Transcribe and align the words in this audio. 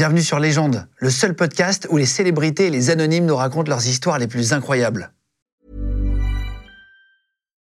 Bienvenue 0.00 0.22
sur 0.22 0.38
Légende, 0.38 0.88
le 0.96 1.10
seul 1.10 1.34
podcast 1.34 1.86
où 1.90 1.98
les 1.98 2.06
célébrités 2.06 2.68
et 2.68 2.70
les 2.70 2.88
anonymes 2.88 3.26
nous 3.26 3.36
racontent 3.36 3.68
leurs 3.68 3.86
histoires 3.86 4.18
les 4.18 4.28
plus 4.28 4.54
incroyables. 4.54 5.12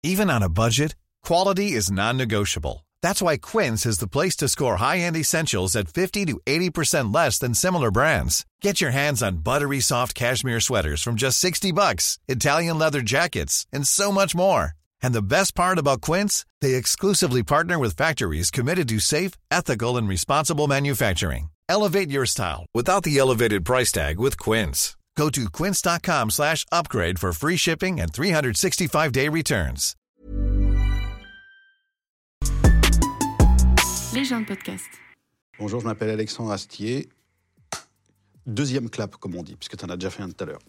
Even 0.05 0.31
on 0.31 0.41
a 0.41 0.49
budget, 0.49 0.95
quality 1.27 1.73
is 1.73 1.91
non-negotiable. 1.91 2.87
That's 3.03 3.21
why 3.21 3.37
Quince 3.37 3.85
is 3.85 3.99
the 3.99 4.07
place 4.07 4.37
to 4.37 4.47
score 4.47 4.77
high-end 4.77 5.17
essentials 5.17 5.75
at 5.75 5.89
50 5.89 6.27
to 6.27 6.39
80% 6.47 7.13
less 7.13 7.37
than 7.41 7.53
similar 7.53 7.91
brands. 7.91 8.47
Get 8.63 8.81
your 8.81 8.93
hands 8.93 9.25
on 9.25 9.43
buttery 9.43 9.81
soft 9.81 10.15
cashmere 10.15 10.61
sweaters 10.61 11.03
from 11.03 11.17
just 11.17 11.37
60 11.41 11.73
bucks, 11.73 12.21
Italian 12.29 12.79
leather 12.79 13.03
jackets, 13.03 13.67
and 13.73 13.85
so 13.85 14.13
much 14.13 14.37
more. 14.37 14.75
And 15.03 15.13
the 15.13 15.21
best 15.21 15.57
part 15.57 15.79
about 15.79 16.01
Quince, 16.01 16.47
they 16.61 16.75
exclusively 16.75 17.43
partner 17.43 17.77
with 17.77 17.97
factories 17.97 18.53
committed 18.53 18.89
to 18.91 19.01
safe, 19.01 19.33
ethical, 19.51 19.97
and 19.97 20.09
responsible 20.09 20.69
manufacturing. 20.69 21.49
Elevate 21.71 22.11
your 22.11 22.27
style 22.27 22.67
without 22.75 23.05
the 23.05 23.17
elevated 23.17 23.65
price 23.65 23.93
tag 23.93 24.19
with 24.19 24.37
Quince. 24.37 24.97
Go 25.17 25.31
to 25.31 25.49
quince.com 25.49 26.31
slash 26.31 26.65
upgrade 26.73 27.21
for 27.21 27.33
free 27.33 27.57
shipping 27.57 28.01
and 28.01 28.11
365-day 28.13 29.29
returns. 29.29 29.95
Les 34.13 34.25
gens 34.25 34.41
de 34.41 34.47
podcast. 34.47 34.85
Bonjour, 35.61 35.79
je 35.81 35.85
m'appelle 35.87 36.11
Alexandre 36.11 36.51
Astier. 36.51 37.09
Deuxième 38.47 38.91
clap, 38.91 39.15
comme 39.17 39.37
on 39.37 39.45
dit, 39.45 39.55
puisque 39.55 39.77
tu 39.77 39.85
en 39.85 39.91
as 39.91 39.97
déjà 39.97 40.11
fait 40.11 40.25
un 40.25 40.31
tout 40.31 40.43
à 40.43 40.47
l'heure. 40.49 40.61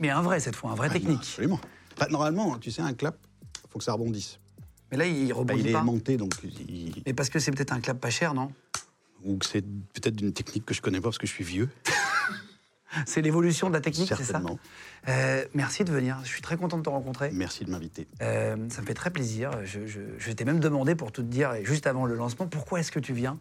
Mais 0.00 0.10
un 0.10 0.22
vrai 0.22 0.40
cette 0.40 0.56
fois, 0.56 0.72
un 0.72 0.74
vrai 0.74 0.88
Ah, 0.90 0.94
technique. 0.94 1.18
Absolument. 1.20 1.60
Enfin, 1.96 2.08
normalement, 2.10 2.58
tu 2.58 2.72
sais, 2.72 2.82
un 2.82 2.94
clap, 2.94 3.16
il 3.64 3.70
faut 3.70 3.78
que 3.78 3.84
ça 3.84 3.92
rebondisse. 3.92 4.40
Mais 4.90 4.96
là, 4.96 5.06
il 5.06 5.28
Bah, 5.28 5.34
rebondit 5.36 5.60
il 5.60 5.68
est 5.68 5.72
pas. 5.72 5.80
aimanté, 5.80 6.16
donc. 6.16 6.32
il- 6.42 7.00
Mais 7.06 7.12
parce 7.14 7.28
que 7.28 7.38
c'est 7.38 7.52
peut-être 7.52 7.72
un 7.72 7.80
clap 7.80 8.00
pas 8.00 8.10
cher, 8.10 8.34
non? 8.34 8.50
Ou 9.24 9.36
que 9.38 9.46
c'est 9.46 9.62
peut-être 9.62 10.16
d'une 10.16 10.32
technique 10.32 10.64
que 10.64 10.74
je 10.74 10.80
connais 10.80 10.98
pas 11.00 11.04
parce 11.08 11.18
que 11.18 11.26
je 11.26 11.32
suis 11.32 11.44
vieux. 11.44 11.68
C'est 13.06 13.20
l'évolution 13.20 13.68
de 13.68 13.74
la 13.74 13.82
technique, 13.82 14.10
c'est 14.16 14.24
ça. 14.24 14.40
Euh, 15.08 15.44
Merci 15.52 15.84
de 15.84 15.92
venir. 15.92 16.18
Je 16.24 16.28
suis 16.28 16.40
très 16.40 16.56
content 16.56 16.78
de 16.78 16.82
te 16.82 16.88
rencontrer. 16.88 17.30
Merci 17.32 17.66
de 17.66 17.70
m'inviter. 17.70 18.08
Euh, 18.22 18.56
ça 18.70 18.80
me 18.80 18.86
fait 18.86 18.94
très 18.94 19.10
plaisir. 19.10 19.50
Je, 19.64 19.86
je- 19.86 20.00
je 20.16 20.32
t'ai 20.32 20.46
même 20.46 20.58
demandé, 20.58 20.94
pour 20.94 21.12
tout 21.12 21.22
te 21.22 21.28
dire, 21.28 21.52
juste 21.64 21.86
avant 21.86 22.06
le 22.06 22.14
lancement, 22.16 22.46
pourquoi 22.46 22.80
est-ce 22.80 22.90
que 22.90 22.98
tu 22.98 23.12
viens? 23.12 23.38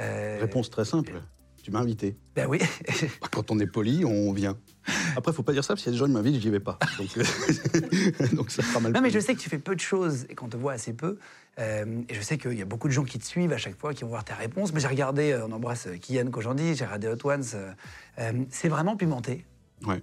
Euh, 0.00 0.38
Réponse 0.40 0.68
très 0.68 0.84
simple. 0.84 1.12
Tu 1.68 1.72
m'as 1.72 1.80
invité. 1.80 2.16
Ben 2.34 2.46
oui. 2.48 2.60
Quand 3.30 3.50
on 3.50 3.58
est 3.60 3.66
poli, 3.66 4.02
on 4.06 4.32
vient. 4.32 4.56
Après, 5.16 5.34
faut 5.34 5.42
pas 5.42 5.52
dire 5.52 5.62
ça, 5.62 5.74
parce 5.74 5.82
qu'il 5.82 5.92
y 5.92 5.94
a 5.94 5.96
des 5.96 5.98
gens 5.98 6.06
qui 6.06 6.12
m'invitent, 6.12 6.40
j'y 6.40 6.48
vais 6.48 6.60
pas. 6.60 6.78
Donc, 6.98 7.08
euh, 7.18 7.22
donc 8.32 8.50
ça 8.50 8.62
fera 8.62 8.80
mal. 8.80 8.92
non, 8.92 9.02
mais 9.02 9.10
je 9.10 9.18
sais 9.18 9.34
que 9.34 9.40
tu 9.40 9.50
fais 9.50 9.58
peu 9.58 9.74
de 9.74 9.80
choses 9.80 10.24
et 10.30 10.34
qu'on 10.34 10.48
te 10.48 10.56
voit 10.56 10.72
assez 10.72 10.94
peu. 10.94 11.18
Euh, 11.58 11.84
et 12.08 12.14
je 12.14 12.22
sais 12.22 12.38
qu'il 12.38 12.54
y 12.58 12.62
a 12.62 12.64
beaucoup 12.64 12.88
de 12.88 12.92
gens 12.94 13.04
qui 13.04 13.18
te 13.18 13.24
suivent 13.26 13.52
à 13.52 13.58
chaque 13.58 13.78
fois, 13.78 13.92
qui 13.92 14.02
vont 14.04 14.08
voir 14.08 14.24
tes 14.24 14.32
réponses. 14.32 14.72
Mais 14.72 14.80
j'ai 14.80 14.88
regardé, 14.88 15.32
euh, 15.32 15.46
on 15.46 15.52
embrasse 15.52 15.88
Kian 16.00 16.30
Kojandi, 16.30 16.74
j'ai 16.74 16.84
regardé 16.86 17.08
Hot 17.08 17.28
Ones. 17.28 17.44
euh, 18.18 18.32
c'est 18.48 18.68
vraiment 18.68 18.96
pimenté. 18.96 19.44
Ouais. 19.86 20.02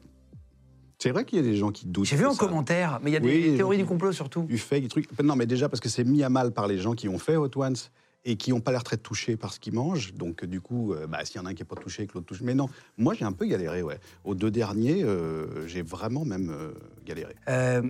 C'est 1.00 1.10
vrai 1.12 1.26
qu'il 1.26 1.40
y 1.40 1.42
a 1.42 1.44
des 1.50 1.58
gens 1.58 1.72
qui 1.72 1.88
doutent. 1.88 2.06
J'ai 2.06 2.16
vu 2.16 2.26
en 2.26 2.34
ça. 2.34 2.46
commentaire, 2.46 3.00
mais 3.02 3.10
il 3.10 3.14
y 3.14 3.18
a 3.18 3.20
des 3.20 3.50
Oui, 3.50 3.58
théories 3.58 3.78
du 3.78 3.86
complot 3.86 4.12
surtout. 4.12 4.44
du 4.44 4.58
fake, 4.58 4.84
du 4.84 4.88
truc. 4.88 5.08
Non, 5.24 5.36
mais 5.36 5.46
déjà 5.46 5.68
parce 5.68 5.80
que 5.82 5.90
c'est 5.90 6.04
mis 6.04 6.24
à 6.24 6.30
mal 6.30 6.52
par 6.52 6.68
les 6.68 6.78
gens 6.78 6.94
qui 6.94 7.10
ont 7.10 7.20
fait 7.20 7.36
Hot 7.36 7.52
Ones 7.56 7.76
et 8.26 8.36
qui 8.38 8.50
n'ont 8.52 8.60
pas 8.60 8.72
l'air 8.72 8.84
très 8.84 8.98
touchés 8.98 9.38
par 9.38 9.54
ce 9.54 9.60
qu'ils 9.60 9.74
mangent. 9.74 10.14
Donc, 10.16 10.44
euh, 10.44 10.48
du 10.48 10.60
coup, 10.60 10.94
euh, 10.94 11.06
bah, 11.08 11.24
s'il 11.24 11.38
y 11.38 11.40
en 11.40 11.46
a 11.46 11.50
un 11.50 11.54
qui 11.54 11.62
n'est 11.62 11.68
pas 11.68 11.76
touché, 11.76 12.08
que 12.08 12.14
l'autre 12.16 12.26
touche. 12.26 12.42
Mais 12.42 12.56
non, 12.56 12.68
moi, 12.98 13.14
j'ai 13.14 13.24
un 13.24 13.32
peu 13.32 13.46
galéré, 13.46 13.84
ouais. 13.84 14.00
Aux 14.24 14.34
deux 14.36 14.50
derniers, 14.52 15.04
euh, 15.04 15.68
j'ai 15.68 15.84
vraiment 15.84 16.26
même 16.26 16.50
euh, 16.50 16.74
galéré. 17.06 17.36
Euh, 17.48 17.84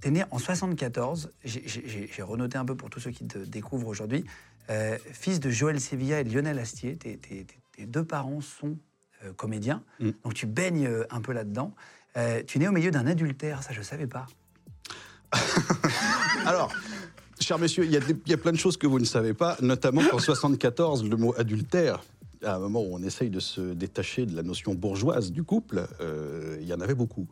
T'es 0.00 0.12
né 0.12 0.22
en 0.30 0.38
74, 0.38 1.32
j'ai- 1.44 2.08
renoté 2.22 2.56
un 2.56 2.64
peu 2.64 2.76
pour 2.76 2.88
tous 2.88 3.00
ceux 3.00 3.10
qui 3.10 3.26
te 3.26 3.38
découvrent 3.38 3.88
aujourd'hui. 3.88 4.24
Fils 5.12 5.40
de 5.40 5.50
Joël 5.50 5.80
Sevilla 5.80 6.20
et 6.20 6.24
Lionel 6.24 6.56
Astier, 6.60 6.96
tes, 6.96 7.18
deux 7.84 8.04
parents 8.04 8.40
sont 8.40 8.76
comédiens, 9.36 9.82
Mm. 9.98 10.10
donc 10.22 10.34
tu 10.34 10.46
baignes 10.46 10.88
un 11.10 11.20
peu 11.20 11.32
là-dedans. 11.32 11.74
Tu 12.46 12.58
es 12.58 12.60
né 12.60 12.68
au 12.68 12.72
milieu 12.72 12.92
d'un 12.92 13.08
adultère, 13.08 13.64
ça 13.64 13.72
je 13.72 13.82
savais 13.82 14.06
pas. 14.06 14.26
Alors, 16.46 16.72
chers 17.40 17.58
messieurs, 17.58 17.84
il 17.84 17.92
y, 17.92 17.96
a 17.96 18.00
y 18.26 18.36
plein 18.36 18.52
de 18.52 18.56
choses 18.58 18.76
que 18.76 18.86
vous 18.86 18.98
ne 18.98 19.04
savez 19.04 19.34
pas, 19.34 19.56
notamment 19.60 20.02
qu'en 20.10 20.18
74, 20.18 21.04
le 21.04 21.16
mot 21.16 21.34
adultère, 21.36 22.02
à 22.44 22.54
un 22.54 22.58
moment 22.58 22.80
où 22.82 22.88
on 22.94 23.02
essaye 23.02 23.30
de 23.30 23.40
se 23.40 23.60
détacher 23.60 24.26
de 24.26 24.36
la 24.36 24.42
notion 24.42 24.74
bourgeoise 24.74 25.32
du 25.32 25.42
couple, 25.44 25.86
euh, 26.00 26.56
il 26.60 26.66
y 26.66 26.72
en 26.74 26.80
avait 26.80 26.94
beaucoup. 26.94 27.26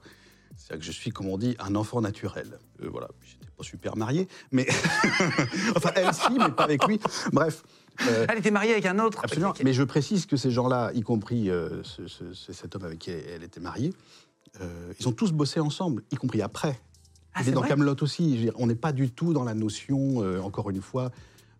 C'est-à-dire 0.56 0.80
que 0.80 0.86
je 0.86 0.92
suis, 0.98 1.10
comme 1.10 1.28
on 1.28 1.36
dit, 1.38 1.54
un 1.58 1.74
enfant 1.74 2.00
naturel. 2.00 2.58
Euh, 2.82 2.88
voilà, 2.90 3.08
j'étais 3.24 3.46
pas 3.56 3.62
super 3.62 3.96
marié, 3.96 4.26
mais. 4.52 4.66
enfin, 5.76 5.90
elle 5.94 6.12
si, 6.14 6.32
mais 6.38 6.50
pas 6.50 6.64
avec 6.64 6.84
lui. 6.86 6.98
Bref. 7.32 7.62
euh, 8.08 8.26
Elle 8.28 8.38
était 8.38 8.50
mariée 8.50 8.72
avec 8.72 8.86
un 8.86 8.98
autre. 8.98 9.20
Absolument. 9.22 9.52
Mais 9.62 9.72
je 9.74 9.82
précise 9.82 10.24
que 10.26 10.36
ces 10.36 10.50
gens-là, 10.50 10.90
y 10.94 11.02
compris 11.02 11.50
euh, 11.50 11.82
ce- 11.82 12.08
ce- 12.08 12.32
ce- 12.32 12.52
cet 12.52 12.74
homme 12.74 12.84
avec 12.84 12.98
qui 13.00 13.10
elle 13.10 13.42
était 13.42 13.60
mariée, 13.60 13.92
ils 14.98 15.06
ont 15.06 15.12
tous 15.12 15.32
bossé 15.32 15.60
ensemble, 15.60 16.02
y 16.10 16.16
compris 16.16 16.40
après. 16.40 16.80
Ah, 17.38 17.42
Il 17.42 17.48
est 17.50 17.52
dans 17.52 17.60
Camelot 17.62 17.96
aussi. 18.02 18.50
On 18.56 18.66
n'est 18.66 18.74
pas 18.74 18.92
du 18.92 19.10
tout 19.10 19.32
dans 19.32 19.44
la 19.44 19.54
notion, 19.54 20.22
euh, 20.22 20.40
encore 20.40 20.70
une 20.70 20.80
fois, 20.80 21.10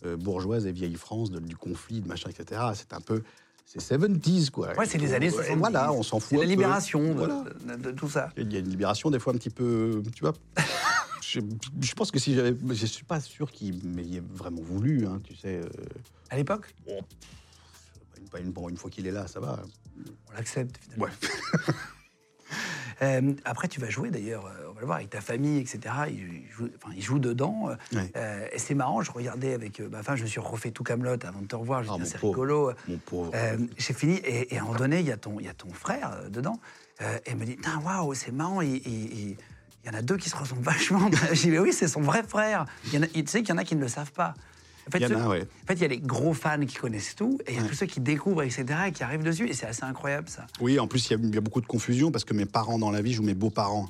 euh, 0.05 0.17
bourgeoise 0.17 0.67
et 0.67 0.73
vieille 0.73 0.95
France, 0.95 1.31
de- 1.31 1.39
du 1.39 1.55
conflit, 1.57 2.01
de 2.01 2.09
machin, 2.09 2.31
etc. 2.31 2.61
C'est 2.75 2.93
un 2.95 3.01
peu. 3.01 3.23
C'est 3.67 3.81
70s, 3.81 4.51
quoi. 4.51 4.75
Ouais, 4.77 4.87
c'est 4.87 4.97
les 4.99 5.13
années 5.13 5.29
70. 5.31 5.59
Voilà, 5.59 5.93
on 5.93 6.03
s'en 6.03 6.19
fout. 6.21 6.31
C'est 6.31 6.37
la 6.39 6.45
libération 6.45 7.09
de, 7.09 7.13
Voilà. 7.19 7.45
de- 7.77 7.83
de 7.83 7.91
tout 7.91 8.09
ça. 8.09 8.31
Il 8.37 8.53
y 8.53 8.57
a 8.57 8.61
une 8.61 8.69
libération, 8.71 9.11
des 9.11 9.19
fois, 9.19 9.33
un 9.35 9.37
petit 9.37 9.51
peu. 9.51 10.03
Tu 10.15 10.21
vois 10.23 10.33
je, 11.21 11.41
je 11.81 11.95
pense 11.95 12.11
que 12.11 12.19
si 12.19 12.35
j'avais. 12.35 12.57
Je 12.71 12.87
suis 12.87 13.05
pas 13.05 13.21
sûr 13.21 13.51
qu'il 13.51 13.85
m'ait 13.85 14.23
vraiment 14.33 14.63
voulu, 14.63 15.07
hein, 15.07 15.21
tu 15.25 15.35
sais. 15.37 15.61
euh, 15.63 15.69
À 16.31 16.37
l'époque, 16.37 16.75
bon, 16.87 17.01
une, 18.39 18.51
bon, 18.53 18.69
une 18.69 18.77
fois 18.77 18.89
qu'il 18.91 19.07
est 19.07 19.11
là, 19.13 19.27
ça 19.27 19.41
va. 19.41 19.61
on 20.31 20.33
l'accepte 20.35 20.79
finalement. 20.83 21.05
Ouais. 21.07 21.11
Euh, 23.03 23.35
après, 23.45 23.69
tu 23.69 23.79
vas 23.79 23.91
jouer 23.91 24.09
d'ailleurs, 24.11 24.47
euh, 24.47 24.69
on 24.71 24.73
va 24.73 24.81
le 24.81 24.87
voir, 24.87 24.97
avec 24.97 25.11
ta 25.11 25.21
famille, 25.21 25.59
etc. 25.59 25.81
Ils 26.09 26.49
jouent, 26.51 26.71
enfin, 26.83 26.95
ils 26.97 27.03
jouent 27.03 27.19
dedans. 27.19 27.69
euh, 27.69 27.75
euh, 28.17 28.49
et 28.51 28.59
c'est 28.59 28.73
marrant, 28.75 29.03
je 29.03 29.11
regardais 29.11 29.53
avec 29.53 29.81
ma 29.81 30.03
femme, 30.03 30.17
je 30.17 30.23
me 30.23 30.27
suis 30.27 30.41
refait 30.41 30.71
tout 30.71 30.83
Camelot 30.83 31.19
avant 31.27 31.43
de 31.43 31.47
te 31.47 31.55
revoir. 31.57 31.83
Je 31.83 31.91
Ah, 31.91 32.07
c'est 32.07 32.17
rigolo. 32.31 32.73
Mon 32.89 32.97
pauvre. 32.97 33.33
Euh, 33.35 33.59
J'ai 33.77 33.93
fini, 33.93 34.15
et, 34.25 34.55
et 34.55 34.57
à 34.57 34.63
un 34.63 34.65
moment 34.65 34.79
donné, 34.79 35.01
il 35.01 35.07
y 35.07 35.13
a 35.13 35.19
ton, 35.19 35.39
il 35.41 35.45
y 35.45 35.49
a 35.51 35.53
ton 35.53 35.71
frère 35.75 36.21
dedans. 36.31 36.59
Et 37.03 37.05
elle 37.27 37.37
me 37.37 37.45
dit, 37.45 37.59
waouh, 37.85 38.15
c'est 38.15 38.33
marrant. 38.33 38.63
Il, 38.63 38.77
il- 38.77 38.87
il- 38.87 39.37
il 39.85 39.93
y 39.93 39.95
en 39.95 39.99
a 39.99 40.01
deux 40.01 40.17
qui 40.17 40.31
se 40.31 40.37
ressemblent 40.37 40.63
vachement. 40.65 41.11
J'ai 41.33 41.35
dit, 41.35 41.51
mais 41.51 41.59
oui, 41.59 41.75
c'est 41.75 41.89
son 41.89 42.01
vrai 42.01 42.23
frère. 42.23 42.65
Il 42.87 42.95
y 42.95 42.99
en 42.99 43.03
a, 43.03 43.07
tu 43.09 43.23
sais 43.27 43.41
qu'il 43.43 43.51
y 43.51 43.53
en 43.53 43.59
a 43.59 43.65
qui 43.65 43.77
ne 43.77 43.83
le 43.83 43.89
savent 43.89 44.13
pas. 44.13 44.33
En 44.87 44.91
fait, 44.91 44.99
Il 44.99 45.09
y 45.09 45.15
en 45.15 45.21
a, 45.21 45.29
ouais. 45.29 45.43
en 45.43 45.67
fait, 45.67 45.75
il 45.75 45.81
y 45.83 45.85
a 45.85 45.89
les 45.89 45.99
gros 45.99 46.33
fans 46.33 46.65
qui 46.65 46.77
connaissent 46.77 47.17
tout, 47.17 47.39
et 47.47 47.53
il 47.53 47.57
y 47.57 47.59
a 47.59 47.63
Ouais. 47.63 47.69
tous 47.69 47.75
ceux 47.75 47.87
qui 47.87 47.99
découvrent, 48.01 48.43
etc., 48.43 48.65
et 48.89 48.93
qui 48.93 49.03
arrivent 49.03 49.25
dessus. 49.25 49.49
Et 49.49 49.53
c'est 49.53 49.67
assez 49.67 49.83
incroyable, 49.85 50.29
ça. 50.29 50.47
Oui, 50.61 50.79
en 50.79 50.87
plus, 50.87 51.09
il 51.09 51.13
y, 51.13 51.15
a- 51.17 51.19
il 51.25 51.35
y 51.35 51.39
a 51.39 51.41
beaucoup 51.41 51.61
de 51.61 51.67
confusion 51.67 52.13
parce 52.13 52.25
que 52.25 52.35
mes 52.35 52.47
parents 52.47 52.79
dans 52.79 52.91
la 52.93 53.03
vie 53.03 53.13
jouent 53.13 53.25
mes 53.25 53.35
beaux-parents 53.35 53.89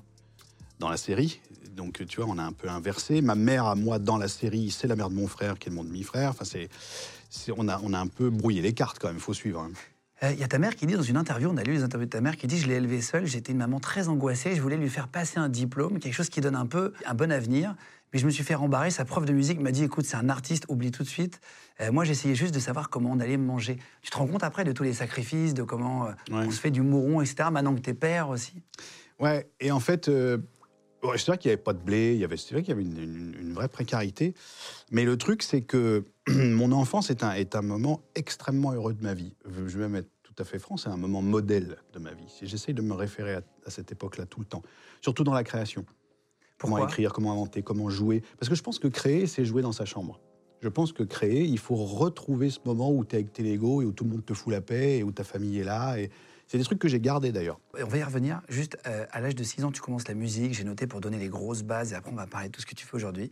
dans 0.79 0.89
la 0.89 0.97
série. 0.97 1.41
Donc, 1.77 2.03
tu 2.09 2.21
vois, 2.23 2.31
on 2.35 2.39
a 2.39 2.43
un 2.43 2.53
peu 2.53 2.71
inversé. 2.71 3.21
Ma 3.21 3.35
mère 3.35 3.67
à 3.67 3.75
moi 3.75 3.99
dans 3.99 4.17
la 4.17 4.29
série, 4.29 4.71
c'est 4.71 4.87
la 4.87 4.97
mère 4.97 5.11
de 5.11 5.15
mon 5.15 5.27
frère 5.27 5.59
qui 5.59 5.69
est 5.69 5.73
mon 5.73 5.85
demi-frère. 5.85 6.31
Enfin, 6.31 6.47
c'est, 6.47 6.71
c'est- 7.29 7.53
on, 7.55 7.69
a, 7.69 7.79
on 7.83 7.93
a 7.93 7.99
un 7.99 8.07
peu 8.07 8.31
brouillé 8.31 8.63
les 8.63 8.73
cartes 8.73 8.99
quand 8.99 9.09
même, 9.09 9.17
il 9.17 9.23
faut 9.23 9.35
suivre. 9.35 9.61
hein. 9.61 9.71
Euh, 10.23 10.33
Il 10.33 10.39
y 10.41 10.43
a 10.45 10.49
ta 10.49 10.59
mère 10.59 10.75
qui 10.75 10.87
dit 10.87 10.95
dans 10.95 11.03
une 11.03 11.19
interview, 11.19 11.51
on 11.53 11.59
a 11.59 11.63
lu 11.63 11.75
les 11.75 11.83
interviews 11.83 12.07
de 12.07 12.11
ta 12.11 12.23
mère, 12.23 12.39
qui 12.39 12.47
dit 12.47 12.59
Je 12.59 12.67
l'ai 12.69 12.77
élevée 12.77 13.03
seule, 13.03 13.27
j'étais 13.27 13.53
une 13.53 13.59
maman 13.59 13.81
très 13.81 14.09
angoissée, 14.09 14.55
je 14.57 14.63
voulais 14.63 14.79
lui 14.79 14.89
faire 14.89 15.09
passer 15.09 15.39
un 15.39 15.51
diplôme, 15.51 15.99
quelque 15.99 16.15
chose 16.15 16.31
qui 16.31 16.41
donne 16.41 16.57
un 16.57 16.65
peu 16.65 16.95
un 17.05 17.13
bon 17.13 17.31
avenir. 17.31 17.75
Puis 18.17 18.23
je 18.23 18.27
me 18.27 18.31
suis 18.31 18.45
fait 18.45 18.55
rembarrer. 18.55 18.91
Sa 18.91 19.05
prof 19.05 19.27
de 19.27 19.33
musique 19.35 19.61
m'a 19.61 19.71
dit 19.73 19.85
Écoute, 19.85 20.07
c'est 20.07 20.17
un 20.17 20.31
artiste, 20.31 20.65
oublie 20.71 20.91
tout 20.91 21.03
de 21.03 21.09
suite. 21.09 21.39
Euh, 21.83 21.93
moi, 21.93 22.05
j'essayais 22.05 22.35
juste 22.35 22.55
de 22.55 22.59
savoir 22.59 22.89
comment 22.89 23.11
on 23.13 23.21
allait 23.21 23.37
manger. 23.37 23.77
Tu 24.01 24.11
te 24.11 24.17
rends 24.17 24.27
compte 24.27 24.43
après 24.43 24.65
de 24.65 24.73
tous 24.73 24.85
les 24.85 24.95
sacrifices, 24.95 25.53
de 25.53 25.63
comment 25.63 26.07
euh, 26.07 26.13
Ouais. 26.31 26.47
on 26.47 26.51
se 26.51 26.59
fait 26.59 26.71
du 26.71 26.81
mouron, 26.81 27.21
etc. 27.21 27.51
Maintenant 27.53 27.75
que 27.75 27.81
t'es 27.81 27.93
père 27.93 28.31
aussi? 28.31 28.63
Ouais, 29.21 29.51
et 29.61 29.71
en 29.71 29.81
fait, 29.81 30.09
euh, 30.09 30.39
c'est 31.17 31.27
vrai 31.27 31.37
qu'il 31.37 31.51
n'y 31.51 31.53
avait 31.53 31.63
pas 31.63 31.75
de 31.75 31.79
blé, 31.79 32.19
c'est 32.39 32.53
vrai 32.55 32.63
qu'il 32.63 32.71
y 32.71 32.73
avait 32.73 32.85
une, 32.85 32.97
une- 32.99 33.37
une 33.39 33.53
vraie 33.53 33.69
précarité. 33.69 34.33
Mais 34.91 35.05
le 35.05 35.19
truc, 35.19 35.43
c'est 35.43 35.61
que 35.61 36.07
mon 36.27 36.73
enfance 36.73 37.11
est 37.11 37.23
un, 37.23 37.33
est 37.33 37.55
un 37.55 37.61
moment 37.61 38.01
extrêmement 38.15 38.73
heureux 38.73 38.95
de 38.95 39.03
ma 39.03 39.13
vie. 39.13 39.35
Je 39.45 39.77
vais 39.77 39.89
même 39.89 39.97
être 39.97 40.09
tout 40.23 40.35
à 40.39 40.45
fait 40.47 40.59
franc, 40.59 40.79
c'est 40.79 40.89
un 40.89 40.97
moment 40.97 41.21
modèle 41.21 41.77
de 41.93 41.99
ma 41.99 42.13
vie. 42.15 42.25
J'essaye 42.43 42.73
de 42.73 42.81
me 42.81 42.95
référer 42.95 43.35
à, 43.35 43.43
à 43.67 43.71
cette 43.71 43.93
époque-là 43.93 44.25
tout 44.25 44.41
le 44.41 44.47
temps, 44.47 44.63
surtout 45.03 45.23
dans 45.23 45.35
la 45.35 45.45
création. 45.45 45.85
Pourquoi 46.59 46.79
comment 46.79 46.89
écrire, 46.89 47.13
comment 47.13 47.33
inventer, 47.33 47.63
comment 47.63 47.91
jouer. 47.91 48.23
Parce 48.39 48.49
que 48.49 48.55
je 48.55 48.63
pense 48.63 48.79
que 48.79 48.89
créer, 48.89 49.27
c'est 49.27 49.45
jouer 49.45 49.63
dans 49.63 49.73
sa 49.73 49.85
chambre. 49.85 50.21
Je 50.63 50.69
pense 50.69 50.93
que 50.93 51.03
créer, 51.03 51.45
il 51.45 51.59
faut 51.59 51.77
retrouver 51.77 52.51
ce 52.51 52.61
moment 52.65 52.91
où 52.91 53.05
tu 53.05 53.15
es 53.15 53.19
avec 53.19 53.33
tes 53.33 53.43
Lego 53.43 53.83
et 53.83 53.85
où 53.85 53.93
tout 53.93 54.05
le 54.05 54.11
monde 54.11 54.25
te 54.25 54.33
fout 54.33 54.53
la 54.53 54.63
paix 54.63 54.99
et 54.99 55.03
où 55.03 55.13
ta 55.13 55.23
famille 55.23 55.59
est 55.59 55.65
là. 55.65 55.99
Et 55.99 56.11
c'est 56.47 56.59
des 56.59 56.65
trucs 56.65 56.79
que 56.79 56.89
j'ai 56.89 57.01
gardés 57.01 57.31
d'ailleurs. 57.31 57.61
On 57.81 57.87
va 57.87 57.99
y 57.99 58.03
revenir. 58.03 58.41
Juste 58.49 58.79
euh, 58.87 59.05
à 59.11 59.21
l'âge 59.21 59.35
de 59.35 59.45
6 59.45 59.65
ans, 59.65 59.73
tu 59.73 59.83
commences 59.83 60.09
la 60.09 60.15
musique. 60.15 60.55
J'ai 60.55 60.65
noté 60.65 60.87
pour 60.87 61.01
donner 61.01 61.19
les 61.19 61.29
grosses 61.29 61.63
bases 61.63 61.93
et 61.93 61.95
après, 61.95 62.11
on 62.11 62.17
va 62.17 62.27
parler 62.27 62.49
de 62.49 62.53
tout 62.53 62.61
ce 62.61 62.67
que 62.67 62.75
tu 62.75 62.87
fais 62.87 62.95
aujourd'hui. 62.95 63.31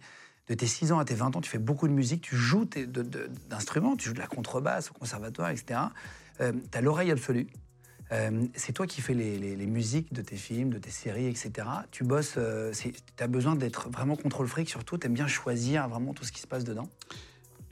De 0.49 0.55
tes 0.55 0.67
6 0.67 0.93
ans 0.93 0.99
à 0.99 1.07
tes 1.07 1.15
20 1.15 1.37
ans, 1.37 1.41
tu 1.41 1.49
fais 1.49 1.59
beaucoup 1.59 1.89
de 1.89 1.95
musique, 1.95 2.21
tu 2.21 2.37
joues 2.37 2.67
d'instruments, 3.49 3.97
tu 3.97 4.09
joues 4.09 4.15
de 4.15 4.19
la 4.19 4.27
contrebasse 4.27 4.91
au 4.91 4.93
conservatoire, 4.93 5.49
etc. 5.49 5.81
tu 6.39 6.45
as 6.45 6.81
l'oreille 6.83 7.11
absolue. 7.11 7.47
Euh, 8.13 8.47
c'est 8.55 8.73
toi 8.73 8.87
qui 8.87 9.01
fais 9.01 9.15
les, 9.15 9.67
musiques 9.67 10.13
de 10.13 10.23
tes 10.23 10.37
films, 10.37 10.71
de 10.71 10.79
tes 10.79 10.91
séries, 10.91 11.27
etc. 11.27 11.67
Tu 11.91 12.05
bosses, 12.05 12.39
tu 12.73 12.93
as 13.23 13.27
besoin 13.27 13.57
d'être 13.57 13.89
vraiment 13.91 14.17
contrôle 14.17 14.47
fric, 14.47 14.69
surtout, 14.69 14.99
tu 14.99 15.07
aimes 15.07 15.15
bien 15.15 15.27
choisir 15.27 15.89
vraiment 15.89 16.13
tout 16.13 16.25
ce 16.25 16.33
qui 16.33 16.41
se 16.41 16.47
passe 16.47 16.65
dedans? 16.65 16.89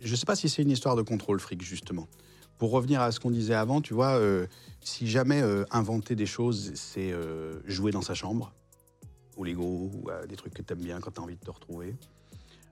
Je 0.02 0.10
ne 0.10 0.16
sais 0.16 0.26
pas 0.26 0.34
si 0.34 0.48
c'est 0.48 0.62
une 0.62 0.70
histoire 0.70 0.96
de 0.96 1.02
contrôle 1.02 1.38
fric, 1.38 1.62
justement. 1.62 2.08
pour 2.58 2.70
revenir 2.70 3.00
à 3.00 3.10
ce 3.10 3.18
qu'on 3.20 3.30
disait 3.30 3.54
avant, 3.54 3.80
tu 3.80 3.94
vois, 3.94 4.18
euh, 4.18 4.46
si 4.80 5.08
jamais 5.08 5.42
euh, 5.42 5.64
inventer 5.70 6.14
des 6.14 6.26
choses, 6.26 6.72
c'est 6.74 7.12
euh, 7.12 7.60
jouer 7.66 7.90
dans 7.92 8.02
sa 8.02 8.14
chambre, 8.14 8.52
au 9.36 9.44
Lego, 9.44 9.90
ou 9.92 10.10
des 10.28 10.36
trucs 10.36 10.54
que 10.54 10.62
tu 10.62 10.72
aimes 10.72 10.82
bien 10.82 11.00
quand 11.00 11.12
tu 11.12 11.20
as 11.20 11.24
envie 11.24 11.36
de 11.36 11.40
te 11.40 11.50
retrouver, 11.50 11.94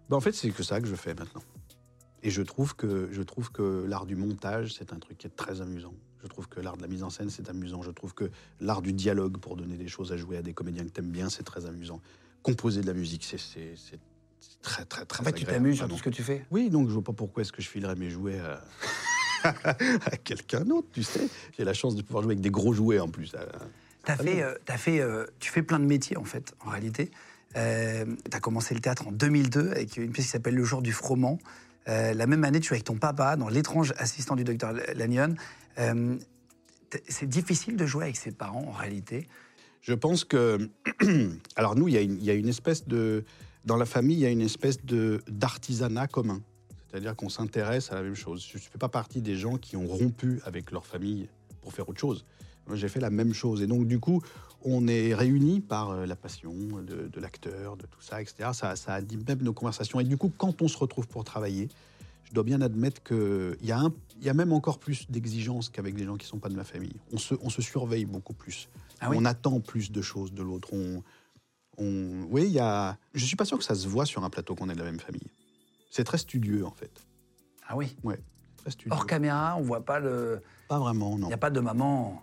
ben, 0.08 0.16
en 0.16 0.20
fait, 0.20 0.32
c'est 0.32 0.50
que 0.50 0.62
ça 0.62 0.80
que 0.80 0.86
je 0.86 0.94
fais 0.94 1.14
maintenant. 1.14 1.42
Et 2.22 2.30
je 2.30 2.42
trouve 2.42 2.76
que, 2.76 3.08
je 3.12 3.22
trouve 3.22 3.50
que 3.50 3.84
l'art 3.88 4.06
du 4.06 4.16
montage, 4.16 4.74
c'est 4.74 4.92
un 4.92 4.98
truc 4.98 5.18
qui 5.18 5.26
est 5.26 5.36
très 5.36 5.60
amusant. 5.60 5.94
Je 6.22 6.28
trouve 6.28 6.48
que 6.48 6.60
l'art 6.60 6.76
de 6.76 6.82
la 6.82 6.88
mise 6.88 7.02
en 7.02 7.10
scène, 7.10 7.30
c'est 7.30 7.48
amusant. 7.48 7.82
Je 7.82 7.90
trouve 7.90 8.14
que 8.14 8.30
l'art 8.60 8.82
du 8.82 8.92
dialogue, 8.92 9.38
pour 9.38 9.56
donner 9.56 9.76
des 9.76 9.88
choses 9.88 10.12
à 10.12 10.16
jouer 10.16 10.36
à 10.36 10.42
des 10.42 10.52
comédiens 10.52 10.84
que 10.84 10.90
tu 10.90 11.00
aimes 11.00 11.10
bien, 11.10 11.30
c'est 11.30 11.42
très 11.42 11.66
amusant. 11.66 12.00
Composer 12.42 12.80
de 12.82 12.86
la 12.86 12.94
musique, 12.94 13.24
c'est 13.24 13.98
très, 14.62 14.84
très, 14.84 15.04
très 15.04 15.22
En 15.22 15.24
fait, 15.24 15.32
tu 15.32 15.44
t'amuses 15.44 15.76
sur 15.76 15.88
tout 15.88 15.98
ce 15.98 16.02
que 16.02 16.10
tu 16.10 16.22
fais? 16.22 16.44
Oui, 16.50 16.70
donc 16.70 16.88
je 16.88 16.92
vois 16.94 17.04
pas 17.04 17.12
pourquoi 17.12 17.42
est-ce 17.42 17.52
que 17.52 17.62
je 17.62 17.68
filerais 17.68 17.96
mes 17.96 18.10
jouets 18.10 18.40
à, 18.40 18.62
à 19.64 20.16
quelqu'un 20.16 20.64
d'autre, 20.64 20.88
tu 20.92 21.02
sais. 21.02 21.28
J'ai 21.56 21.64
la 21.64 21.74
chance 21.74 21.94
de 21.96 22.02
pouvoir 22.02 22.22
jouer 22.22 22.32
avec 22.32 22.42
des 22.42 22.50
gros 22.50 22.72
jouets 22.72 23.00
en 23.00 23.08
plus. 23.08 23.32
Euh, 23.34 23.46
T'as 24.04 24.16
Très 24.16 24.24
fait, 24.24 24.42
euh, 24.42 24.54
fait, 24.76 25.00
euh, 25.00 25.26
tu 25.38 25.50
fais 25.50 25.62
plein 25.62 25.78
de 25.78 25.84
métiers 25.84 26.16
en 26.16 26.24
fait, 26.24 26.54
en 26.64 26.70
réalité. 26.70 27.10
Euh, 27.56 28.04
tu 28.30 28.36
as 28.36 28.40
commencé 28.40 28.74
le 28.74 28.80
théâtre 28.80 29.08
en 29.08 29.12
2002 29.12 29.70
avec 29.72 29.96
une 29.96 30.12
pièce 30.12 30.26
qui 30.26 30.32
s'appelle 30.32 30.54
Le 30.54 30.64
jour 30.64 30.82
du 30.82 30.92
froment. 30.92 31.38
Euh, 31.88 32.14
la 32.14 32.26
même 32.26 32.44
année, 32.44 32.60
tu 32.60 32.72
es 32.72 32.76
avec 32.76 32.84
ton 32.84 32.96
papa 32.96 33.36
dans 33.36 33.48
L'étrange 33.48 33.92
assistant 33.98 34.36
du 34.36 34.44
docteur 34.44 34.72
Lanyon. 34.94 35.34
Euh, 35.78 36.16
c'est 37.08 37.28
difficile 37.28 37.76
de 37.76 37.86
jouer 37.86 38.04
avec 38.04 38.16
ses 38.16 38.32
parents 38.32 38.64
en 38.68 38.72
réalité. 38.72 39.28
Je 39.80 39.94
pense 39.94 40.24
que. 40.24 40.70
Alors, 41.56 41.76
nous, 41.76 41.88
il 41.88 41.94
y, 41.94 42.30
a 42.30 42.34
une- 42.34 42.48
espèce 42.48 42.86
de. 42.86 43.24
Dans 43.64 43.76
la 43.76 43.86
famille, 43.86 44.16
il 44.16 44.20
y 44.20 44.26
a 44.26 44.30
une 44.30 44.40
espèce 44.40 44.84
de 44.84 45.22
d'artisanat 45.28 46.06
commun. 46.06 46.42
C'est-à-dire 46.90 47.14
qu'on 47.14 47.28
s'intéresse 47.28 47.92
à 47.92 47.94
la 47.94 48.02
même 48.02 48.16
chose. 48.16 48.44
Je 48.50 48.58
ne 48.58 48.62
fais 48.62 48.78
pas 48.78 48.88
partie 48.88 49.20
des 49.20 49.36
gens 49.36 49.58
qui 49.58 49.76
ont 49.76 49.86
rompu 49.86 50.40
avec 50.44 50.72
leur 50.72 50.84
famille 50.84 51.28
pour 51.60 51.72
faire 51.72 51.88
autre 51.88 52.00
chose. 52.00 52.24
Moi, 52.66 52.76
j'ai 52.76 52.88
fait 52.88 53.00
la 53.00 53.10
même 53.10 53.32
chose. 53.32 53.62
Et 53.62 53.66
donc, 53.66 53.86
du 53.86 54.00
coup, 54.00 54.22
on 54.62 54.88
est 54.88 55.14
réunis 55.14 55.60
par 55.60 55.90
euh, 55.90 56.06
la 56.06 56.16
passion 56.16 56.52
de, 56.52 57.08
de 57.08 57.20
l'acteur, 57.20 57.76
de 57.76 57.86
tout 57.86 58.00
ça, 58.00 58.20
etc. 58.20 58.50
Ça, 58.52 58.76
ça 58.76 58.94
anime 58.94 59.22
même 59.26 59.42
nos 59.42 59.52
conversations. 59.52 60.00
Et 60.00 60.04
du 60.04 60.16
coup, 60.16 60.32
quand 60.36 60.62
on 60.62 60.68
se 60.68 60.76
retrouve 60.76 61.06
pour 61.06 61.24
travailler, 61.24 61.68
je 62.30 62.34
dois 62.34 62.44
bien 62.44 62.60
admettre 62.60 63.02
qu'il 63.02 63.56
y, 63.60 63.72
il 63.72 64.24
y 64.24 64.28
a 64.28 64.34
même 64.34 64.52
encore 64.52 64.78
plus 64.78 65.10
d'exigences 65.10 65.68
qu'avec 65.68 65.94
des 65.96 66.04
gens 66.04 66.16
qui 66.16 66.26
ne 66.26 66.30
sont 66.30 66.38
pas 66.38 66.48
de 66.48 66.54
ma 66.54 66.62
famille. 66.64 66.94
On 67.12 67.18
se, 67.18 67.34
on 67.42 67.50
se 67.50 67.60
surveille 67.60 68.04
beaucoup 68.04 68.34
plus. 68.34 68.68
Ah 69.00 69.10
oui 69.10 69.16
On 69.18 69.24
attend 69.24 69.58
plus 69.60 69.90
de 69.90 70.00
choses 70.00 70.32
de 70.32 70.42
l'autre. 70.42 70.68
On, 70.72 71.02
on- 71.78 72.26
Oui, 72.30 72.44
il 72.46 72.52
y 72.52 72.60
a. 72.60 72.96
Je 73.14 73.24
suis 73.24 73.36
pas 73.36 73.44
sûr 73.44 73.58
que 73.58 73.64
ça 73.64 73.74
se 73.74 73.88
voit 73.88 74.06
sur 74.06 74.22
un 74.24 74.30
plateau 74.30 74.54
qu'on 74.54 74.68
est 74.68 74.74
de 74.74 74.78
la 74.78 74.84
même 74.84 75.00
famille. 75.00 75.26
C'est 75.90 76.04
très 76.04 76.18
studieux 76.18 76.64
en 76.64 76.70
fait. 76.70 76.92
Ah 77.66 77.76
oui. 77.76 77.96
Très 78.58 78.70
studieux. 78.70 78.92
Hors 78.92 79.06
caméra, 79.06 79.56
on 79.58 79.62
voit 79.62 79.84
pas 79.84 79.98
le. 79.98 80.40
Pas 80.68 80.78
vraiment, 80.78 81.14
Il 81.16 81.20
non. 81.22 81.26
n'y 81.28 81.32
a 81.34 81.38
pas 81.38 81.50
de 81.50 81.58
maman. 81.60 82.22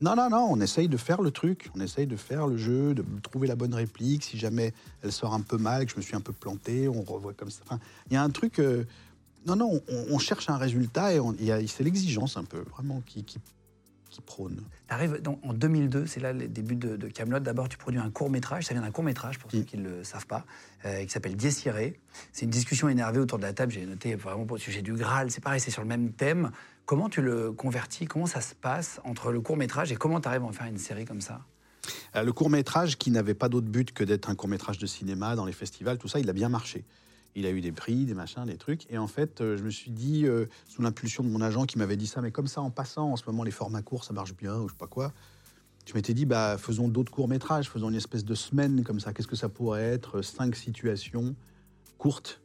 Non, 0.00 0.14
non, 0.14 0.30
non. 0.30 0.46
On 0.50 0.60
essaye 0.60 0.88
de 0.88 0.96
faire 0.96 1.20
le 1.20 1.32
truc. 1.32 1.68
On 1.74 1.80
essaye 1.80 2.06
de 2.06 2.14
faire 2.14 2.46
le 2.46 2.56
jeu, 2.56 2.94
de 2.94 3.04
trouver 3.20 3.48
la 3.48 3.56
bonne 3.56 3.74
réplique. 3.74 4.22
Si 4.22 4.38
jamais 4.38 4.72
elle 5.02 5.10
sort 5.10 5.34
un 5.34 5.40
peu 5.40 5.56
mal, 5.56 5.84
que 5.86 5.90
je 5.90 5.96
me 5.96 6.02
suis 6.02 6.14
un 6.14 6.20
peu 6.20 6.32
planté, 6.32 6.86
on 6.88 7.02
revoit 7.02 7.32
comme 7.32 7.50
ça. 7.50 7.62
Enfin, 7.64 7.80
il 8.08 8.12
y 8.12 8.16
a 8.16 8.22
un 8.22 8.30
truc. 8.30 8.60
euh, 8.60 8.84
Non, 9.46 9.56
non. 9.56 9.80
On, 9.88 10.04
on 10.10 10.18
cherche 10.18 10.48
un 10.50 10.56
résultat 10.56 11.12
et 11.14 11.66
c'est 11.66 11.84
l'exigence 11.84 12.36
un 12.36 12.44
peu 12.44 12.58
vraiment 12.70 13.02
qui, 13.06 13.24
qui, 13.24 13.38
qui 14.10 14.20
prône. 14.20 14.62
T'arrives 14.88 15.20
donc 15.22 15.38
en 15.44 15.52
2002, 15.52 16.06
c'est 16.06 16.20
là 16.20 16.32
les 16.32 16.48
débuts 16.48 16.76
de, 16.76 17.08
Camelot. 17.08 17.40
D'abord, 17.40 17.68
tu 17.68 17.76
produis 17.78 18.00
un 18.00 18.10
court 18.10 18.30
métrage. 18.30 18.64
Ça 18.66 18.74
vient 18.74 18.82
d'un 18.82 18.90
court 18.90 19.04
métrage 19.04 19.38
pour 19.38 19.50
ceux 19.50 19.58
Mm. 19.60 19.64
qui 19.64 19.78
ne 19.78 19.88
le 19.88 20.04
savent 20.04 20.26
pas, 20.26 20.44
euh, 20.84 21.04
qui 21.04 21.10
s'appelle 21.10 21.36
Dies 21.36 21.62
Irae. 21.66 21.92
C'est 22.32 22.44
une 22.44 22.50
discussion 22.50 22.88
énervée 22.88 23.20
autour 23.20 23.38
de 23.38 23.44
la 23.44 23.52
table. 23.52 23.72
J'ai 23.72 23.84
noté 23.86 24.14
vraiment 24.14 24.44
pour 24.46 24.56
le 24.56 24.62
sujet 24.62 24.82
du 24.82 24.94
Graal. 24.94 25.30
C'est 25.30 25.42
pareil, 25.42 25.60
c'est 25.60 25.70
sur 25.70 25.82
le 25.82 25.88
même 25.88 26.12
thème. 26.12 26.50
Comment 26.86 27.08
tu 27.08 27.20
le 27.22 27.52
convertis 27.52 28.06
Comment 28.06 28.26
ça 28.26 28.40
se 28.40 28.54
passe 28.54 29.00
entre 29.04 29.30
le 29.30 29.40
court 29.40 29.56
métrage 29.58 29.92
et 29.92 29.96
comment 29.96 30.20
tu 30.20 30.28
arrives 30.28 30.42
à 30.42 30.46
en 30.46 30.52
faire 30.52 30.66
une 30.66 30.78
série 30.78 31.04
comme 31.04 31.20
ça? 31.20 31.40
Euh, 32.16 32.22
Le 32.22 32.32
court 32.32 32.50
métrage, 32.50 32.96
qui 32.98 33.10
n'avait 33.10 33.34
pas 33.34 33.48
d'autre 33.48 33.66
but 33.68 33.92
que 33.92 34.04
d'être 34.04 34.30
un 34.30 34.34
court 34.34 34.48
métrage 34.48 34.78
de 34.78 34.86
cinéma 34.86 35.36
dans 35.36 35.44
les 35.44 35.52
festivals, 35.52 35.98
tout 35.98 36.08
ça, 36.08 36.18
il 36.18 36.28
a 36.30 36.32
bien 36.32 36.48
marché. 36.48 36.84
Il 37.34 37.46
a 37.46 37.50
eu 37.50 37.60
des 37.60 37.72
prix, 37.72 38.04
des 38.04 38.14
machins, 38.14 38.44
des 38.44 38.56
trucs. 38.56 38.90
Et 38.90 38.98
en 38.98 39.06
fait, 39.06 39.40
euh, 39.40 39.56
je 39.56 39.62
me 39.62 39.70
suis 39.70 39.90
dit, 39.90 40.26
euh, 40.26 40.46
sous 40.66 40.82
l'impulsion 40.82 41.22
de 41.22 41.28
mon 41.28 41.40
agent 41.40 41.66
qui 41.66 41.78
m'avait 41.78 41.96
dit 41.96 42.06
ça, 42.06 42.20
mais 42.20 42.30
comme 42.30 42.46
ça, 42.46 42.60
en 42.60 42.70
passant, 42.70 43.12
en 43.12 43.16
ce 43.16 43.24
moment, 43.26 43.44
les 43.44 43.50
formats 43.50 43.82
courts, 43.82 44.04
ça 44.04 44.12
marche 44.12 44.34
bien, 44.34 44.56
ou 44.56 44.68
je 44.68 44.72
sais 44.72 44.78
pas 44.78 44.86
quoi. 44.86 45.12
Je 45.86 45.94
m'étais 45.94 46.14
dit, 46.14 46.26
bah, 46.26 46.56
faisons 46.58 46.88
d'autres 46.88 47.12
courts 47.12 47.28
métrages, 47.28 47.70
faisons 47.70 47.90
une 47.90 47.96
espèce 47.96 48.24
de 48.24 48.34
semaine 48.34 48.82
comme 48.82 49.00
ça. 49.00 49.12
Qu'est-ce 49.12 49.28
que 49.28 49.36
ça 49.36 49.48
pourrait 49.48 49.84
être 49.84 50.22
Cinq 50.22 50.56
situations 50.56 51.34
courtes. 51.96 52.40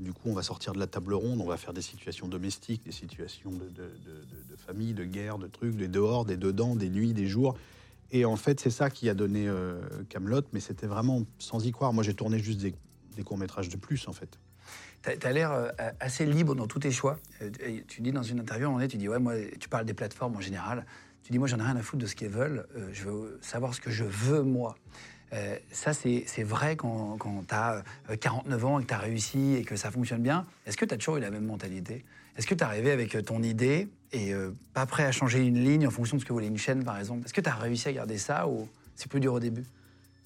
Du 0.00 0.12
coup, 0.12 0.28
on 0.28 0.34
va 0.34 0.42
sortir 0.42 0.72
de 0.72 0.80
la 0.80 0.88
table 0.88 1.14
ronde, 1.14 1.40
on 1.40 1.46
va 1.46 1.56
faire 1.56 1.72
des 1.72 1.82
situations 1.82 2.26
domestiques, 2.26 2.84
des 2.84 2.92
situations 2.92 3.52
de 3.52 4.56
famille, 4.56 4.92
de 4.92 5.04
guerre, 5.04 5.38
de 5.38 5.46
trucs, 5.46 5.76
des 5.76 5.86
dehors, 5.86 6.24
des 6.24 6.36
dedans, 6.36 6.74
des 6.74 6.88
nuits, 6.88 7.12
des 7.12 7.28
jours. 7.28 7.56
Et 8.10 8.24
en 8.24 8.36
fait, 8.36 8.58
c'est 8.58 8.70
ça 8.70 8.90
qui 8.90 9.08
a 9.08 9.14
donné 9.14 9.48
Camelot, 10.08 10.42
mais 10.52 10.58
c'était 10.58 10.88
vraiment 10.88 11.22
sans 11.38 11.64
y 11.64 11.70
croire. 11.70 11.92
Moi, 11.92 12.02
j'ai 12.02 12.14
tourné 12.14 12.40
juste 12.40 12.60
des, 12.60 12.74
des 13.14 13.22
courts-métrages 13.22 13.68
de 13.68 13.76
plus, 13.76 14.08
en 14.08 14.12
fait. 14.12 14.38
Tu 15.02 15.26
as, 15.26 15.32
l'air 15.32 15.52
euh, 15.52 15.68
assez 16.00 16.24
libre 16.24 16.54
dans 16.54 16.66
tous 16.66 16.78
tes 16.78 16.90
choix. 16.90 17.18
Euh, 17.42 17.50
tu 17.86 18.00
dis 18.00 18.12
dans 18.12 18.22
une 18.22 18.40
interview, 18.40 18.66
moment 18.66 18.78
donné, 18.78 18.88
tu 18.88 18.96
dis, 18.96 19.08
ouais, 19.08 19.18
moi, 19.18 19.34
tu 19.60 19.68
parles 19.68 19.84
des 19.84 19.94
plateformes 19.94 20.36
en 20.36 20.40
général. 20.40 20.86
Tu 21.22 21.32
dis, 21.32 21.38
moi, 21.38 21.46
j'en 21.46 21.58
ai 21.58 21.62
rien 21.62 21.76
à 21.76 21.82
foutre 21.82 22.02
de 22.02 22.06
ce 22.06 22.14
qu'elles 22.14 22.30
veulent. 22.30 22.66
Euh, 22.76 22.88
je 22.92 23.04
veux 23.04 23.38
savoir 23.42 23.74
ce 23.74 23.80
que 23.80 23.90
je 23.90 24.04
veux, 24.04 24.42
moi. 24.42 24.76
Ça, 25.72 25.92
c'est 25.92 26.44
vrai 26.44 26.76
quand, 26.76 27.16
quand 27.18 27.42
tu 27.48 27.54
as 27.56 27.82
49 28.20 28.64
ans 28.64 28.78
et 28.78 28.84
que 28.84 28.86
tu 28.86 28.94
as 28.94 28.98
réussi 28.98 29.54
et 29.54 29.64
que 29.64 29.74
ça 29.74 29.90
fonctionne 29.90 30.22
bien. 30.22 30.46
Est-ce 30.64 30.76
que 30.76 30.84
tu 30.84 30.94
as 30.94 30.96
toujours 30.96 31.16
eu 31.16 31.20
la 31.20 31.32
même 31.32 31.44
mentalité? 31.44 32.04
Est-ce 32.36 32.46
que 32.46 32.54
tu 32.54 32.60
es 32.60 32.62
arrivé 32.62 32.92
avec 32.92 33.20
ton 33.24 33.42
idée 33.42 33.88
et 34.12 34.32
pas 34.74 34.86
prêt 34.86 35.02
à 35.02 35.10
changer 35.10 35.44
une 35.44 35.58
ligne 35.58 35.88
en 35.88 35.90
fonction 35.90 36.16
de 36.16 36.22
ce 36.22 36.24
que 36.24 36.32
voulait 36.32 36.46
une 36.46 36.56
chaîne, 36.56 36.84
par 36.84 37.00
exemple? 37.00 37.24
Est-ce 37.24 37.34
que 37.34 37.40
tu 37.40 37.50
as 37.50 37.54
réussi 37.56 37.88
à 37.88 37.92
garder 37.92 38.16
ça 38.16 38.46
ou 38.46 38.68
c'est 38.94 39.10
plus 39.10 39.18
dur 39.18 39.32
au 39.32 39.40
début? 39.40 39.64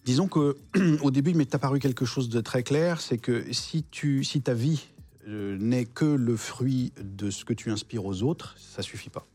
Disons 0.09 0.27
que 0.27 0.57
au 1.03 1.11
début, 1.11 1.33
il 1.33 1.37
m'est 1.37 1.55
apparu 1.55 1.81
quelque 1.81 2.07
chose 2.07 2.31
de 2.31 2.41
très 2.41 2.63
clair, 2.63 3.03
c'est 3.03 3.19
que 3.19 3.45
si, 3.53 3.85
tu, 3.91 4.25
si 4.25 4.41
ta 4.41 4.55
vie 4.55 4.87
euh, 5.29 5.59
n'est 5.61 5.85
que 5.85 6.07
le 6.07 6.35
fruit 6.35 6.95
de 6.99 7.31
ce 7.31 7.45
que 7.45 7.53
tu 7.53 7.71
inspires 7.71 8.07
aux 8.07 8.23
autres, 8.23 8.55
ça 8.57 8.81
suffit 8.81 9.11
pas. 9.11 9.27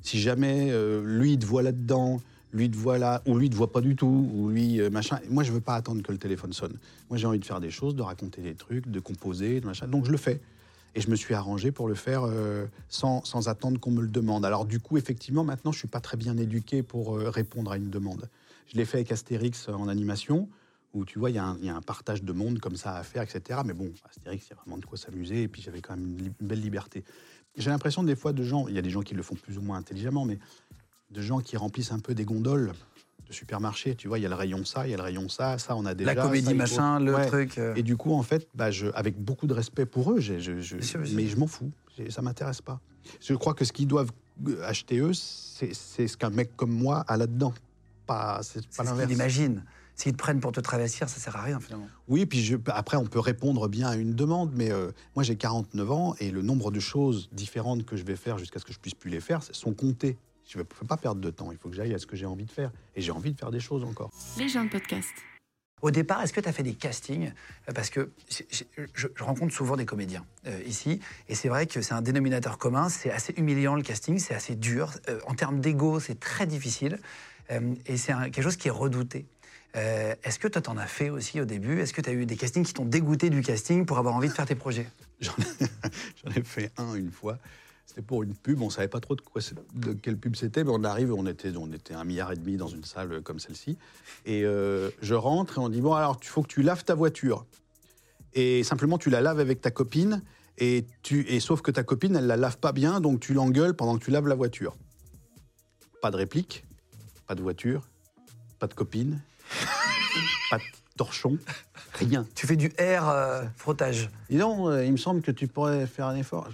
Si 0.00 0.18
jamais 0.18 0.68
euh, 0.70 1.04
lui 1.04 1.38
te 1.38 1.44
voit 1.44 1.62
là-dedans, 1.62 2.22
lui 2.54 2.70
te 2.70 2.76
voit 2.78 2.96
là, 2.96 3.20
ou 3.26 3.36
lui 3.36 3.50
te 3.50 3.54
voit 3.54 3.70
pas 3.70 3.82
du 3.82 3.96
tout, 3.96 4.30
ou 4.32 4.48
lui 4.48 4.80
euh, 4.80 4.88
machin, 4.88 5.20
moi 5.28 5.42
je 5.42 5.52
veux 5.52 5.60
pas 5.60 5.74
attendre 5.74 6.02
que 6.02 6.10
le 6.10 6.16
téléphone 6.16 6.54
sonne. 6.54 6.78
Moi 7.10 7.18
j'ai 7.18 7.26
envie 7.26 7.38
de 7.38 7.44
faire 7.44 7.60
des 7.60 7.70
choses, 7.70 7.94
de 7.94 8.00
raconter 8.00 8.40
des 8.40 8.54
trucs, 8.54 8.90
de 8.90 9.00
composer, 9.00 9.60
machin, 9.60 9.88
donc 9.88 10.06
je 10.06 10.10
le 10.10 10.16
fais. 10.16 10.40
Et 10.94 11.02
je 11.02 11.10
me 11.10 11.16
suis 11.16 11.34
arrangé 11.34 11.70
pour 11.70 11.86
le 11.86 11.94
faire 11.94 12.22
sans, 12.88 13.22
sans 13.26 13.48
attendre 13.48 13.78
qu'on 13.78 13.90
me 13.90 14.00
le 14.00 14.08
demande. 14.08 14.46
Alors 14.46 14.64
du 14.64 14.80
coup, 14.80 14.96
effectivement, 14.96 15.44
maintenant, 15.44 15.70
je 15.70 15.78
suis 15.78 15.86
pas 15.86 16.00
très 16.00 16.16
bien 16.16 16.38
éduqué 16.38 16.82
pour 16.82 17.18
répondre 17.18 17.70
à 17.70 17.76
une 17.76 17.90
demande. 17.90 18.28
Je 18.68 18.76
l'ai 18.76 18.84
fait 18.84 18.98
avec 18.98 19.12
Astérix 19.12 19.68
en 19.68 19.88
animation, 19.88 20.48
où 20.94 21.04
tu 21.04 21.18
vois, 21.18 21.30
il 21.30 21.36
y, 21.36 21.38
a 21.38 21.44
un- 21.44 21.56
il 21.58 21.64
y 21.64 21.68
a 21.68 21.76
un 21.76 21.82
partage 21.82 22.22
de 22.22 22.32
monde 22.32 22.60
comme 22.60 22.76
ça 22.76 22.94
à 22.96 23.02
faire, 23.02 23.22
etc. 23.22 23.60
Mais 23.64 23.72
bon, 23.74 23.90
Astérix, 24.08 24.46
il 24.46 24.50
y 24.50 24.52
a 24.52 24.56
vraiment 24.56 24.78
de 24.78 24.84
quoi 24.84 24.98
s'amuser, 24.98 25.42
et 25.42 25.48
puis 25.48 25.62
j'avais 25.62 25.80
quand 25.80 25.96
même 25.96 26.06
une, 26.08 26.16
li- 26.18 26.32
une 26.40 26.46
belle 26.46 26.60
liberté. 26.60 27.04
J'ai 27.56 27.70
l'impression 27.70 28.02
des 28.02 28.16
fois 28.16 28.32
de 28.32 28.42
gens, 28.42 28.68
il 28.68 28.74
y 28.74 28.78
a 28.78 28.82
des 28.82 28.90
gens 28.90 29.02
qui 29.02 29.14
le 29.14 29.22
font 29.22 29.34
plus 29.34 29.58
ou 29.58 29.62
moins 29.62 29.78
intelligemment, 29.78 30.24
mais 30.24 30.38
de 31.10 31.22
gens 31.22 31.40
qui 31.40 31.56
remplissent 31.56 31.92
un 31.92 31.98
peu 31.98 32.14
des 32.14 32.24
gondoles 32.24 32.72
de 33.26 33.32
supermarché. 33.32 33.94
Tu 33.96 34.08
vois, 34.08 34.18
il 34.18 34.22
y 34.22 34.26
a 34.26 34.28
le 34.28 34.34
rayon 34.34 34.64
ça, 34.64 34.86
il 34.86 34.90
y 34.90 34.94
a 34.94 34.96
le 34.96 35.02
rayon 35.02 35.28
ça, 35.28 35.58
ça 35.58 35.74
on 35.76 35.84
a 35.86 35.94
déjà. 35.94 36.14
La 36.14 36.22
comédie, 36.22 36.46
ça, 36.46 36.54
machin, 36.54 37.00
le 37.00 37.14
Ouais. 37.14 37.26
truc. 37.26 37.58
euh. 37.58 37.74
Et 37.74 37.82
du 37.82 37.96
coup, 37.96 38.12
en 38.12 38.22
fait, 38.22 38.46
bah, 38.54 38.70
je, 38.70 38.86
avec 38.94 39.18
beaucoup 39.22 39.46
de 39.46 39.54
respect 39.54 39.86
pour 39.86 40.12
eux, 40.12 40.20
je, 40.20 40.38
je- 40.38 40.80
sûr, 40.80 41.00
mais 41.14 41.26
je 41.26 41.36
m'en 41.36 41.46
fous. 41.46 41.70
Ça 42.10 42.22
m'intéresse 42.22 42.60
pas. 42.62 42.80
Je 43.20 43.34
crois 43.34 43.54
que 43.54 43.64
ce 43.64 43.72
qu'ils 43.72 43.88
doivent 43.88 44.12
euh, 44.46 44.62
acheter 44.64 44.98
eux, 45.00 45.12
c'est 45.14 45.72
ce 45.74 46.16
qu'un 46.16 46.30
mec 46.30 46.54
comme 46.56 46.70
moi 46.70 47.00
a 47.08 47.16
là-dedans. 47.16 47.52
Pas, 48.08 48.40
c'est 48.42 48.60
C'est 48.62 48.76
pas 48.76 48.82
ce 48.84 48.88
l'inverse. 48.90 49.06
qu'il 49.06 49.16
imagine. 49.16 49.64
S'ils 49.94 50.12
te 50.12 50.16
prennent 50.18 50.40
pour 50.40 50.52
te 50.52 50.60
travestir, 50.60 51.08
ça 51.08 51.18
sert 51.20 51.36
à 51.36 51.42
rien 51.42 51.60
finalement. 51.60 51.88
Oui, 52.08 52.24
puis 52.24 52.42
je- 52.42 52.56
après, 52.68 52.96
on 52.96 53.04
peut 53.04 53.18
répondre 53.20 53.68
bien 53.68 53.88
à 53.88 53.96
une 53.96 54.14
demande, 54.14 54.52
mais 54.54 54.70
euh, 54.72 54.92
moi 55.14 55.22
j'ai 55.24 55.36
49 55.36 55.90
ans 55.90 56.14
et 56.20 56.30
le 56.30 56.40
nombre 56.42 56.70
de 56.70 56.78
choses 56.80 57.28
différentes 57.32 57.84
que 57.84 57.96
je 57.96 58.04
vais 58.04 58.14
faire 58.16 58.38
jusqu'à 58.38 58.58
ce 58.60 58.64
que 58.64 58.72
je 58.72 58.78
puisse 58.78 58.94
plus 58.94 59.10
les 59.10 59.20
faire 59.20 59.42
sont 59.42 59.74
comptées. 59.74 60.16
Je 60.48 60.56
ne 60.58 60.62
peux 60.62 60.86
pas 60.86 60.96
perdre 60.96 61.20
de 61.20 61.30
temps. 61.30 61.50
Il 61.52 61.58
faut 61.58 61.68
que 61.68 61.74
j'aille 61.76 61.92
à 61.94 61.98
ce 61.98 62.06
que 62.06 62.16
j'ai 62.16 62.26
envie 62.26 62.44
de 62.46 62.50
faire. 62.50 62.70
Et 62.96 63.02
j'ai 63.02 63.10
envie 63.12 63.32
de 63.32 63.38
faire 63.38 63.50
des 63.50 63.60
choses 63.60 63.84
encore. 63.84 64.10
Les 64.38 64.48
gens 64.48 64.64
de 64.64 64.70
podcast. 64.70 65.08
Au 65.82 65.90
départ, 65.92 66.22
est-ce 66.22 66.32
que 66.32 66.40
tu 66.40 66.48
as 66.48 66.52
fait 66.52 66.62
des 66.64 66.74
castings? 66.74 67.32
Euh, 67.68 67.72
Parce 67.72 67.90
que 67.90 68.10
je, 68.30 68.64
je 68.94 69.22
rencontre 69.22 69.52
souvent 69.54 69.76
des 69.76 69.84
comédiens 69.86 70.24
euh, 70.46 70.60
ici, 70.66 71.00
et 71.28 71.34
c'est 71.36 71.48
vrai 71.48 71.66
que 71.66 71.82
c'est 71.82 71.94
un 71.94 72.02
dénominateur 72.02 72.58
commun, 72.58 72.88
c'est 72.88 73.10
assez 73.12 73.32
humiliant 73.36 73.76
le 73.76 73.82
casting, 73.82 74.18
c'est 74.18 74.34
assez 74.34 74.56
dur. 74.56 74.90
Euh, 75.08 75.20
en 75.26 75.34
termes 75.34 75.60
d'ego, 75.60 76.00
c'est 76.00 76.18
très 76.18 76.46
difficile, 76.48 76.98
et 77.50 77.96
c'est 77.96 78.12
quelque 78.12 78.42
chose 78.42 78.56
qui 78.56 78.68
est 78.68 78.72
redouté. 78.72 79.26
Euh, 79.76 80.14
est-ce 80.24 80.38
que 80.38 80.48
toi, 80.48 80.62
t'en 80.62 80.76
as 80.76 80.86
fait 80.86 81.10
aussi 81.10 81.40
au 81.40 81.44
début? 81.44 81.80
Est-ce 81.80 81.92
que 81.92 82.00
tu 82.00 82.10
as 82.10 82.12
eu 82.12 82.26
des 82.26 82.36
castings 82.36 82.64
qui 82.64 82.74
t'ont 82.74 82.84
dégoûté 82.84 83.30
du 83.30 83.42
casting 83.42 83.84
pour 83.86 83.98
avoir 83.98 84.14
envie 84.14 84.28
de 84.28 84.32
faire 84.32 84.46
tes 84.46 84.54
projets? 84.54 84.88
J'en 85.20 85.32
ai, 86.34 86.42
fait 86.42 86.72
un 86.78 86.94
une 86.94 87.10
fois. 87.10 87.38
C'était 87.86 88.02
pour 88.02 88.22
une 88.22 88.34
pub. 88.34 88.62
On 88.62 88.70
savait 88.70 88.88
pas 88.88 89.00
trop 89.00 89.14
de 89.14 89.92
quelle 89.92 90.16
pub 90.16 90.36
c'était, 90.36 90.64
mais 90.64 90.70
on 90.72 90.84
arrive, 90.84 91.12
on 91.12 91.26
était, 91.26 91.52
on 91.56 91.72
était 91.72 91.94
un 91.94 92.04
milliard 92.04 92.32
et 92.32 92.36
demi 92.36 92.56
dans 92.56 92.68
une 92.68 92.84
salle 92.84 93.20
comme 93.22 93.38
celle-ci. 93.38 93.76
Et 94.26 94.44
euh, 94.44 94.90
je 95.02 95.14
rentre 95.14 95.58
et 95.58 95.60
on 95.60 95.68
dit 95.68 95.80
bon 95.80 95.92
alors, 95.92 96.18
il 96.22 96.28
faut 96.28 96.42
que 96.42 96.48
tu 96.48 96.62
laves 96.62 96.84
ta 96.84 96.94
voiture. 96.94 97.44
Et 98.34 98.62
simplement, 98.62 98.98
tu 98.98 99.10
la 99.10 99.20
laves 99.20 99.40
avec 99.40 99.60
ta 99.60 99.70
copine. 99.70 100.22
Et, 100.60 100.86
tu, 101.02 101.24
et 101.28 101.38
sauf 101.38 101.62
que 101.62 101.70
ta 101.70 101.84
copine, 101.84 102.16
elle 102.16 102.26
la 102.26 102.36
lave 102.36 102.58
pas 102.58 102.72
bien, 102.72 103.00
donc 103.00 103.20
tu 103.20 103.32
l'engueules 103.32 103.74
pendant 103.74 103.96
que 103.96 104.04
tu 104.04 104.10
laves 104.10 104.26
la 104.26 104.34
voiture. 104.34 104.76
Pas 106.02 106.10
de 106.10 106.16
réplique, 106.16 106.64
pas 107.28 107.34
de 107.34 107.42
voiture, 107.42 107.86
pas 108.58 108.66
de 108.66 108.74
copine, 108.74 109.20
pas 110.50 110.58
de 110.58 110.62
torchon, 110.96 111.38
rien. 111.94 112.26
Tu 112.34 112.46
fais 112.46 112.56
du 112.56 112.72
air 112.78 113.08
euh, 113.08 113.44
frottage. 113.56 114.10
Dis 114.30 114.38
donc, 114.38 114.66
euh, 114.68 114.84
il 114.84 114.90
me 114.92 114.96
semble 114.96 115.20
que 115.22 115.30
tu 115.30 115.46
pourrais 115.46 115.86
faire 115.86 116.06
un 116.06 116.16
effort. 116.16 116.48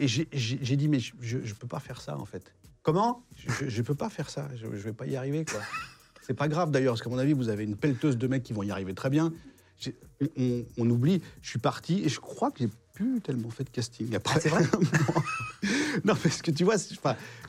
Et 0.00 0.06
j'ai- 0.08 0.28
j'ai 0.32 0.58
j'ai 0.60 0.76
dit, 0.76 0.88
mais 0.88 0.98
je 1.00 1.38
ne 1.38 1.52
peux 1.54 1.66
pas 1.68 1.80
faire 1.80 2.00
ça, 2.00 2.18
en 2.18 2.24
fait. 2.26 2.52
Comment? 2.82 3.22
Je 3.36 3.64
ne 3.80 3.82
peux 3.86 3.94
pas 3.94 4.10
faire 4.10 4.28
ça, 4.30 4.48
je 4.56 4.66
ne 4.66 4.76
vais 4.76 4.92
pas 4.92 5.06
y 5.06 5.16
arriver, 5.16 5.44
quoi. 5.44 5.60
C'est 6.22 6.34
pas 6.34 6.48
grave, 6.48 6.70
d'ailleurs, 6.70 6.92
parce 6.94 7.02
qu'à 7.02 7.10
mon 7.10 7.18
avis, 7.18 7.32
vous 7.32 7.48
avez 7.48 7.64
une 7.64 7.76
pelleteuse 7.76 8.18
de 8.18 8.26
mecs 8.26 8.42
qui 8.42 8.52
vont 8.52 8.62
y 8.64 8.70
arriver 8.70 8.94
très 8.94 9.10
bien. 9.10 9.32
J'ai- 9.78 9.96
On, 10.76 10.90
oublie, 10.90 11.22
je 11.40 11.50
suis 11.50 11.58
parti, 11.60 12.02
et 12.04 12.08
je 12.08 12.18
crois 12.20 12.50
que 12.50 12.58
j'ai 12.60 12.70
plus 12.98 13.20
tellement 13.20 13.50
fait 13.50 13.62
de 13.64 13.70
casting. 13.70 14.12
Après, 14.16 14.34
Ah, 14.36 14.40
c'est 14.40 14.48
vrai 14.48 14.64
Non, 16.04 16.14
parce 16.20 16.42
que 16.42 16.50
tu 16.50 16.64
vois, 16.64 16.76
je 16.76 16.82
sais 16.94 16.96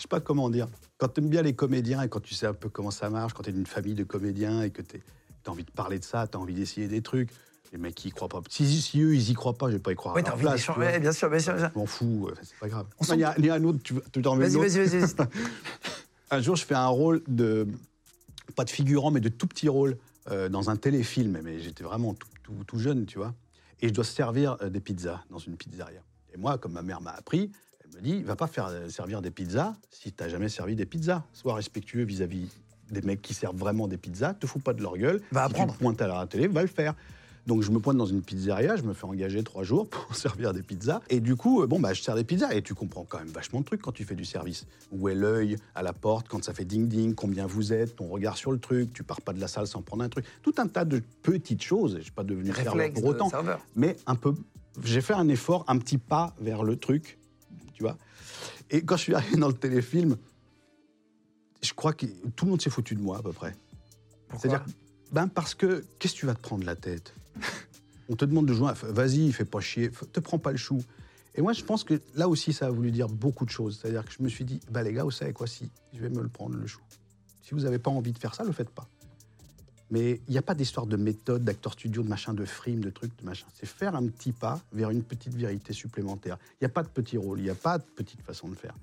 pas, 0.10 0.20
comment 0.20 0.50
dire. 0.50 0.68
Quand 0.98 1.08
tu 1.10 1.22
aimes 1.22 1.30
bien 1.30 1.42
les 1.42 1.54
comédiens 1.54 2.02
et 2.04 2.10
quand 2.10 2.20
tu 2.20 2.34
sais 2.36 2.46
un 2.46 2.54
peu 2.54 2.70
comment 2.70 2.92
ça 2.92 3.10
marche, 3.10 3.34
quand 3.34 3.44
tu 3.44 3.50
es 3.50 3.54
d'une 3.54 3.66
famille 3.66 3.96
de 3.96 4.04
comédiens 4.04 4.62
et 4.64 4.70
que 4.70 4.82
tu 4.82 5.02
as 5.46 5.50
envie 5.50 5.64
de 5.64 5.72
parler 5.72 5.98
de 6.00 6.04
ça, 6.04 6.28
tu 6.28 6.38
as 6.38 6.40
envie 6.40 6.54
d'essayer 6.54 6.88
des 6.88 7.02
trucs, 7.02 7.30
les 7.72 7.78
mecs 7.80 7.96
qui 7.96 8.10
y 8.10 8.12
croient 8.12 8.30
pas. 8.30 8.42
Si, 8.50 8.82
si 8.82 9.02
eux, 9.02 9.16
ils 9.16 9.30
y 9.32 9.34
croient 9.34 9.58
pas, 9.58 9.68
je 9.70 9.74
vais 9.74 9.80
pas 9.80 9.92
y 9.92 9.96
croire. 9.96 10.16
Oui, 10.16 10.24
t'as 10.24 10.34
envie 10.34 10.42
place, 10.44 10.62
tu 10.62 10.72
vois. 10.72 11.00
Bien 11.00 11.12
sûr, 11.12 11.30
bien 11.30 11.40
sûr. 11.40 11.54
bien 11.54 11.62
sûr. 11.64 11.72
Je 11.74 11.80
m'en 11.80 11.86
fous, 11.86 12.28
euh, 12.30 12.36
c'est 12.44 12.58
pas 12.60 12.68
grave. 12.70 12.86
Il 13.14 13.20
y, 13.20 13.24
a- 13.24 13.36
il 13.40 13.46
y 13.46 13.50
a 13.50 13.56
un 13.56 13.64
autre, 13.64 13.80
tu, 13.84 13.94
mets 13.96 14.02
Vas-y, 14.02 14.56
vas-y, 14.58 14.78
vas-y. 14.88 15.00
vas-y. 15.00 15.28
un 16.32 16.42
jour, 16.42 16.56
je 16.56 16.66
fais 16.66 16.76
un 16.76 16.88
rôle 16.88 17.22
de, 17.28 17.68
pas 18.56 18.66
de 18.66 18.70
figurant, 18.70 19.10
mais 19.12 19.20
de 19.22 19.30
tout 19.30 19.48
petit 19.48 19.70
rôle 19.70 19.98
euh, 20.30 20.48
dans 20.50 20.70
un 20.70 20.76
téléfilm. 20.76 21.40
Mais 21.44 21.60
j'étais 21.60 21.84
vraiment 21.84 22.14
tout, 22.14 22.28
tout- 22.44 22.64
tout 22.68 22.80
jeune, 22.80 23.06
tu 23.06 23.18
vois. 23.18 23.34
Et 23.82 23.88
je 23.88 23.94
dois 23.94 24.04
servir 24.04 24.58
euh, 24.62 24.70
des 24.70 24.80
pizzas 24.80 25.24
dans 25.30 25.38
une 25.38 25.56
pizzeria. 25.56 26.02
Et 26.34 26.38
moi, 26.38 26.58
comme 26.58 26.74
ma 26.74 26.82
mère 26.82 27.02
m'a 27.02 27.12
appris, 27.12 27.52
elle 27.84 27.96
me 27.96 28.02
dit, 28.02 28.24
va 28.24 28.36
pas 28.36 28.48
faire 28.48 28.68
euh, 28.68 28.90
servir 28.90 29.22
des 29.22 29.32
pizzas 29.32 29.76
si 29.90 30.12
t'as 30.12 30.28
jamais 30.28 30.50
servi 30.50 30.76
des 30.76 30.86
pizzas. 30.86 31.24
Sois 31.34 31.54
respectueux 31.56 32.04
vis-à-vis 32.04 32.50
des 32.92 33.02
mecs 33.02 33.22
qui 33.22 33.34
servent 33.34 33.58
vraiment 33.58 33.88
des 33.88 33.98
pizzas. 33.98 34.34
Te 34.34 34.48
fous 34.48 34.60
pas 34.60 34.74
de 34.74 34.82
leur 34.82 34.98
gueule. 34.98 35.22
Va 35.32 35.46
si 35.46 35.52
apprendre. 35.52 35.72
tu 35.74 35.78
te 35.78 35.84
pointes 35.84 36.02
à 36.02 36.08
la 36.08 36.28
télé, 36.28 36.48
va 36.48 36.62
le 36.62 36.68
faire. 36.68 36.94
Donc 37.50 37.64
je 37.64 37.72
me 37.72 37.80
pointe 37.80 37.98
dans 37.98 38.06
une 38.06 38.22
pizzeria, 38.22 38.76
je 38.76 38.84
me 38.84 38.94
fais 38.94 39.06
engager 39.06 39.44
trois 39.44 39.64
jours 39.64 39.90
pour 39.90 40.16
servir 40.16 40.54
des 40.54 40.62
pizzas. 40.62 41.02
Et 41.10 41.20
du 41.20 41.36
coup, 41.36 41.64
euh, 41.64 41.68
bon, 41.68 41.80
bah, 41.80 41.94
je 41.94 42.02
sers 42.04 42.14
des 42.14 42.24
pizzas. 42.24 42.54
Et 42.54 42.62
tu 42.62 42.76
comprends 42.76 43.06
quand 43.06 43.18
même 43.18 43.30
vachement 43.30 43.62
de 43.62 43.66
trucs 43.66 43.82
quand 43.82 43.92
tu 43.92 44.06
fais 44.06 44.14
du 44.14 44.24
service. 44.24 44.68
Où 44.92 45.10
est 45.10 45.16
l'œil 45.16 45.56
à 45.74 45.82
la 45.82 45.92
porte, 45.92 46.28
quand 46.28 46.44
ça 46.44 46.54
fait 46.54 46.64
ding-ding, 46.64 47.16
combien 47.16 47.48
vous 47.48 47.74
êtes, 47.74 47.96
ton 47.96 48.08
regard 48.08 48.38
sur 48.38 48.52
le 48.52 48.60
truc, 48.60 48.94
tu 48.94 49.02
pars 49.02 49.20
pas 49.22 49.34
de 49.34 49.40
la 49.42 49.48
salle 49.48 49.66
sans 49.66 49.82
prendre 49.82 50.04
un 50.04 50.10
truc? 50.10 50.26
Tout 50.44 50.54
un 50.60 50.68
tas 50.68 50.86
de 50.86 51.02
petites 51.24 51.64
choses. 51.64 51.96
Je 51.98 52.04
suis 52.04 52.12
pas 52.12 52.24
devenu 52.24 52.54
serveur 52.54 52.94
pour 52.94 53.06
autant. 53.06 53.30
serveur. 53.30 53.66
Mais 53.76 53.98
un 54.06 54.16
peu, 54.16 54.36
j'ai 54.84 55.02
fait 55.02 55.16
un 55.16 55.28
effort, 55.28 55.66
un 55.68 55.80
petit 55.80 55.98
pas 55.98 56.36
vers 56.40 56.64
le 56.64 56.76
truc, 56.76 57.18
tu 57.74 57.82
vois. 57.82 57.98
Et 58.70 58.84
quand 58.84 58.96
je 58.96 59.02
suis 59.02 59.16
arrivé 59.16 59.38
dans 59.38 59.48
le 59.48 59.56
téléfilm, 59.56 60.18
je 61.64 61.74
crois 61.74 61.94
que 61.94 62.06
tout 62.36 62.46
le 62.46 62.52
monde 62.52 62.62
s'est 62.62 62.70
foutu 62.70 62.94
de 62.94 63.02
moi 63.02 63.18
à 63.18 63.22
peu 63.24 63.34
près. 63.34 63.56
Pourquoi? 64.28 64.40
C'est-à-dire, 64.40 64.66
ben 65.12 65.28
parce 65.28 65.56
que 65.56 65.84
qu'est-ce 65.98 66.14
que 66.14 66.20
tu 66.20 66.26
vas 66.28 66.36
te 66.36 66.42
prendre 66.42 66.64
la 66.64 66.76
tête? 66.76 67.16
On 68.10 68.16
te 68.16 68.26
demande 68.26 68.48
de 68.48 68.54
jouer, 68.54 68.72
vas-y, 68.84 69.32
fais 69.32 69.46
pas 69.46 69.60
chier, 69.60 69.92
te 69.92 70.20
prends 70.20 70.40
pas 70.40 70.52
le 70.52 70.58
chou. 70.58 70.82
Et 71.36 71.42
moi, 71.42 71.54
je 71.54 71.64
pense 71.64 71.84
que 71.84 72.02
là 72.16 72.28
aussi, 72.28 72.54
ça 72.54 72.68
a 72.68 72.70
voulu 72.70 72.92
dire 72.92 73.08
beaucoup 73.08 73.46
de 73.46 73.52
choses. 73.52 73.80
C'est-à-dire 73.80 74.04
que 74.04 74.12
je 74.12 74.24
me 74.24 74.30
suis 74.30 74.46
dit, 74.46 74.60
bah 74.72 74.84
les 74.84 74.94
gars, 74.94 75.04
vous 75.04 75.12
savez 75.12 75.32
quoi, 75.32 75.48
si, 75.48 75.70
je 75.94 76.00
vais 76.00 76.10
me 76.10 76.22
le 76.22 76.28
prendre 76.28 76.56
le 76.56 76.66
chou. 76.66 76.82
Si 77.44 77.54
vous 77.54 77.62
n'avez 77.62 77.80
pas 77.80 77.92
envie 77.92 78.12
de 78.12 78.18
faire 78.18 78.34
ça, 78.36 78.44
le 78.44 78.52
faites 78.52 78.70
pas. 78.70 78.88
Mais 79.92 80.22
il 80.28 80.32
n'y 80.32 80.38
a 80.38 80.42
pas 80.42 80.54
d'histoire 80.54 80.86
de 80.86 80.98
méthode, 80.98 81.44
d'acteur 81.44 81.74
studio, 81.74 82.04
de 82.04 82.10
machin, 82.10 82.34
de 82.34 82.46
frime, 82.46 82.84
de 82.84 82.90
trucs, 82.90 83.16
de 83.18 83.26
machin. 83.26 83.48
C'est 83.54 83.66
faire 83.66 83.96
un 83.96 84.08
petit 84.08 84.32
pas 84.32 84.62
vers 84.72 84.90
une 84.92 85.04
petite 85.04 85.34
vérité 85.34 85.74
supplémentaire. 85.74 86.38
Il 86.54 86.64
n'y 86.64 86.68
a 86.68 86.70
pas 86.70 86.84
de 86.84 86.90
petit 86.90 87.18
rôle, 87.18 87.40
il 87.40 87.44
n'y 87.44 87.50
a 87.50 87.56
pas 87.56 87.78
de 87.78 87.84
petite 87.96 88.22
façon 88.22 88.50
de 88.50 88.56
faire. 88.56 88.74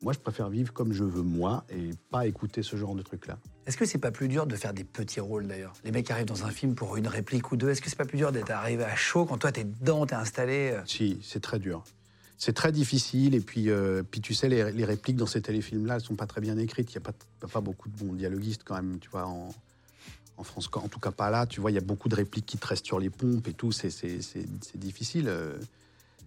Moi, 0.00 0.12
je 0.12 0.18
préfère 0.18 0.48
vivre 0.48 0.72
comme 0.72 0.92
je 0.92 1.02
veux 1.02 1.22
moi 1.22 1.64
et 1.70 1.90
pas 2.10 2.26
écouter 2.26 2.62
ce 2.62 2.76
genre 2.76 2.94
de 2.94 3.02
trucs-là. 3.02 3.38
Est-ce 3.66 3.76
que 3.76 3.84
c'est 3.84 3.98
pas 3.98 4.12
plus 4.12 4.28
dur 4.28 4.46
de 4.46 4.54
faire 4.54 4.72
des 4.72 4.84
petits 4.84 5.20
rôles 5.20 5.48
d'ailleurs? 5.48 5.72
Les 5.84 5.90
mecs 5.90 6.10
arrivent 6.10 6.26
dans 6.26 6.44
un 6.44 6.50
film 6.50 6.74
pour 6.74 6.96
une 6.96 7.08
réplique 7.08 7.50
ou 7.50 7.56
deux. 7.56 7.70
Est-ce 7.70 7.82
que 7.82 7.90
c'est 7.90 7.96
pas 7.96 8.04
plus 8.04 8.18
dur 8.18 8.30
d'être 8.30 8.50
arrivé 8.50 8.84
à 8.84 8.94
chaud 8.94 9.26
quand 9.26 9.38
toi 9.38 9.50
t'es 9.50 9.64
dedans, 9.64 10.06
t'es 10.06 10.14
installé 10.14 10.70
euh? 10.72 10.82
Si, 10.86 11.18
c'est 11.22 11.40
très 11.40 11.58
dur. 11.58 11.82
C'est 12.38 12.52
très 12.52 12.70
difficile. 12.70 13.34
Et 13.34 13.40
puis, 13.40 13.70
euh, 13.70 14.04
puis 14.08 14.20
tu 14.20 14.34
sais, 14.34 14.48
les, 14.48 14.70
les 14.70 14.84
répliques 14.84 15.16
dans 15.16 15.26
ces 15.26 15.42
téléfilms-là, 15.42 15.96
elles 15.96 16.00
sont 16.00 16.14
pas 16.14 16.26
très 16.26 16.40
bien 16.40 16.56
écrites. 16.56 16.94
Il 16.94 16.98
n'y 16.98 17.02
a 17.04 17.12
pas, 17.12 17.48
pas 17.48 17.60
beaucoup 17.60 17.88
de 17.88 17.96
bons 17.98 18.14
dialoguistes 18.14 18.62
quand 18.64 18.76
même, 18.76 19.00
tu 19.00 19.10
vois, 19.10 19.26
en, 19.26 19.48
en 20.36 20.42
France. 20.44 20.70
En 20.74 20.88
tout 20.88 21.00
cas, 21.00 21.10
pas 21.10 21.30
là. 21.30 21.46
Tu 21.46 21.60
vois, 21.60 21.72
il 21.72 21.74
y 21.74 21.78
a 21.78 21.82
beaucoup 21.82 22.08
de 22.08 22.14
répliques 22.14 22.46
qui 22.46 22.56
te 22.56 22.66
restent 22.68 22.86
sur 22.86 23.00
les 23.00 23.10
pompes 23.10 23.48
et 23.48 23.52
tout. 23.52 23.72
C'est, 23.72 23.88
difficile. 24.76 25.28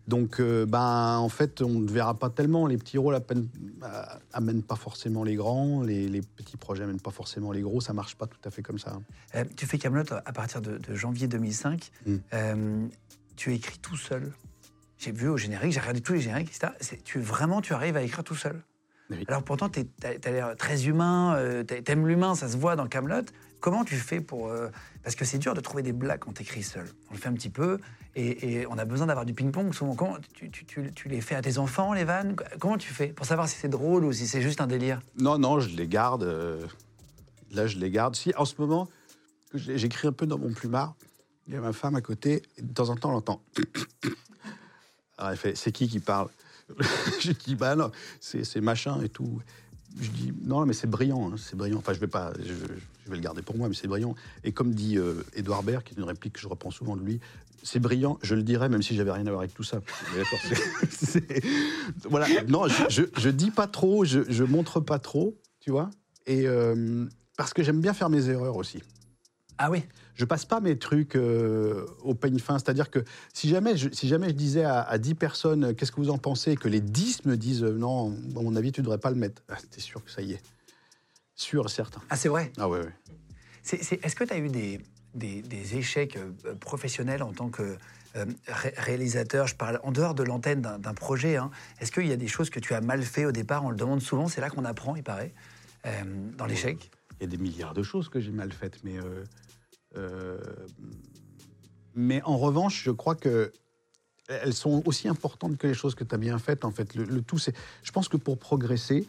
Donc, 0.08 0.39
euh, 0.39 0.65
ben, 0.65 1.17
en 1.17 1.29
fait, 1.29 1.62
on 1.62 1.79
ne 1.79 1.89
verra 1.89 2.17
pas 2.17 2.29
tellement. 2.29 2.67
Les 2.67 2.77
petits 2.77 2.98
rôles 2.98 3.15
euh, 3.15 4.03
amènent 4.34 4.63
pas 4.63 4.75
forcément 4.75 5.24
les 5.24 5.36
grands. 5.36 5.81
Les, 5.84 6.08
les 6.08 6.22
petits 6.22 6.58
projets 6.58 6.84
amènent 6.84 7.00
pas 7.00 7.12
forcément 7.12 7.51
les 7.51 7.62
gros. 7.62 7.81
Ça 7.81 7.93
marche 7.93 8.15
pas 8.15 8.27
tout 8.27 8.39
à 8.43 8.50
fait 8.51 8.62
comme 8.63 8.79
ça. 8.79 9.00
Euh, 9.36 9.46
Tu 9.55 9.65
fais 9.65 9.77
Camelot 9.77 10.03
à 10.12 10.34
partir 10.34 10.62
de, 10.62 10.77
de 10.77 10.96
janvier 10.96 11.27
2005. 11.27 11.91
Mm. 12.05 12.15
Euh, 12.34 12.88
tu 13.36 13.53
écris 13.53 13.77
tout 13.79 13.96
seul. 13.98 14.34
J'ai 14.98 15.12
vu 15.12 15.29
au 15.29 15.38
générique, 15.38 15.72
j'ai 15.72 15.79
regardé 15.79 16.01
tous 16.01 16.13
les 16.13 16.22
génériques, 16.22 16.50
etc. 16.50 16.74
Tu 17.03 17.20
vraiment, 17.20 17.62
tu 17.62 17.74
arrives 17.74 17.98
à 17.98 18.03
écrire 18.03 18.24
tout 18.24 18.36
seul. 18.36 18.62
Oui. 19.10 19.24
Alors 19.27 19.43
pourtant, 19.43 19.67
tu 19.67 19.81
as, 20.03 20.29
l'air 20.31 20.55
très 20.55 20.86
humain, 20.86 21.63
t'a- 21.67 21.81
t'aimes 21.81 22.08
l'humain, 22.08 22.36
ça 22.36 22.48
se 22.48 22.55
voit 22.55 22.75
dans 22.75 22.88
Camelot. 22.88 23.25
Comment 23.62 23.84
tu 23.86 23.96
fais 23.96 24.20
pour 24.22 24.48
euh, 24.48 24.70
Parce 25.03 25.15
que 25.15 25.24
c'est 25.24 25.38
dur 25.38 25.53
de 25.53 25.62
trouver 25.62 25.84
des 25.84 25.94
blagues 25.94 26.20
quand 26.20 26.34
t'écris 26.34 26.63
seul. 26.63 26.88
On 27.10 27.13
le 27.13 27.20
fait 27.20 27.30
un 27.30 27.34
petit 27.34 27.50
peu, 27.51 27.80
et, 28.15 28.65
on 28.68 28.77
a 28.77 28.86
besoin 28.86 29.08
d'avoir 29.08 29.25
du 29.25 29.34
ping-pong. 29.34 29.72
Souvent, 29.74 29.96
comment 29.96 30.18
tu, 30.34 30.50
tu- 30.50 31.08
les 31.08 31.22
fais 31.22 31.36
à 31.36 31.41
tes 31.41 31.60
enfants, 31.60 31.94
les 31.94 32.03
vannes? 32.03 32.36
Comment 32.60 32.77
tu 32.77 32.91
fais 32.91 33.08
pour 33.08 33.25
savoir 33.25 33.48
si 33.48 33.56
c'est 33.58 33.70
drôle 33.70 34.03
ou 34.03 34.12
si 34.12 34.27
c'est 34.27 34.41
juste 34.41 34.62
un 34.62 34.68
délire? 34.68 35.00
Non, 35.18 35.38
non, 35.38 35.60
je 35.60 35.70
les 35.75 35.88
garde. 35.88 36.24
euh, 36.24 36.65
là, 37.51 37.68
je 37.68 37.77
les 37.77 37.91
garde. 37.91 38.15
Si, 38.15 38.34
en 38.36 38.46
ce 38.46 38.56
moment, 38.58 38.89
j'ai- 39.53 39.77
j'écris 39.77 40.08
un 40.08 40.12
peu 40.13 40.25
dans 40.25 40.39
mon 40.39 40.51
plumard. 40.51 40.96
Il 41.48 41.53
y 41.53 41.58
a 41.58 41.62
ma 41.62 41.72
femme 41.74 41.96
à 41.96 42.01
côté. 42.01 42.41
De 42.60 42.74
temps 42.74 42.89
en 42.89 42.96
temps, 42.96 43.10
on 43.10 43.13
l'entend. 43.13 43.41
Alors, 45.20 45.32
elle 45.32 45.38
fait 45.38 45.56
C'est 45.56 45.72
qui 45.72 45.88
qui 45.88 46.00
parle? 46.00 46.30
Je 47.20 47.32
dis 47.32 47.56
Bah 47.56 47.75
non, 47.75 47.91
c'est 48.20 48.62
machin 48.62 49.01
et 49.03 49.10
tout. 49.10 49.39
Je 50.00 50.10
dis 50.10 50.34
Non, 50.44 50.66
mais 50.66 50.74
c'est 50.74 50.90
brillant. 50.90 51.32
hein, 51.32 51.36
c'est 51.38 51.56
brillant. 51.56 51.78
Enfin, 51.80 51.94
je 51.94 52.00
vais 52.00 52.08
pas. 52.08 52.34
Je, 52.40 52.46
je 52.46 53.10
vais 53.10 53.16
le 53.16 53.22
garder 53.22 53.42
pour 53.42 53.58
moi, 53.58 53.68
mais 53.68 53.76
c'est 53.76 53.88
brillant. 53.88 54.16
Et 54.44 54.52
comme 54.52 54.74
dit 54.74 54.98
euh, 54.98 55.24
Édouard 55.36 55.64
Baird, 55.64 55.84
qui 55.84 55.94
est 55.94 55.98
une 55.98 56.04
réplique 56.04 56.34
que 56.34 56.40
je 56.40 56.48
reprends 56.48 56.72
souvent 56.72 56.96
de 56.96 57.04
lui, 57.04 57.20
c'est 57.64 57.80
brillant, 57.80 58.18
je 58.24 58.34
le 58.36 58.44
dirais, 58.44 58.70
même 58.70 58.82
si 58.82 58.96
j'avais 58.96 59.12
rien 59.12 59.26
à 59.28 59.30
voir 59.30 59.42
avec 59.42 59.54
tout 59.54 59.64
ça. 59.64 59.82
Mais 60.14 60.20
d'accord, 60.24 60.40
c'est- 60.48 60.92
c'est- 61.06 61.44
Voilà, 62.10 62.28
non, 62.48 62.68
je, 62.68 62.84
je, 62.90 63.04
je 63.20 63.30
dis 63.30 63.52
pas 63.52 63.68
trop, 63.68 64.06
je, 64.06 64.22
je 64.30 64.44
montre 64.44 64.80
pas 64.80 64.98
trop, 65.00 65.38
tu 65.60 65.72
vois. 65.72 65.90
Et 66.26 66.48
euh, 66.48 67.06
parce 67.38 67.54
que 67.54 67.62
j'aime 67.64 67.82
bien 67.82 67.94
faire 67.94 68.10
mes 68.10 68.30
erreurs 68.30 68.56
aussi. 68.56 68.80
Ah 69.58 69.70
oui 69.70 69.84
Je 70.15 70.25
passe 70.25 70.46
pas 70.46 70.60
mes 70.60 70.77
trucs 70.77 71.15
euh, 71.15 71.86
au 72.03 72.13
peigne 72.13 72.39
fin. 72.39 72.60
C'est-à-dire 72.60 72.89
que 72.91 73.00
si 73.34 73.50
jamais 73.50 73.77
je, 73.77 73.89
si 73.91 74.08
jamais 74.08 74.27
je 74.30 74.34
disais 74.36 74.63
à, 74.63 74.82
à 74.82 74.98
10 74.98 75.15
personnes 75.15 75.63
euh, 75.65 75.74
qu'est-ce 75.74 75.91
que 75.91 76.00
vous 76.01 76.10
en 76.10 76.18
pensez, 76.18 76.56
que 76.56 76.68
les 76.68 76.82
10 76.82 77.25
me 77.25 77.38
disent 77.38 77.63
euh, 77.63 77.72
non, 77.74 78.12
à 78.36 78.41
mon 78.41 78.56
avis, 78.56 78.72
tu 78.72 78.82
devrais 78.82 78.98
pas 79.00 79.10
le 79.10 79.15
mettre, 79.15 79.41
ah, 79.50 79.56
t'es 79.70 79.82
sûr 79.82 80.03
que 80.03 80.12
ça 80.12 80.22
y 80.22 80.34
est. 80.34 80.41
Sûr 81.36 81.65
et 81.65 81.70
certain. 81.70 82.01
Ah, 82.10 82.18
c'est 82.18 82.30
vrai? 82.30 82.51
Ah 82.60 82.70
ouais, 82.70 82.80
ouais. 82.80 82.94
Est-ce 83.72 84.15
que 84.15 84.24
tu 84.24 84.34
as 84.34 84.38
eu 84.38 84.50
des, 84.50 84.80
des- 85.15 85.41
des 85.41 85.77
échecs 85.77 86.18
professionnels 86.60 87.24
en 87.24 87.32
tant 87.32 87.50
que 87.50 87.77
euh, 88.15 88.25
ré- 88.48 88.74
réalisateur? 88.77 89.48
Je 89.48 89.56
parle 89.56 89.80
en 89.84 89.91
dehors 89.91 90.13
de 90.15 90.24
l'antenne 90.24 90.62
d'un 90.62 90.94
projet. 90.94 91.38
hein. 91.38 91.51
Est-ce 91.80 91.91
qu'il 91.91 92.08
y 92.08 92.12
a 92.12 92.18
des 92.18 92.27
choses 92.27 92.50
que 92.50 92.60
tu 92.60 92.74
as 92.74 92.82
mal 92.82 93.01
fait 93.03 93.25
au 93.25 93.32
départ? 93.32 93.63
On 93.63 93.70
le 93.70 93.75
demande 93.77 94.01
souvent, 94.01 94.27
c'est 94.27 94.41
là 94.41 94.50
qu'on 94.50 94.65
apprend, 94.65 94.96
il 94.96 95.03
paraît, 95.03 95.32
euh, 95.86 95.91
dans 96.38 96.46
l'échec. 96.46 96.91
Il 97.20 97.24
y 97.24 97.27
a 97.27 97.30
des 97.30 97.38
milliards 97.38 97.74
de 97.75 97.84
choses 97.84 98.10
que 98.10 98.20
j'ai 98.20 98.32
mal 98.32 98.51
faites, 98.51 98.84
mais 98.84 98.98
euh, 98.98 99.24
mais 101.96 102.22
en 102.24 102.38
revanche, 102.38 102.84
je 102.84 102.92
crois 102.92 103.16
que 103.16 103.52
elles 104.28 104.54
sont 104.54 104.82
aussi 104.86 105.10
importantes 105.10 105.58
que 105.58 105.68
les 105.68 105.74
choses 105.74 105.94
que 105.94 106.06
tu 106.06 106.16
as 106.16 106.18
bien 106.18 106.40
faites. 106.40 106.64
En 106.64 106.72
fait, 106.72 106.96
le, 106.96 107.04
le 107.04 107.22
tout, 107.22 107.38
c'est, 107.38 107.54
je 107.84 107.92
pense 107.92 108.08
que 108.08 108.16
pour 108.16 108.38
progresser, 108.38 109.06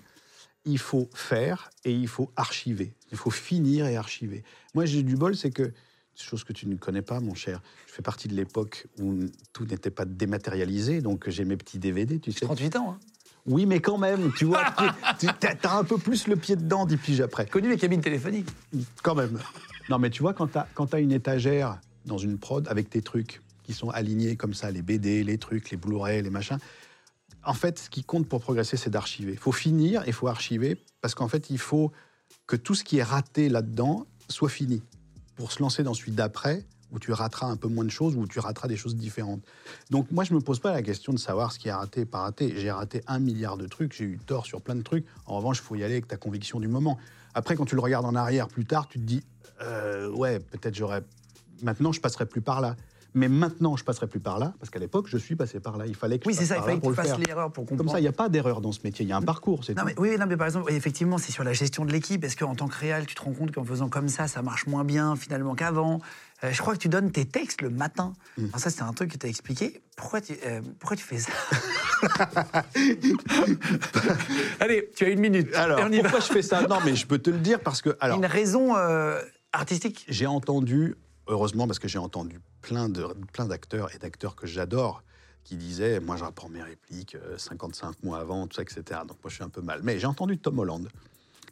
il 0.64 0.78
faut 0.78 1.08
faire 1.14 1.70
et 1.84 1.92
il 1.92 2.08
faut 2.08 2.32
archiver. 2.34 2.92
Il 3.12 3.18
faut 3.18 3.30
finir 3.30 3.86
et 3.86 3.96
archiver. 3.96 4.42
Moi, 4.74 4.84
j'ai 4.84 5.04
du 5.04 5.16
bol, 5.16 5.36
c'est 5.36 5.50
que 5.50 5.72
chose 6.14 6.44
que 6.44 6.52
tu 6.52 6.66
ne 6.66 6.76
connais 6.76 7.02
pas, 7.02 7.20
mon 7.20 7.34
cher. 7.34 7.60
Je 7.86 7.92
fais 7.92 8.02
partie 8.02 8.28
de 8.28 8.34
l'époque 8.34 8.86
où 9.00 9.18
tout 9.52 9.64
n'était 9.64 9.90
pas 9.90 10.04
dématérialisé, 10.04 11.00
donc 11.00 11.28
j'ai 11.28 11.44
mes 11.44 11.56
petits 11.56 11.78
DVD, 11.78 12.18
tu 12.18 12.32
sais. 12.32 12.44
38 12.44 12.76
ans, 12.76 12.92
hein. 12.92 12.98
Oui, 13.44 13.66
mais 13.66 13.80
quand 13.80 13.98
même, 13.98 14.32
tu 14.34 14.44
vois, 14.44 14.64
tu 15.18 15.26
as 15.26 15.76
un 15.76 15.82
peu 15.82 15.98
plus 15.98 16.28
le 16.28 16.36
pied 16.36 16.54
dedans 16.54 16.86
dix 16.86 16.96
piges 16.96 17.20
après. 17.20 17.46
connu 17.46 17.68
les 17.68 17.76
cabines 17.76 18.00
téléphoniques. 18.00 18.48
Quand 19.02 19.16
même. 19.16 19.36
Non, 19.88 19.98
mais 19.98 20.10
tu 20.10 20.22
vois, 20.22 20.34
quand 20.34 20.48
tu 20.48 20.96
as, 20.96 21.00
une 21.00 21.12
étagère 21.12 21.80
dans 22.04 22.18
une 22.18 22.38
prod 22.38 22.66
avec 22.68 22.90
tes 22.90 23.02
trucs 23.02 23.42
qui 23.62 23.74
sont 23.74 23.90
alignés 23.90 24.36
comme 24.36 24.54
ça, 24.54 24.70
les 24.70 24.82
BD, 24.82 25.24
les 25.24 25.38
trucs, 25.38 25.70
les 25.70 25.76
Blu-ray, 25.76 26.22
les 26.22 26.30
machins, 26.30 26.58
en 27.44 27.54
fait, 27.54 27.78
ce 27.78 27.90
qui 27.90 28.04
compte 28.04 28.28
pour 28.28 28.40
progresser, 28.40 28.76
c'est 28.76 28.90
d'archiver. 28.90 29.32
Il 29.32 29.38
faut 29.38 29.52
finir 29.52 30.02
et 30.02 30.08
il 30.08 30.12
faut 30.12 30.28
archiver 30.28 30.78
parce 31.00 31.14
qu'en 31.14 31.28
fait, 31.28 31.50
il 31.50 31.58
faut 31.58 31.92
que 32.46 32.56
tout 32.56 32.74
ce 32.74 32.84
qui 32.84 32.98
est 32.98 33.02
raté 33.02 33.48
là-dedans 33.48 34.06
soit 34.28 34.48
fini 34.48 34.82
pour 35.34 35.52
se 35.52 35.60
lancer 35.60 35.82
dans 35.82 35.94
celui 35.94 36.12
d'après 36.12 36.64
où 36.92 36.98
tu 36.98 37.12
rateras 37.12 37.46
un 37.46 37.56
peu 37.56 37.68
moins 37.68 37.84
de 37.84 37.90
choses, 37.90 38.16
où 38.16 38.26
tu 38.26 38.38
rateras 38.38 38.68
des 38.68 38.76
choses 38.76 38.94
différentes. 38.94 39.42
Donc 39.90 40.10
moi, 40.10 40.24
je 40.24 40.34
me 40.34 40.40
pose 40.40 40.60
pas 40.60 40.72
la 40.72 40.82
question 40.82 41.12
de 41.12 41.18
savoir 41.18 41.50
ce 41.50 41.58
qui 41.58 41.68
est 41.68 41.72
raté, 41.72 42.04
pas 42.04 42.20
raté. 42.20 42.52
J'ai 42.56 42.70
raté 42.70 43.02
un 43.06 43.18
milliard 43.18 43.56
de 43.56 43.66
trucs, 43.66 43.94
j'ai 43.94 44.04
eu 44.04 44.18
tort 44.18 44.44
sur 44.44 44.60
plein 44.60 44.74
de 44.74 44.82
trucs. 44.82 45.06
En 45.26 45.36
revanche, 45.36 45.58
il 45.58 45.62
faut 45.62 45.74
y 45.74 45.82
aller 45.82 45.94
avec 45.94 46.06
ta 46.06 46.18
conviction 46.18 46.60
du 46.60 46.68
moment. 46.68 46.98
Après, 47.34 47.56
quand 47.56 47.64
tu 47.64 47.74
le 47.74 47.80
regardes 47.80 48.04
en 48.04 48.14
arrière 48.14 48.46
plus 48.46 48.66
tard, 48.66 48.88
tu 48.88 48.98
te 48.98 49.04
dis, 49.04 49.22
euh, 49.62 50.10
ouais, 50.10 50.38
peut-être 50.40 50.74
j'aurais... 50.74 51.02
Maintenant, 51.62 51.92
je 51.92 52.00
passerai 52.00 52.26
plus 52.26 52.40
par 52.40 52.60
là. 52.60 52.76
Mais 53.14 53.28
maintenant, 53.28 53.76
je 53.76 53.84
passerai 53.84 54.06
plus 54.06 54.20
par 54.20 54.38
là, 54.38 54.54
parce 54.58 54.70
qu'à 54.70 54.78
l'époque, 54.78 55.04
je 55.06 55.18
suis 55.18 55.36
passé 55.36 55.60
par 55.60 55.76
là. 55.76 55.84
Il 55.86 55.94
fallait 55.94 56.18
que 56.18 56.26
Oui, 56.26 56.32
je 56.32 56.38
passe 56.38 56.48
ça, 56.48 56.54
il 56.56 56.60
par 56.60 56.66
là 56.68 56.72
pour 56.76 56.82
tu 56.82 56.88
le 56.88 56.94
fasses 56.94 57.08
faire. 57.08 57.18
l'erreur 57.18 57.52
pour 57.52 57.66
Comme 57.66 57.76
comprendre. 57.76 57.92
ça, 57.92 57.98
il 58.00 58.04
n'y 58.04 58.08
a 58.08 58.12
pas 58.12 58.30
d'erreur 58.30 58.62
dans 58.62 58.72
ce 58.72 58.80
métier. 58.84 59.04
Il 59.04 59.08
y 59.10 59.12
a 59.12 59.18
un 59.18 59.20
parcours, 59.22 59.64
c'est 59.64 59.74
Non, 59.76 59.82
tout. 59.82 59.88
mais, 59.88 59.94
oui, 59.98 60.16
non, 60.18 60.24
mais 60.26 60.38
par 60.38 60.46
exemple, 60.46 60.72
effectivement, 60.72 61.18
c'est 61.18 61.30
sur 61.30 61.44
la 61.44 61.52
gestion 61.52 61.84
de 61.84 61.92
l'équipe. 61.92 62.24
Est-ce 62.24 62.38
qu'en 62.38 62.54
tant 62.54 62.68
que 62.68 62.78
réal, 62.78 63.04
tu 63.04 63.14
te 63.14 63.20
rends 63.20 63.34
compte 63.34 63.52
qu'en 63.52 63.64
faisant 63.64 63.90
comme 63.90 64.08
ça, 64.08 64.28
ça 64.28 64.40
marche 64.40 64.66
moins 64.66 64.82
bien 64.84 65.14
finalement 65.14 65.54
qu'avant? 65.54 66.00
Euh, 66.42 66.52
Je 66.52 66.58
crois 66.62 66.72
que 66.72 66.78
tu 66.78 66.88
donnes 66.88 67.12
tes 67.12 67.26
textes 67.26 67.60
le 67.60 67.68
matin. 67.68 68.14
Mm. 68.38 68.46
Alors 68.46 68.60
ça, 68.60 68.70
c'est 68.70 68.82
un 68.82 68.92
truc 68.94 69.12
que 69.12 69.18
tu 69.18 69.26
as 69.26 69.28
expliqué. 69.28 69.82
Pourquoi 69.94 70.22
tu, 70.22 70.32
euh, 70.46 70.62
pourquoi 70.80 70.96
tu 70.96 71.04
fais 71.04 71.18
ça? 71.18 71.32
Allez, 74.60 74.90
tu 74.96 75.04
as 75.04 75.08
une 75.08 75.20
minute. 75.20 75.54
Alors, 75.54 75.80
y 75.88 75.96
va. 75.96 76.02
pourquoi 76.04 76.20
je 76.20 76.32
fais 76.32 76.42
ça? 76.42 76.62
Non, 76.62 76.78
mais 76.84 76.94
je 76.96 77.06
peux 77.06 77.18
te 77.18 77.30
le 77.30 77.38
dire 77.38 77.60
parce 77.60 77.82
que... 77.82 77.96
Alors, 78.00 78.16
Une 78.18 78.26
raison 78.26 78.76
euh, 78.76 79.20
artistique 79.52 80.04
J'ai 80.08 80.26
entendu, 80.26 80.96
heureusement 81.26 81.66
parce 81.66 81.78
que 81.78 81.88
j'ai 81.88 81.98
entendu 81.98 82.40
plein 82.60 82.88
de 82.88 83.06
plein 83.32 83.46
d'acteurs 83.46 83.94
et 83.94 83.98
d'acteurs 83.98 84.36
que 84.36 84.46
j'adore 84.46 85.02
qui 85.44 85.56
disaient 85.56 86.00
moi 86.00 86.16
j'apprends 86.16 86.48
mes 86.48 86.62
répliques 86.62 87.16
euh, 87.16 87.36
55 87.36 88.02
mois 88.02 88.18
avant, 88.18 88.46
tout 88.46 88.56
ça, 88.56 88.62
etc. 88.62 89.00
Donc 89.06 89.18
moi 89.22 89.28
je 89.28 89.34
suis 89.34 89.44
un 89.44 89.48
peu 89.48 89.60
mal. 89.60 89.80
Mais 89.82 89.98
j'ai 89.98 90.06
entendu 90.06 90.38
Tom 90.38 90.58
Holland 90.58 90.88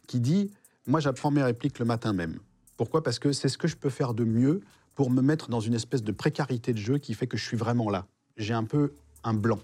qui 0.07 0.19
dit 0.19 0.51
moi 0.87 0.99
j'apprends 0.99 1.31
mes 1.31 1.43
répliques 1.43 1.79
le 1.79 1.85
matin 1.85 2.13
même. 2.13 2.39
Pourquoi? 2.77 3.03
Parce 3.03 3.19
que 3.19 3.31
c'est 3.31 3.49
ce 3.49 3.57
que 3.57 3.67
je 3.67 3.75
peux 3.75 3.89
faire 3.89 4.13
de 4.13 4.23
mieux 4.23 4.61
pour 4.95 5.09
me 5.11 5.21
mettre 5.21 5.49
dans 5.49 5.59
une 5.59 5.73
espèce 5.73 6.03
de 6.03 6.11
précarité 6.11 6.73
de 6.73 6.77
jeu 6.77 6.97
qui 6.97 7.13
fait 7.13 7.27
que 7.27 7.37
je 7.37 7.45
suis 7.45 7.57
vraiment 7.57 7.89
là. 7.89 8.05
J'ai 8.37 8.53
un 8.53 8.63
peu 8.63 8.93
un 9.23 9.33
blanc. 9.33 9.59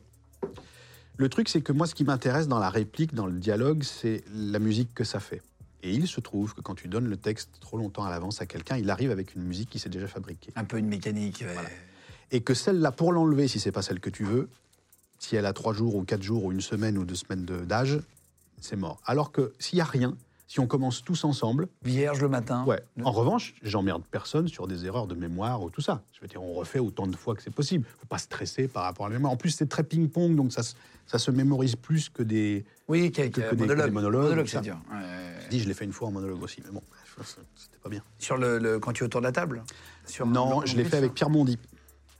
Le 1.17 1.29
truc, 1.29 1.50
c'est 1.50 1.62
que 1.62 1.72
moi, 1.72 1.88
ce 1.88 1.96
qui 1.96 2.03
m'intéresse 2.03 2.48
dans 2.48 2.60
la 2.60 2.70
réplique, 2.70 3.15
dans 3.15 3.25
le 3.25 3.39
dialogue, 3.39 3.82
c'est 3.84 4.24
la 4.32 4.60
musique 4.60 4.94
que 4.94 5.03
ça 5.03 5.20
fait. 5.20 5.41
Et 5.84 5.91
il 5.93 6.07
se 6.07 6.19
trouve 6.19 6.53
que 6.53 6.62
quand 6.62 6.75
tu 6.75 6.88
donnes 6.88 7.07
le 7.07 7.17
texte 7.17 7.50
trop 7.60 7.77
longtemps 7.77 8.03
à 8.03 8.10
l'avance 8.10 8.41
à 8.41 8.46
quelqu'un, 8.46 8.77
il 8.77 8.89
arrive 8.89 9.12
avec 9.12 9.36
une 9.36 9.43
musique 9.43 9.69
qui 9.69 9.79
s'est 9.79 9.89
déjà 9.89 10.07
fabriquée. 10.07 10.51
Un 10.55 10.63
peu 10.65 10.77
une 10.77 10.88
mécanique. 10.88 11.43
ouais. 11.46 11.55
Et 12.31 12.41
que 12.41 12.53
celle-là, 12.53 12.91
pour 12.91 13.13
l'enlever, 13.13 13.48
si 13.48 13.60
c'est 13.60 13.72
pas 13.72 13.81
celle 13.81 14.00
que 14.00 14.10
tu 14.10 14.24
veux, 14.24 14.50
si 15.19 15.36
elle 15.36 15.46
a 15.46 15.53
trois 15.53 15.74
jours 15.74 15.96
ou 15.96 16.03
quatre 16.03 16.24
jours 16.24 16.43
ou 16.46 16.51
une 16.51 16.62
semaine 16.62 16.98
ou 16.98 17.05
deux 17.05 17.15
semaines 17.15 17.46
de- 17.46 17.63
d'âge, 17.63 18.00
c'est 18.60 18.75
mort. 18.75 19.00
Alors 19.05 19.31
que 19.31 19.53
s'il 19.60 19.77
y 19.77 19.81
a 19.81 19.86
rien, 19.86 20.15
si 20.48 20.60
on 20.60 20.67
commence 20.67 21.03
tous 21.03 21.24
ensemble, 21.25 21.67
Vierge 21.84 22.22
le 22.22 22.29
matin. 22.29 22.65
ouais. 22.65 22.81
En 23.03 23.12
revanche, 23.12 23.53
j'emmerde 23.63 24.03
personne 24.10 24.48
sur 24.48 24.67
des 24.67 24.86
erreurs 24.86 25.05
de 25.07 25.13
mémoire 25.15 25.62
ou 25.62 25.69
tout 25.69 25.81
ça. 25.81 26.03
Je 26.13 26.22
veux 26.22 26.27
dire, 26.27 26.41
on 26.41 26.53
refait 26.53 26.79
autant 26.79 27.05
de 27.07 27.15
fois 27.15 27.36
que 27.36 27.43
c'est 27.43 27.53
possible. 27.53 27.86
Faut 28.00 28.07
pas 28.07 28.17
stresser 28.17 28.67
par 28.67 28.84
rapport 28.84 29.05
à 29.05 29.10
la 29.10 29.15
mémoire. 29.15 29.31
En 29.34 29.38
plus, 29.38 29.51
c'est 29.51 29.67
très 29.67 29.84
ping-pong, 29.84 30.36
donc 30.36 30.51
ça 30.53 31.19
se 31.19 31.31
mémorise 31.31 31.75
plus 31.75 32.10
que 32.10 32.24
des. 32.24 32.65
Oui, 32.88 33.12
qu'avec 33.12 33.34
Que- 33.34 33.41
des- 33.41 33.48
que 33.50 33.56
monologue. 33.56 33.86
des 33.86 33.91
monologues, 33.91 34.48
c'est 34.48 34.62
dur. 34.62 34.79
Je 35.44 35.50
dis, 35.50 35.60
je 35.62 35.67
l'ai 35.67 35.74
fait 35.74 35.86
une 35.86 35.94
fois 35.94 36.08
en 36.08 36.12
monologue 36.12 36.41
aussi, 36.44 36.62
mais 36.65 36.72
bon, 36.72 36.82
c'était 37.56 37.77
pas 37.82 37.89
bien. 37.89 38.01
Sur 38.17 38.38
le, 38.38 38.58
le- 38.60 38.79
quand 38.79 38.94
tu 38.94 39.03
es 39.03 39.06
autour 39.06 39.22
de 39.22 39.25
la 39.25 39.32
table 39.32 39.63
Sur 40.06 40.25
Non, 40.25 40.65
je 40.65 40.75
l'ai 40.77 40.84
fait 40.86 40.98
avec 40.98 41.13
Pierre 41.13 41.29
Mondy. 41.29 41.58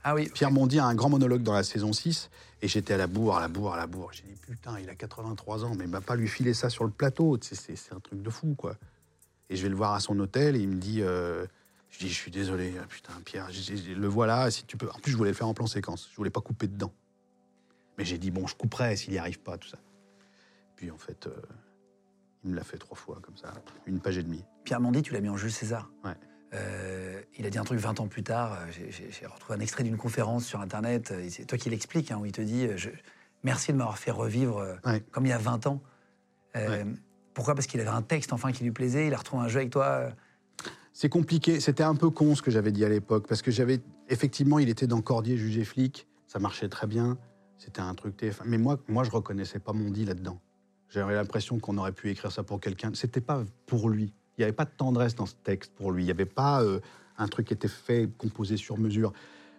Ah 0.04 0.14
oui. 0.14 0.30
Pierre 0.32 0.50
Mondy 0.50 0.78
a 0.78 0.84
un 0.86 0.94
grand 0.94 1.08
monologue 1.10 1.42
dans 1.42 1.52
la 1.52 1.62
saison 1.64 1.92
6, 1.92 2.30
et 2.62 2.68
j'étais 2.68 2.94
à 2.94 2.96
la 2.96 3.06
bourre, 3.06 3.36
à 3.36 3.40
la 3.40 3.48
bourre, 3.48 3.74
à 3.74 3.76
la 3.76 3.86
bourre. 3.86 4.10
J'ai 4.12 4.22
dit, 4.22 4.38
putain, 4.40 4.78
il 4.78 4.88
a 4.88 4.94
83 4.94 5.64
ans, 5.64 5.74
mais 5.76 5.84
il 5.84 5.90
va 5.90 6.00
pas 6.00 6.16
lui 6.16 6.28
filer 6.28 6.54
ça 6.54 6.70
sur 6.70 6.84
le 6.84 6.90
plateau. 6.90 7.36
C'est 7.40 7.92
un 7.92 8.00
truc 8.00 8.22
de 8.22 8.30
fou, 8.30 8.54
quoi. 8.56 8.76
Et 9.50 9.56
je 9.56 9.62
vais 9.62 9.68
le 9.70 9.74
voir 9.76 9.94
à 9.94 10.00
son 10.00 10.18
hôtel, 10.20 10.56
et 10.56 10.60
il 10.60 10.68
me 10.68 10.76
dit, 10.76 11.02
euh, 11.02 11.44
je 11.90 11.98
dis, 11.98 12.08
je 12.08 12.14
suis 12.14 12.30
désolé, 12.30 12.74
ah, 12.80 12.86
putain, 12.88 13.12
Pierre, 13.24 13.48
je- 13.50 13.74
je- 13.76 13.92
le 13.94 14.06
voilà, 14.06 14.50
si 14.50 14.64
tu 14.64 14.76
peux. 14.76 14.88
En 14.90 14.98
plus, 15.00 15.12
je 15.12 15.16
voulais 15.16 15.30
le 15.30 15.36
faire 15.36 15.48
en 15.48 15.54
plan 15.54 15.66
séquence, 15.66 16.08
je 16.10 16.16
voulais 16.16 16.30
pas 16.30 16.40
couper 16.40 16.68
dedans. 16.68 16.92
Mais 17.96 18.04
j'ai 18.04 18.18
dit, 18.18 18.30
bon, 18.30 18.46
je 18.46 18.54
couperai 18.54 18.94
s'il 18.96 19.12
n'y 19.12 19.18
arrive 19.18 19.40
pas, 19.40 19.58
tout 19.58 19.68
ça. 19.68 19.78
Puis 20.78 20.92
en 20.92 20.96
fait, 20.96 21.26
euh, 21.26 21.32
il 22.44 22.50
me 22.52 22.56
l'a 22.56 22.62
fait 22.62 22.78
trois 22.78 22.96
fois, 22.96 23.18
comme 23.20 23.36
ça, 23.36 23.52
une 23.86 23.98
page 23.98 24.16
et 24.16 24.22
demie. 24.22 24.44
Pierre 24.62 24.80
Mondy, 24.80 25.02
tu 25.02 25.12
l'as 25.12 25.20
mis 25.20 25.28
en 25.28 25.36
Jules 25.36 25.50
César? 25.50 25.90
Ouais. 26.04 26.12
Euh, 26.54 27.20
il 27.36 27.44
a 27.46 27.50
dit 27.50 27.58
un 27.58 27.64
truc 27.64 27.80
20 27.80 27.98
ans 27.98 28.06
plus 28.06 28.22
tard. 28.22 28.52
euh, 28.60 28.66
j'ai- 28.70 29.26
retrouvé 29.26 29.58
un 29.58 29.60
extrait 29.60 29.82
d'une 29.82 29.96
conférence 29.96 30.44
sur 30.44 30.60
Internet. 30.60 31.10
et 31.10 31.30
C'est 31.30 31.44
toi 31.46 31.58
qui 31.58 31.68
l'explique, 31.68 32.12
hein, 32.12 32.18
où 32.20 32.26
il 32.26 32.32
te 32.32 32.40
dit 32.40 32.68
je, 32.76 32.90
Merci 33.42 33.72
de 33.72 33.76
m'avoir 33.76 33.98
fait 33.98 34.12
revivre 34.12 34.78
Ouais. 34.84 35.00
comme 35.10 35.26
il 35.26 35.30
y 35.30 35.32
a 35.32 35.38
20 35.38 35.66
ans. 35.66 35.82
Euh, 36.56 36.84
Pourquoi? 37.34 37.54
Parce 37.56 37.66
qu'il 37.66 37.80
avait 37.80 37.88
un 37.90 38.02
texte 38.02 38.32
enfin 38.32 38.52
qui 38.52 38.62
lui 38.64 38.70
plaisait. 38.72 39.08
Il 39.08 39.14
a 39.14 39.16
retrouvé 39.16 39.42
un 39.44 39.48
jeu 39.48 39.58
avec 39.58 39.70
toi. 39.70 40.10
C'est 40.92 41.08
compliqué. 41.08 41.58
C'était 41.60 41.82
un 41.84 41.94
peu 41.96 42.10
con 42.10 42.34
ce 42.36 42.42
que 42.42 42.50
j'avais 42.52 42.72
dit 42.72 42.84
à 42.84 42.88
l'époque. 42.88 43.26
Parce 43.28 43.42
que 43.42 43.50
j'avais. 43.50 43.80
Effectivement, 44.08 44.58
il 44.60 44.68
était 44.68 44.86
dans 44.86 45.00
Cordier, 45.02 45.36
jugé 45.36 45.64
flic. 45.64 46.06
Ça 46.28 46.38
marchait 46.38 46.68
très 46.68 46.86
bien. 46.86 47.18
C'était 47.58 47.80
un 47.80 47.94
truc 47.94 48.16
TF1. 48.16 48.42
Mais 48.46 48.58
moi, 48.58 48.78
moi 48.88 49.02
je 49.04 49.10
reconnaissais 49.10 49.58
pas 49.60 49.72
mon 49.72 49.90
dit 49.90 50.04
là-dedans. 50.04 50.40
J'avais 50.90 51.14
l'impression 51.14 51.58
qu'on 51.58 51.76
aurait 51.78 51.92
pu 51.92 52.10
écrire 52.10 52.32
ça 52.32 52.42
pour 52.42 52.60
quelqu'un. 52.60 52.90
C'était 52.94 53.20
pas 53.20 53.42
pour 53.66 53.88
lui. 53.90 54.12
Il 54.36 54.40
n'y 54.40 54.44
avait 54.44 54.52
pas 54.52 54.64
de 54.64 54.70
tendresse 54.76 55.14
dans 55.14 55.26
ce 55.26 55.34
texte 55.44 55.72
pour 55.74 55.92
lui. 55.92 56.02
Il 56.02 56.06
n'y 56.06 56.10
avait 56.12 56.24
pas 56.24 56.62
euh, 56.62 56.80
un 57.18 57.28
truc 57.28 57.48
qui 57.48 57.52
était 57.54 57.68
fait, 57.68 58.08
composé 58.16 58.56
sur 58.56 58.78
mesure. 58.78 59.12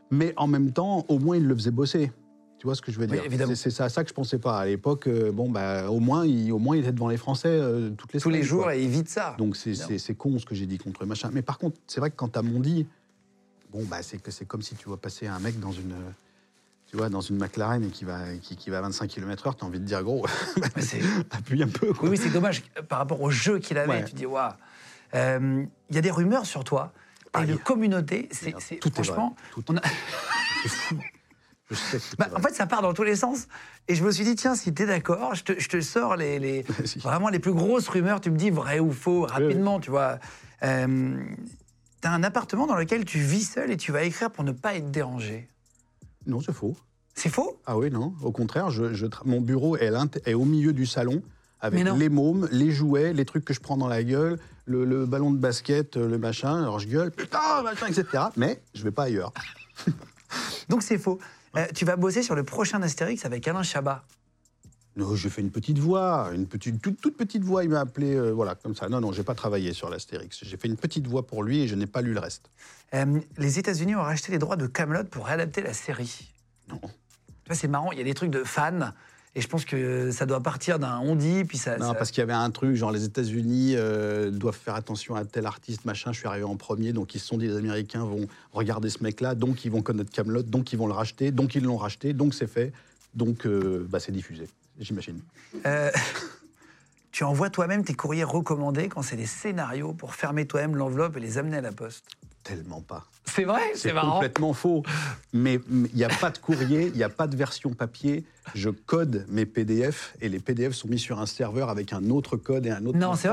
Mais 0.09 0.33
en 0.37 0.47
même 0.47 0.71
temps, 0.71 1.05
au 1.07 1.19
moins, 1.19 1.37
il 1.37 1.45
le 1.45 1.53
faisait 1.55 1.71
bosser. 1.71 2.11
Tu 2.57 2.65
vois 2.65 2.75
ce 2.75 2.81
que 2.81 2.91
je 2.91 2.97
veux 2.99 3.05
Oui, 3.05 3.11
dire? 3.11 3.23
évidemment. 3.23 3.53
C'est 3.55 3.79
à 3.79 3.89
ça 3.89 4.03
que 4.03 4.09
je 4.09 4.13
pensais 4.13 4.39
pas. 4.39 4.59
À 4.59 4.65
l'époque, 4.65 5.07
euh, 5.07 5.31
bon, 5.31 5.49
bah, 5.49 5.89
au, 5.91 5.99
moins, 5.99 6.25
il, 6.25 6.51
au 6.51 6.57
moins, 6.59 6.75
il 6.75 6.79
était 6.81 6.91
devant 6.91 7.07
les 7.09 7.17
Français 7.17 7.47
euh, 7.49 7.91
toutes 7.91 8.13
les 8.13 8.19
Tous 8.19 8.29
les 8.29 8.43
jours 8.43 8.63
quoi. 8.63 8.75
et 8.75 8.83
il 8.83 8.89
vit 8.89 9.03
de 9.03 9.07
ça. 9.07 9.35
Donc 9.37 9.55
c'est- 9.55 10.13
con 10.17 10.39
ce 10.39 10.45
que 10.45 10.55
j'ai 10.55 10.65
dit 10.65 10.77
contre 10.77 11.05
machin. 11.05 11.29
Mais 11.31 11.41
par 11.41 11.57
contre, 11.57 11.79
c'est 11.87 11.99
vrai 11.99 12.09
que 12.09 12.15
quand 12.15 12.29
t'as 12.29 12.41
Mondi, 12.41 12.85
bon 13.71 13.83
bah 13.85 14.01
c'est 14.01 14.17
que 14.21 14.31
c'est 14.31 14.45
comme 14.45 14.61
si 14.61 14.75
tu 14.75 14.87
vois 14.89 14.97
passer 14.97 15.27
un 15.27 15.39
mec 15.39 15.59
dans 15.59 15.71
une 15.71 15.93
tu 16.89 16.97
vois 16.97 17.09
dans 17.09 17.21
une 17.21 17.37
McLaren 17.37 17.83
et 17.83 17.89
qui 17.89 18.03
va 18.05 18.19
qui, 18.41 18.55
qui 18.55 18.69
va 18.69 18.79
à 18.79 18.81
25 18.81 19.07
km/h, 19.07 19.53
t'as 19.59 19.65
envie 19.65 19.79
de 19.79 19.85
dire 19.85 20.01
gros, 20.03 20.25
appuie 21.31 21.63
un 21.63 21.67
peu. 21.67 21.93
Quoi. 21.93 22.09
Oui, 22.09 22.09
oui, 22.11 22.17
c'est 22.17 22.29
dommage. 22.31 22.63
euh, 22.77 22.81
Par 22.81 22.99
rapport 22.99 23.21
au 23.21 23.29
jeu 23.29 23.59
qu'il 23.59 23.77
avait, 23.77 23.89
Ouais. 23.89 24.05
tu 24.05 24.13
dis 24.15 24.25
waouh. 24.25 24.51
Euh, 25.15 25.63
Il 25.89 25.95
y 25.95 25.97
a 25.97 26.01
des 26.01 26.11
rumeurs 26.11 26.45
sur 26.45 26.63
toi. 26.63 26.91
Ah, 27.33 27.41
une 27.41 27.47
il 27.49 27.51
y 27.51 27.53
a- 27.55 27.57
communauté. 27.57 28.27
C'est 28.31 28.53
c'est- 28.59 28.77
Tout 28.77 28.89
est 28.89 29.03
franchement. 29.03 29.35
on 29.67 29.77
a- 29.77 29.81
C'est 30.63 30.69
fou. 30.69 30.99
Je 31.71 31.75
sais 31.75 31.99
Bah, 32.17 32.27
en 32.35 32.39
fait, 32.41 32.55
ça 32.55 32.65
part 32.65 32.81
dans 32.81 32.93
tous 32.95 33.03
les 33.03 33.15
sens. 33.15 33.47
Et 33.87 33.93
je 33.93 34.03
me 34.03 34.11
suis 34.11 34.23
dit, 34.23 34.35
tiens, 34.35 34.55
si 34.55 34.73
t'es 34.73 34.87
d'accord, 34.87 35.35
je 35.35 35.43
te, 35.43 35.59
je 35.59 35.69
te 35.69 35.79
sors 35.81 36.15
les, 36.15 36.65
vraiment 37.03 37.29
les 37.29 37.37
plus 37.37 37.53
grosses 37.53 37.87
rumeurs. 37.87 38.19
Tu 38.21 38.31
me 38.31 38.37
dis 38.37 38.49
vrai 38.49 38.79
ou 38.79 38.91
faux 38.91 39.27
rapidement, 39.27 39.79
tu 39.79 39.91
vois. 39.91 40.17
Euh, 40.63 41.19
T'as 42.01 42.11
un 42.11 42.23
appartement 42.23 42.65
dans 42.65 42.75
lequel 42.77 43.03
tu 43.05 43.19
vis 43.19 43.43
seul 43.43 43.69
et 43.71 43.77
tu 43.77 43.91
vas 43.91 44.03
écrire 44.03 44.31
pour 44.31 44.43
ne 44.45 44.53
pas 44.53 44.73
être 44.75 44.89
dérangé. 44.89 45.49
Non, 46.25 46.41
c'est 46.41 46.53
faux. 46.53 46.75
C'est 47.15 47.29
faux? 47.29 47.59
Ah 47.65 47.77
oui, 47.77 47.89
non. 47.91 48.13
Au 48.21 48.31
contraire, 48.31 48.69
je, 48.69 48.93
je 48.93 49.05
tra- 49.05 49.21
mon 49.25 49.41
bureau 49.41 49.75
est, 49.77 50.33
au 50.33 50.45
milieu 50.45 50.73
du 50.73 50.85
salon 50.85 51.21
avec 51.59 51.77
les 51.95 52.07
mômes, 52.09 52.47
les 52.51 52.71
jouets, 52.71 53.11
les 53.13 53.25
trucs 53.25 53.43
que 53.43 53.53
je 53.53 53.59
prends 53.59 53.75
dans 53.77 53.87
la 53.89 54.03
gueule, 54.03 54.39
le, 54.65 54.85
le 54.85 55.05
ballon 55.05 55.31
de 55.31 55.37
basket, 55.37 55.97
euh, 55.97 56.07
le 56.07 56.17
machin. 56.17 56.57
Alors 56.61 56.79
je 56.79 56.87
gueule, 56.87 57.11
putain, 57.11 57.61
machin, 57.63 57.87
etc. 57.87 58.23
Mais 58.37 58.61
je 58.73 58.83
vais 58.83 58.91
pas 58.91 59.03
ailleurs. 59.03 59.33
Donc 60.69 60.83
c'est 60.83 60.97
faux. 60.97 61.19
Euh, 61.57 61.65
tu 61.75 61.83
vas 61.83 61.95
bosser 61.97 62.21
sur 62.23 62.35
le 62.35 62.43
prochain 62.43 62.81
Astérix 62.81 63.25
avec 63.25 63.47
Alain 63.47 63.63
Chabat. 63.63 64.05
J'ai 65.15 65.29
fait 65.29 65.41
une 65.41 65.51
petite 65.51 65.79
voix, 65.79 66.31
une 66.33 66.47
petite, 66.47 66.81
toute, 66.81 66.99
toute 66.99 67.17
petite 67.17 67.43
voix. 67.43 67.63
Il 67.63 67.69
m'a 67.69 67.79
appelé, 67.81 68.15
euh, 68.15 68.31
voilà, 68.31 68.55
comme 68.55 68.75
ça. 68.75 68.89
Non, 68.89 68.99
non, 69.01 69.11
j'ai 69.11 69.23
pas 69.23 69.35
travaillé 69.35 69.73
sur 69.73 69.89
l'Astérix. 69.89 70.39
J'ai 70.43 70.57
fait 70.57 70.67
une 70.67 70.77
petite 70.77 71.07
voix 71.07 71.25
pour 71.25 71.43
lui 71.43 71.61
et 71.61 71.67
je 71.67 71.75
n'ai 71.75 71.87
pas 71.87 72.01
lu 72.01 72.13
le 72.13 72.19
reste. 72.19 72.49
Euh, 72.93 73.19
les 73.37 73.59
États-Unis 73.59 73.95
ont 73.95 74.01
racheté 74.01 74.31
les 74.31 74.39
droits 74.39 74.55
de 74.57 74.67
Camelot 74.67 75.03
pour 75.05 75.25
réadapter 75.27 75.61
la 75.61 75.73
série. 75.73 76.31
Non. 76.69 76.79
Tu 76.81 76.89
vois, 77.47 77.55
c'est 77.55 77.67
marrant. 77.67 77.91
Il 77.91 77.97
y 77.97 78.01
a 78.01 78.03
des 78.03 78.13
trucs 78.13 78.31
de 78.31 78.43
fans. 78.43 78.91
Et 79.35 79.41
je 79.41 79.47
pense 79.47 79.63
que 79.63 80.09
ça 80.09 80.25
doit 80.25 80.41
partir 80.41 80.79
d'un 80.79 80.99
on 81.01 81.15
dit, 81.15 81.43
puis 81.45 81.59
ça. 81.59 81.77
Non, 81.77 81.89
ça- 81.89 81.93
parce 81.93 82.09
qu'il 82.09 82.19
y 82.19 82.23
avait 82.23 82.33
un 82.33 82.49
truc, 82.49 82.75
genre 82.75 82.91
les 82.91 83.03
États-Unis 83.05 83.73
euh, 83.75 84.31
doivent 84.31 84.57
faire 84.57 84.73
attention 84.73 85.13
à 85.13 85.23
tel 85.23 85.45
artiste, 85.45 85.85
machin. 85.85 86.11
Je 86.11 86.17
suis 86.17 86.27
arrivé 86.27 86.45
en 86.45 86.57
premier, 86.57 86.93
donc 86.93 87.13
ils 87.13 87.19
se 87.19 87.27
sont 87.27 87.37
dit 87.37 87.45
les 87.45 87.55
Américains 87.55 88.03
vont 88.03 88.27
regarder 88.53 88.89
ce 88.89 89.03
mec-là, 89.03 89.35
donc 89.35 89.65
ils 89.65 89.71
vont 89.71 89.83
connaître 89.83 90.11
Camelot, 90.11 90.41
donc 90.41 90.73
ils 90.73 90.77
vont 90.79 90.87
le 90.87 90.93
racheter, 90.93 91.29
donc 91.31 91.53
ils 91.53 91.63
l'ont 91.63 91.77
racheté, 91.77 92.13
donc 92.13 92.33
c'est 92.33 92.47
fait, 92.47 92.73
donc 93.13 93.47
bah, 93.47 93.99
c'est 93.99 94.11
diffusé, 94.11 94.47
j'imagine. 94.79 95.19
Euh, 95.65 95.91
tu 97.11 97.23
envoies 97.23 97.49
toi-même 97.49 97.83
tes 97.83 97.93
courriers 97.93 98.23
recommandés 98.23 98.87
quand 98.87 99.01
c'est 99.01 99.15
des 99.15 99.25
scénarios 99.25 99.93
pour 99.93 100.15
fermer 100.15 100.45
toi-même 100.45 100.75
l'enveloppe 100.75 101.17
et 101.17 101.19
les 101.19 101.37
amener 101.37 101.57
à 101.57 101.61
la 101.61 101.71
poste. 101.71 102.05
Tellement 102.43 102.81
pas. 102.81 103.05
C'est 103.25 103.43
vrai, 103.43 103.61
C'est 103.75 103.93
complètement 103.93 104.53
faux. 104.53 104.83
Mais 105.33 105.59
il 105.69 105.95
n'y 105.95 106.03
a 106.03 106.09
pas 106.09 106.31
de 106.31 106.37
courrier, 106.37 106.87
il 106.87 106.93
n'y 106.95 107.03
a 107.03 107.09
pas 107.09 107.27
de 107.27 107.35
version 107.35 107.73
papier. 107.73 108.23
Je 108.55 108.69
code 108.69 109.25
mes 109.29 109.45
PDF 109.45 110.15
et 110.21 110.29
les 110.29 110.39
PDF 110.39 110.73
sont 110.73 110.87
mis 110.87 110.97
sur 110.97 111.19
un 111.19 111.25
serveur 111.25 111.69
avec 111.69 111.93
un 111.93 112.09
autre 112.09 112.37
code 112.37 112.65
et 112.65 112.71
un 112.71 112.85
autre 112.85 112.97
Non, 112.97 113.15
c'est 113.15 113.29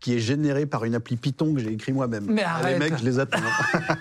qui 0.00 0.14
est 0.14 0.20
généré 0.20 0.66
par 0.66 0.84
une 0.84 0.94
appli 0.94 1.16
Python 1.16 1.54
que 1.54 1.60
j'ai 1.60 1.72
écrit 1.72 1.92
moi-même. 1.92 2.26
Mais 2.26 2.42
arrête. 2.42 2.78
Les 2.78 2.90
mecs, 2.90 2.98
je 2.98 3.04
les 3.04 3.18
attends. 3.18 3.38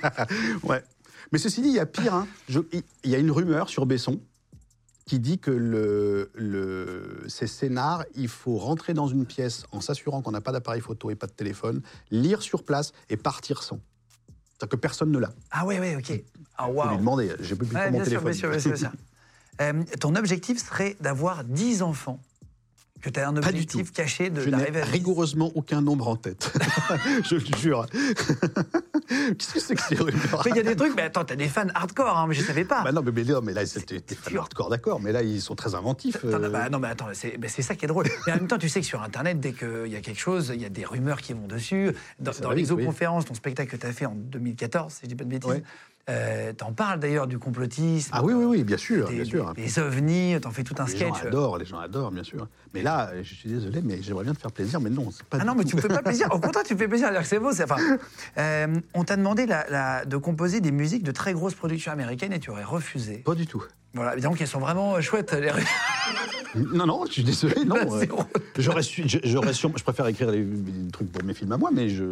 ouais. 0.63 0.83
Mais 1.31 1.39
ceci 1.39 1.61
dit, 1.61 1.69
il 1.69 1.73
y 1.73 1.79
a 1.79 1.85
pire. 1.85 2.13
hein. 2.13 2.27
Il 3.03 3.09
y 3.09 3.15
a 3.15 3.17
une 3.17 3.31
rumeur 3.31 3.69
sur 3.69 3.85
Besson 3.85 4.19
qui 5.05 5.19
dit 5.19 5.37
que 5.39 5.51
le, 5.51 6.31
le, 6.33 7.23
ces 7.27 7.47
scénars, 7.47 8.03
il 8.15 8.27
faut 8.27 8.57
rentrer 8.57 8.93
dans 8.93 9.07
une 9.07 9.25
pièce 9.25 9.65
en 9.71 9.79
s'assurant 9.79 10.21
qu'on 10.21 10.31
n'a 10.31 10.41
pas 10.41 10.51
d'appareil 10.51 10.81
photo 10.81 11.11
et 11.11 11.15
pas 11.15 11.27
de 11.27 11.31
téléphone, 11.31 11.81
lire 12.09 12.41
sur 12.41 12.63
place 12.63 12.91
et 13.09 13.17
partir 13.17 13.61
sans. 13.61 13.79
C'est-à-dire 14.57 14.69
que 14.69 14.75
personne 14.77 15.11
ne 15.11 15.19
l'a. 15.19 15.31
Ah 15.51 15.65
ouais, 15.65 15.79
ouais, 15.79 15.95
ok. 15.95 16.23
Ah 16.57 16.65
Faut 16.67 16.89
lui 16.89 16.97
demander, 16.97 17.31
j'ai 17.39 17.55
pu 17.55 17.65
Ouais, 17.75 17.91
mon 17.91 17.97
sûr, 17.99 18.05
téléphone. 18.05 18.23
bien 18.31 18.33
sûr, 18.33 18.49
bien 18.49 18.59
sûr, 18.59 18.71
bien 18.71 18.77
sûr. 18.79 18.91
Euh, 19.61 19.83
ton 20.01 20.15
objectif 20.17 20.61
serait 20.61 20.97
d'avoir 20.99 21.45
10 21.45 21.81
enfants. 21.81 22.19
Que 23.05 23.11
tu 23.11 23.19
as 23.19 23.29
un 23.29 23.37
objectif 23.37 23.91
caché 23.91 24.31
de 24.31 24.41
Je 24.41 24.45
n'ai 24.45 24.57
d'arriver 24.57 24.81
à 24.81 24.85
10. 24.85 24.91
rigoureusement 24.91 25.51
aucun 25.53 25.79
nombre 25.79 26.07
en 26.07 26.15
tête. 26.15 26.51
je 27.23 27.35
le 27.35 27.57
jure. 27.59 27.85
Qu'est-ce 27.93 29.53
que 29.53 29.59
c'est 29.59 29.75
que 29.75 29.81
ces 29.83 29.93
rumeurs 29.93 30.41
il 30.47 30.55
y 30.55 30.59
a 30.59 30.63
des 30.63 30.75
trucs, 30.75 30.95
mais 30.95 31.03
attends, 31.03 31.23
t'as 31.23 31.35
des 31.35 31.47
fans 31.47 31.67
hardcore, 31.75 32.17
hein, 32.17 32.25
mais 32.27 32.33
je 32.33 32.41
savais 32.41 32.65
pas. 32.65 32.83
Bah 32.83 32.91
non, 32.91 33.03
mais, 33.03 33.11
mais 33.11 33.23
non, 33.23 33.41
mais 33.43 33.53
là, 33.53 33.63
c'était 33.67 33.99
des 33.99 34.15
fans 34.15 34.35
hardcore, 34.39 34.71
d'accord, 34.71 34.99
mais 34.99 35.11
là, 35.11 35.21
ils 35.21 35.39
sont 35.39 35.53
très 35.53 35.75
inventifs. 35.75 36.17
Euh, 36.25 36.49
bah 36.49 36.69
non, 36.69 36.79
mais 36.79 36.87
attends, 36.87 37.09
c'est 37.13 37.37
bah, 37.37 37.47
c'est 37.47 37.61
ça 37.61 37.75
qui 37.75 37.85
est 37.85 37.87
drôle. 37.87 38.07
Mais 38.25 38.33
en 38.33 38.37
même 38.37 38.47
temps, 38.47 38.57
tu 38.57 38.69
sais 38.69 38.79
que 38.79 38.87
sur 38.87 39.03
Internet, 39.03 39.39
dès 39.39 39.53
qu'il 39.53 39.85
y 39.85 39.95
a 39.95 40.01
quelque 40.01 40.19
chose, 40.19 40.51
il 40.55 40.59
y 40.59 40.65
a 40.65 40.69
des 40.69 40.85
rumeurs 40.85 41.21
qui 41.21 41.33
vont 41.33 41.45
dessus. 41.45 41.91
Dans, 42.19 42.31
dans 42.41 42.49
vite, 42.49 42.57
l'exoconférence, 42.57 43.25
ton 43.25 43.35
spectacle 43.35 43.69
que 43.69 43.77
tu 43.77 43.85
as 43.85 43.93
fait 43.93 44.07
en 44.07 44.15
2014, 44.15 44.91
si 44.93 44.99
je 45.03 45.09
dis 45.09 45.15
pas 45.15 45.25
de 45.25 45.29
bêtises, 45.29 45.51
Ouais. 45.51 45.63
Euh, 46.09 46.53
t'en 46.53 46.71
parles 46.71 46.99
d'ailleurs 46.99 47.25
du 47.27 47.39
complotisme. 47.39 48.11
Ah 48.13 48.23
oui, 48.23 48.33
oui, 48.33 48.45
oui, 48.45 48.63
bien 48.63 48.77
sûr, 48.77 49.07
des, 49.09 49.15
bien 49.15 49.25
sûr. 49.25 49.53
des- 49.55 49.63
des 49.63 49.79
ovnis, 49.79 50.35
t'en 50.39 50.51
fais 50.51 50.63
tout 50.63 50.75
un 50.77 50.85
les 50.85 50.91
sketch. 50.91 51.07
gens 51.07 51.27
adorent, 51.27 51.57
les 51.57 51.65
gens 51.65 51.79
adorent, 51.79 52.11
bien 52.11 52.23
sûr. 52.23 52.47
Mais 52.73 52.81
là, 52.83 53.11
je 53.23 53.33
suis 53.33 53.49
désolé, 53.49 53.81
mais 53.83 54.01
j'aimerais 54.01 54.23
bien 54.23 54.33
te 54.33 54.39
faire 54.39 54.51
plaisir, 54.51 54.79
mais 54.79 54.89
non, 54.91 55.09
c'est 55.11 55.23
pas 55.25 55.37
Ah 55.41 55.45
non, 55.45 55.55
mais 55.55 55.63
tout. 55.63 55.69
tu 55.71 55.75
me 55.77 55.81
fais 55.81 55.87
pas 55.87 56.01
plaisir. 56.03 56.27
Au 56.31 56.39
contraire, 56.39 56.63
tu 56.63 56.73
me 56.75 56.79
fais 56.79 56.87
plaisir. 56.87 57.07
Alors 57.07 57.21
que 57.23 57.27
c'est 57.27 57.39
beau. 57.39 57.51
c'est- 57.53 57.63
Enfin, 57.63 57.77
euh, 58.37 58.67
on 58.93 59.03
t'a 59.03 59.15
demandé 59.17 59.45
la- 59.47 59.65
la- 59.69 60.05
de 60.05 60.17
composer 60.17 60.61
des 60.61 60.71
musiques 60.71 61.03
de 61.03 61.11
très 61.11 61.33
grosses 61.33 61.55
productions 61.55 61.91
américaines 61.91 62.33
et 62.33 62.39
tu 62.39 62.49
aurais 62.51 62.63
refusé. 62.63 63.17
Pas 63.19 63.33
du 63.35 63.47
tout. 63.47 63.63
Voilà, 63.95 64.13
évidemment 64.13 64.35
qu'elles 64.35 64.47
sont 64.47 64.59
vraiment 64.59 64.95
euh, 64.95 65.01
chouettes. 65.01 65.31
les- 65.33 65.51
Non, 66.73 66.85
non, 66.85 67.05
je 67.07 67.13
suis 67.13 67.23
désolé, 67.23 67.65
non. 67.65 67.75
Euh. 67.93 68.05
J'aurais 68.57 68.83
su, 68.83 69.03
je- 69.07 69.17
j'aurais 69.23 69.53
sûrement- 69.53 69.75
je 69.77 69.83
préfère 69.83 70.05
écrire 70.07 70.31
des 70.31 70.45
trucs 70.93 71.11
pour 71.11 71.23
mes 71.23 71.33
films 71.33 71.51
à 71.53 71.57
moi, 71.57 71.69
mais 71.73 71.89
je. 71.89 72.03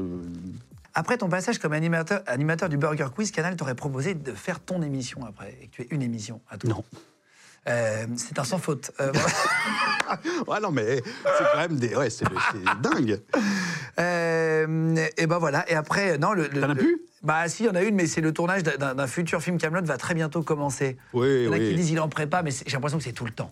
Après 0.95 1.17
ton 1.17 1.27
passage 1.29 1.58
comme 1.58 1.73
animateur, 1.73 2.21
animateur 2.27 2.69
du 2.69 2.77
Burger 2.77 3.08
Quiz, 3.15 3.32
Canal 3.32 3.56
t'aurait 3.56 3.75
proposé 3.75 4.13
de 4.13 4.32
faire 4.34 4.60
ton 4.60 4.82
émission 4.82 5.25
après 5.27 5.58
et 5.62 5.67
que 5.67 5.71
tu 5.71 5.82
aies 5.82 5.88
une 5.89 6.01
émission 6.03 6.41
à 6.49 6.58
toi. 6.58 6.69
Non. 6.69 6.84
Euh, 7.69 8.06
c'est 8.17 8.38
un 8.39 8.43
sans 8.43 8.58
faute. 8.58 8.91
Euh, 8.99 9.12
Ouais, 10.47 10.60
non, 10.60 10.69
mais 10.71 11.01
c'est 11.38 11.43
quand 11.53 11.58
même 11.60 11.77
des. 11.77 11.95
Ouais, 11.95 12.10
c'est 12.10 12.25
dingue. 12.82 13.19
euh, 13.99 15.06
et 15.17 15.25
ben 15.27 15.38
voilà. 15.39 15.67
Et 15.71 15.73
après, 15.75 16.17
non, 16.17 16.34
le. 16.34 16.49
T'en 16.49 16.69
as 16.69 16.75
plus 16.75 17.01
Bah 17.23 17.47
si, 17.47 17.63
il 17.63 17.65
y 17.67 17.69
en 17.69 17.75
a 17.75 17.82
une, 17.82 17.95
mais 17.95 18.06
c'est 18.06 18.21
le 18.21 18.32
tournage 18.34 18.63
d'un 18.63 19.08
futur 19.08 19.41
film 19.41 19.58
Camelot 19.58 19.84
va 19.86 19.97
très 19.97 20.13
bientôt 20.13 20.43
commencer. 20.43 20.97
Oui, 21.13 21.27
Il 21.27 21.43
y 21.45 21.47
en 21.47 21.53
a 21.53 21.58
qui 21.58 21.67
oui. 21.69 21.75
disent 21.75 21.89
il 21.91 21.99
en 21.99 22.10
prépa, 22.10 22.43
mais 22.43 22.51
j'ai 22.51 22.73
l'impression 22.73 22.97
que 22.97 23.03
c'est 23.03 23.13
tout 23.13 23.25
le 23.25 23.32
temps. 23.32 23.49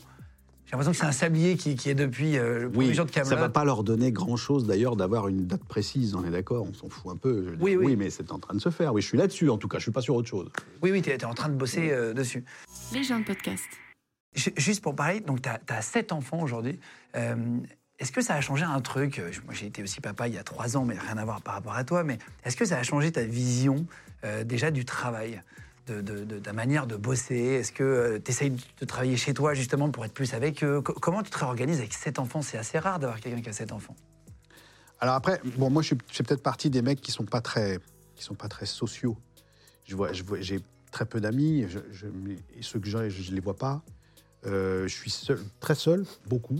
J'ai 0.71 0.77
l'impression 0.77 0.91
que 0.93 0.97
c'est 0.99 1.05
un 1.05 1.11
sablier 1.11 1.57
qui, 1.57 1.75
qui 1.75 1.89
est 1.89 1.95
depuis 1.95 2.37
euh, 2.37 2.59
le 2.61 2.71
premier 2.71 2.87
Oui, 2.87 2.93
jour 2.93 3.05
de 3.05 3.11
ça 3.11 3.23
Camelot. 3.23 3.41
va 3.41 3.49
pas 3.49 3.65
leur 3.65 3.83
donner 3.83 4.13
grand-chose 4.13 4.65
d'ailleurs 4.65 4.95
d'avoir 4.95 5.27
une 5.27 5.45
date 5.45 5.65
précise, 5.65 6.15
on 6.15 6.23
est 6.23 6.29
d'accord, 6.31 6.65
on 6.65 6.73
s'en 6.73 6.87
fout 6.87 7.11
un 7.11 7.17
peu. 7.17 7.43
je 7.43 7.49
veux 7.49 7.55
dire. 7.57 7.59
Oui, 7.65 7.75
oui. 7.75 7.97
mais 7.97 8.09
c'est 8.09 8.31
en 8.31 8.39
train 8.39 8.53
de 8.53 8.61
se 8.61 8.69
faire. 8.69 8.93
Oui, 8.93 9.01
je 9.01 9.07
suis 9.07 9.17
là-dessus 9.17 9.49
en 9.49 9.57
tout 9.57 9.67
cas, 9.67 9.79
je 9.79 9.83
suis 9.83 9.91
pas 9.91 9.99
sur 9.99 10.15
autre 10.15 10.29
chose. 10.29 10.49
Oui, 10.81 10.91
oui, 10.91 11.01
tu 11.01 11.09
es, 11.09 11.25
en 11.25 11.33
train 11.33 11.49
de 11.49 11.55
bosser 11.55 11.91
euh, 11.91 12.13
dessus. 12.13 12.45
Les 12.93 13.03
gens 13.03 13.19
de 13.19 13.25
podcast. 13.25 13.65
Ju- 14.33 14.53
Juste 14.55 14.81
pour 14.81 14.95
parler, 14.95 15.19
donc 15.19 15.41
tu 15.41 15.49
as, 15.49 15.81
sept 15.81 16.13
enfants 16.13 16.41
aujourd'hui. 16.41 16.79
Euh, 17.17 17.35
est-ce 17.99 18.13
que 18.13 18.21
ça 18.21 18.35
a 18.35 18.39
changé 18.41 18.63
un 18.63 18.79
truc 18.79 19.19
euh, 19.19 19.29
Moi, 19.43 19.53
j'ai 19.53 19.65
été 19.67 19.83
aussi 19.83 19.99
papa 19.99 20.29
il 20.29 20.35
y 20.35 20.37
a 20.37 20.43
trois 20.43 20.77
ans, 20.77 20.85
mais 20.85 20.97
rien 20.97 21.17
à 21.17 21.25
voir 21.25 21.41
par 21.41 21.55
rapport 21.55 21.75
à 21.75 21.83
toi. 21.83 22.05
Mais 22.05 22.17
est-ce 22.45 22.55
que 22.55 22.63
ça 22.63 22.77
a 22.77 22.83
changé 22.83 23.11
ta 23.11 23.23
vision 23.23 23.85
euh, 24.23 24.45
déjà 24.45 24.71
du 24.71 24.85
travail? 24.85 25.41
De, 25.91 26.01
de- 26.01 26.23
de 26.23 26.39
ta 26.39 26.53
manière 26.53 26.87
de 26.87 26.95
bosser 26.95 27.35
Est-ce 27.35 27.71
que 27.71 28.17
tu 28.23 28.31
essayes 28.31 28.51
de 28.79 28.85
travailler 28.85 29.17
chez 29.17 29.33
toi 29.33 29.53
justement 29.53 29.89
pour 29.91 30.05
être 30.05 30.13
plus 30.13 30.33
avec 30.33 30.63
eux? 30.63 30.81
Co- 30.81 30.93
Comment 30.93 31.23
tu 31.23 31.29
te 31.31 31.37
réorganises 31.37 31.79
avec 31.79 31.93
sept 31.93 32.19
enfants 32.19 32.41
C'est 32.41 32.57
assez 32.57 32.79
rare 32.79 32.99
d'avoir 32.99 33.19
quelqu'un 33.19 33.41
qui 33.41 33.49
a 33.49 33.53
sept 33.53 33.71
enfants. 33.71 33.95
Alors 34.99 35.15
après, 35.15 35.41
bon, 35.57 35.69
moi 35.69 35.81
je 35.81 35.87
suis, 35.87 35.95
peut-être 35.95 36.43
partie 36.43 36.69
des 36.69 36.81
mecs 36.81 37.01
qui 37.01 37.11
sont 37.11 37.25
pas 37.25 37.41
très, 37.41 37.79
qui 38.15 38.23
sont 38.23 38.35
pas 38.35 38.47
très 38.47 38.65
sociaux. 38.65 39.17
Je 39.83 39.95
vois, 39.95 40.13
je 40.13 40.23
vois, 40.23 40.39
j'ai 40.41 40.59
très 40.91 41.05
peu 41.05 41.19
d'amis, 41.19 41.65
je, 41.67 41.79
je- 41.91 42.07
ceux 42.61 42.79
que 42.79 42.87
j'ai, 42.87 43.09
je, 43.09 43.21
je 43.23 43.31
les 43.33 43.39
vois 43.41 43.55
pas. 43.57 43.81
Euh, 44.45 44.87
je 44.87 44.93
suis 44.95 45.09
seul, 45.09 45.39
très 45.59 45.75
seul, 45.75 46.05
beaucoup. 46.27 46.59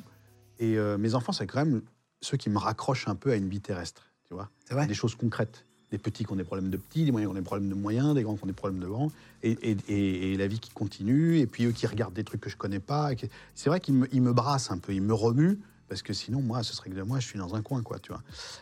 Et 0.59 0.77
euh, 0.77 0.97
mes 0.97 1.15
enfants, 1.15 1.31
c'est 1.31 1.47
quand 1.47 1.63
même 1.65 1.81
ceux 2.21 2.37
qui 2.37 2.49
me 2.49 2.57
raccrochent 2.57 3.07
un 3.07 3.15
peu 3.15 3.31
à 3.31 3.35
une 3.35 3.49
vie 3.49 3.61
terrestre, 3.61 4.03
tu 4.27 4.33
vois. 4.33 4.49
Vrai? 4.69 4.87
Des 4.87 4.93
choses 4.93 5.15
concrètes. 5.15 5.65
Des 5.91 5.97
petits 5.97 6.25
qui 6.25 6.31
ont 6.31 6.37
des 6.37 6.43
problèmes 6.43 6.69
de 6.69 6.77
petits, 6.77 7.03
des 7.03 7.11
moyens 7.11 7.29
qui 7.29 7.37
ont 7.37 7.39
des 7.39 7.45
problèmes 7.45 7.69
de 7.69 7.75
moyens, 7.75 8.15
des 8.15 8.23
grands 8.23 8.35
qui 8.35 8.43
ont 8.43 8.47
des 8.47 8.53
problèmes 8.53 8.79
de 8.79 8.87
grands, 8.87 9.11
et, 9.43 10.35
la 10.37 10.47
vie 10.47 10.59
qui 10.59 10.71
continue, 10.71 11.39
et 11.39 11.47
puis 11.47 11.65
eux 11.65 11.71
qui 11.71 11.85
regardent 11.85 12.13
des 12.13 12.23
trucs 12.23 12.41
que 12.41 12.49
je 12.49 12.57
connais 12.57 12.79
pas. 12.79 13.11
C'est 13.55 13.69
vrai 13.69 13.79
qu'ils 13.79 13.95
me, 13.95 14.33
brassent 14.33 14.71
un 14.71 14.77
peu, 14.77 14.93
ils 14.93 15.01
me 15.01 15.13
remuent, 15.13 15.59
parce 15.89 16.01
que 16.01 16.13
sinon, 16.13 16.41
moi, 16.41 16.63
ce 16.63 16.73
serait 16.73 16.89
que 16.89 17.01
moi, 17.01 17.19
je 17.19 17.27
suis 17.27 17.37
dans 17.37 17.55
un 17.55 17.61
coin, 17.61 17.81
quoi, 17.81 17.99
tu 17.99 18.11
vois. 18.11 18.21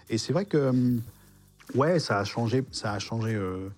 Et 0.09 0.17
c'est 0.17 0.33
vrai 0.33 0.45
que, 0.45 0.69
hum, 0.69 1.01
ouais, 1.75 1.99
ça 1.99 2.19
a 2.19 2.23
changé, 2.23 2.63
ça 2.71 2.93
a 2.93 2.99
changé 2.99 3.35
euh, 3.35 3.69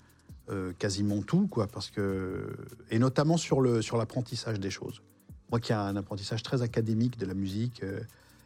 euh, 0.49 0.71
quasiment 0.79 1.21
tout, 1.21 1.47
quoi, 1.47 1.67
parce 1.67 1.89
que, 1.89 2.55
et 2.89 2.99
notamment 2.99 3.37
sur 3.37 3.59
le 3.59 3.81
sur 3.81 3.97
l'apprentissage 3.97 4.59
des 4.59 4.69
choses. 4.69 5.01
Moi, 5.49 5.59
qui 5.59 5.73
ai 5.73 5.75
un 5.75 5.97
apprentissage 5.97 6.43
très 6.43 6.61
académique 6.61 7.17
de 7.17 7.25
la 7.25 7.33
musique, 7.33 7.83
euh, 7.83 7.99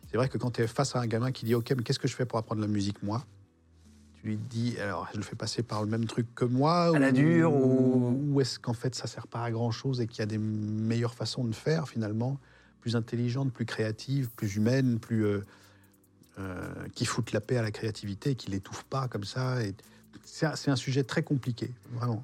c'est 0.09 0.17
vrai 0.17 0.29
que 0.29 0.37
quand 0.37 0.51
tu 0.51 0.61
es 0.61 0.67
face 0.67 0.95
à 0.95 0.99
un 0.99 1.07
gamin 1.07 1.31
qui 1.31 1.45
dit, 1.45 1.55
ok, 1.55 1.73
mais 1.77 1.83
qu'est-ce 1.83 1.99
que 1.99 2.07
je 2.07 2.15
fais 2.15 2.25
pour 2.25 2.39
apprendre 2.39 2.61
la 2.61 2.67
musique, 2.67 3.03
moi? 3.03 3.25
Lui 4.25 4.37
dis, 4.37 4.77
alors, 4.79 5.07
je 5.13 5.17
le 5.17 5.23
fais 5.23 5.35
passer 5.35 5.63
par 5.63 5.83
le 5.83 5.89
même 5.89 6.05
truc 6.05 6.27
que 6.35 6.45
moi, 6.45 6.95
À 6.95 6.99
la 6.99 7.11
dure, 7.11 7.53
ou- 7.53 8.19
ou 8.27 8.41
est-ce 8.41 8.59
qu'en 8.59 8.73
fait 8.73 8.95
ça 8.95 9.07
sert 9.07 9.27
pas 9.27 9.43
à 9.43 9.51
grand 9.51 9.71
chose 9.71 10.01
et 10.01 10.07
qu'il 10.07 10.19
y 10.19 10.23
a 10.23 10.25
des 10.25 10.37
meilleures 10.37 11.13
façons 11.13 11.43
de 11.45 11.55
faire 11.55 11.87
finalement, 11.87 12.39
plus 12.81 12.95
intelligentes, 12.95 13.53
plus 13.53 13.65
créatives, 13.65 14.29
plus 14.35 14.55
humaines, 14.55 14.99
plus 14.99 15.25
euh, 15.25 15.45
euh, 16.39 16.73
qui 16.93 17.05
foutent 17.05 17.31
la 17.31 17.41
paix 17.41 17.57
à 17.57 17.61
la 17.61 17.71
créativité, 17.71 18.31
et 18.31 18.35
qui 18.35 18.49
l'étouffent 18.51 18.85
pas 18.85 19.07
comme 19.07 19.23
ça. 19.23 19.63
Et 19.63 19.75
c'est 20.23 20.69
un, 20.69 20.75
sujet 20.75 21.03
très 21.03 21.23
compliqué, 21.23 21.71
vraiment. 21.91 22.23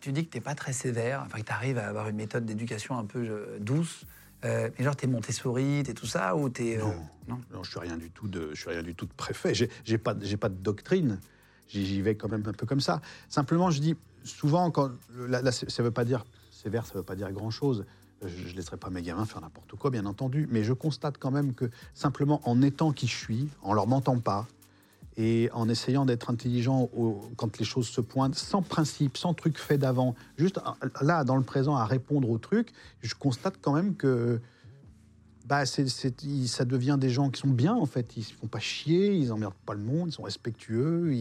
Tu 0.00 0.12
dis 0.12 0.26
que 0.26 0.30
tu 0.30 0.38
n'es 0.38 0.42
pas 0.42 0.54
très 0.54 0.72
sévère, 0.72 1.22
enfin 1.26 1.40
que 1.40 1.46
tu 1.46 1.52
arrives 1.52 1.78
à 1.78 1.88
avoir 1.88 2.08
une 2.08 2.16
méthode 2.16 2.46
d'éducation 2.46 2.98
un 2.98 3.04
peu 3.04 3.26
euh, 3.26 3.58
douce. 3.60 4.04
Euh, 4.44 4.68
mais 4.78 4.84
genre, 4.84 4.94
t'es 4.96 5.06
Montessori, 5.06 5.82
t'es 5.84 5.94
tout 5.94 6.06
ça, 6.06 6.36
ou 6.36 6.48
t'es... 6.48 6.76
euh, 6.78 6.82
Non. 6.82 6.94
non 7.28 7.40
Non, 7.52 7.62
je 7.62 7.70
suis 7.70 7.78
rien 7.80 7.96
du 7.96 8.10
tout 8.10 8.28
de, 8.28 8.50
je 8.52 8.60
suis 8.60 8.70
rien 8.70 8.82
du 8.82 8.94
tout 8.94 9.06
de 9.06 9.12
préfet. 9.12 9.54
J'ai, 9.54 9.70
j'ai 9.84 9.98
pas, 9.98 10.14
j'ai 10.20 10.36
pas 10.36 10.48
de 10.48 10.54
doctrine. 10.56 11.18
J'y, 11.68 12.02
vais 12.02 12.14
quand 12.14 12.28
même 12.28 12.42
un 12.46 12.52
peu 12.52 12.66
comme 12.66 12.80
ça. 12.80 13.00
Simplement, 13.28 13.70
je 13.70 13.80
dis 13.80 13.96
souvent 14.22 14.70
quand, 14.70 14.90
là, 15.16 15.40
là, 15.40 15.50
ça 15.50 15.82
veut 15.82 15.90
pas 15.90 16.04
dire 16.04 16.24
sévère, 16.50 16.84
ça 16.86 16.94
veut 16.94 17.02
pas 17.02 17.16
dire 17.16 17.32
grand 17.32 17.50
chose. 17.50 17.86
Je, 18.22 18.28
je 18.28 18.54
laisserai 18.54 18.76
pas 18.76 18.90
mes 18.90 19.02
gamins 19.02 19.24
faire 19.24 19.40
n'importe 19.40 19.74
quoi, 19.76 19.90
bien 19.90 20.04
entendu. 20.04 20.46
Mais 20.50 20.62
je 20.62 20.72
constate 20.74 21.16
quand 21.18 21.30
même 21.30 21.54
que 21.54 21.70
simplement 21.94 22.40
en 22.48 22.60
étant 22.60 22.92
qui 22.92 23.06
je 23.06 23.16
suis, 23.16 23.48
en 23.62 23.72
leur 23.72 23.86
mentant 23.86 24.18
pas, 24.18 24.46
et 25.16 25.48
en 25.52 25.68
essayant 25.68 26.04
d'être 26.04 26.30
intelligent 26.30 26.90
au- 26.96 27.20
quand 27.36 27.58
les 27.58 27.64
choses 27.64 27.88
se 27.88 28.00
pointent, 28.00 28.34
sans 28.34 28.62
principe, 28.62 29.16
sans 29.16 29.34
truc 29.34 29.58
fait 29.58 29.78
d'avant, 29.78 30.14
juste 30.36 30.58
euh, 30.58 30.88
là, 31.02 31.24
dans 31.24 31.36
le 31.36 31.42
présent, 31.44 31.76
à 31.76 31.84
répondre 31.84 32.28
aux 32.28 32.38
trucs, 32.38 32.72
je 33.00 33.14
constate 33.14 33.54
quand 33.60 33.72
même 33.72 33.94
que 33.94 34.40
bah, 35.46 35.64
il- 35.64 36.48
ça 36.48 36.64
devient 36.64 36.96
des 36.98 37.10
gens 37.10 37.30
qui 37.30 37.40
sont 37.40 37.48
bien, 37.48 37.74
en 37.74 37.86
fait. 37.86 38.16
Ils 38.16 38.20
ne 38.20 38.24
se 38.24 38.32
font 38.32 38.46
pas 38.46 38.60
chier, 38.60 39.14
ils 39.14 39.28
n'emmerdent 39.28 39.54
pas 39.66 39.74
le 39.74 39.80
monde, 39.82 40.08
ils 40.08 40.12
sont 40.12 40.22
respectueux, 40.22 41.14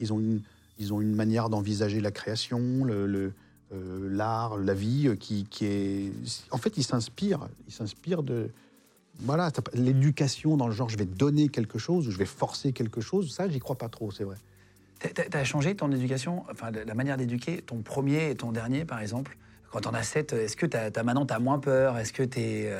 ils, 0.00 0.12
ont, 0.12 0.18
une, 0.20 1.14
manière 1.14 1.48
d'envisager 1.48 2.00
la 2.00 2.10
création, 2.10 2.60
euh, 3.72 4.08
l'art, 4.10 4.56
la 4.58 4.74
vie, 4.74 5.08
euh, 5.08 5.14
qui, 5.14 5.44
qui 5.44 5.64
est... 5.66 6.12
En 6.50 6.58
fait, 6.58 6.76
ils 6.76 6.82
s'inspirent. 6.82 7.48
Ils 7.66 7.72
s'inspirent 7.72 8.22
de... 8.22 8.50
Voilà, 9.20 9.50
t'as 9.50 9.62
l'éducation 9.74 10.56
dans 10.56 10.68
le 10.68 10.72
genre, 10.72 10.88
je 10.88 10.96
vais 10.96 11.04
donner 11.04 11.48
quelque 11.48 11.78
chose, 11.78 12.06
ou 12.06 12.10
je 12.10 12.18
vais 12.18 12.24
forcer 12.24 12.72
quelque 12.72 13.00
chose, 13.00 13.32
ça, 13.32 13.48
j'y 13.48 13.58
crois 13.58 13.76
pas 13.76 13.88
trop, 13.88 14.10
c'est 14.10 14.24
vrai. 14.24 14.36
Tu 15.00 15.36
as 15.36 15.44
changé 15.44 15.74
ton 15.76 15.90
éducation, 15.92 16.44
enfin 16.50 16.70
la 16.70 16.94
manière 16.94 17.16
d'éduquer, 17.16 17.62
ton 17.62 17.82
premier 17.82 18.30
et 18.30 18.34
ton 18.34 18.52
dernier 18.52 18.84
par 18.84 19.00
exemple? 19.00 19.36
Quand 19.70 19.86
on 19.86 19.94
a 19.94 20.02
sept, 20.02 20.32
est-ce 20.32 20.56
que 20.56 20.66
t'as 20.66 20.90
as, 20.94 21.02
maintenant 21.02 21.26
tu 21.26 21.34
as 21.34 21.38
moins 21.38 21.58
peur? 21.58 21.98
Est-ce 21.98 22.12
que 22.12 22.22
tu 22.22 22.40
es. 22.40 22.72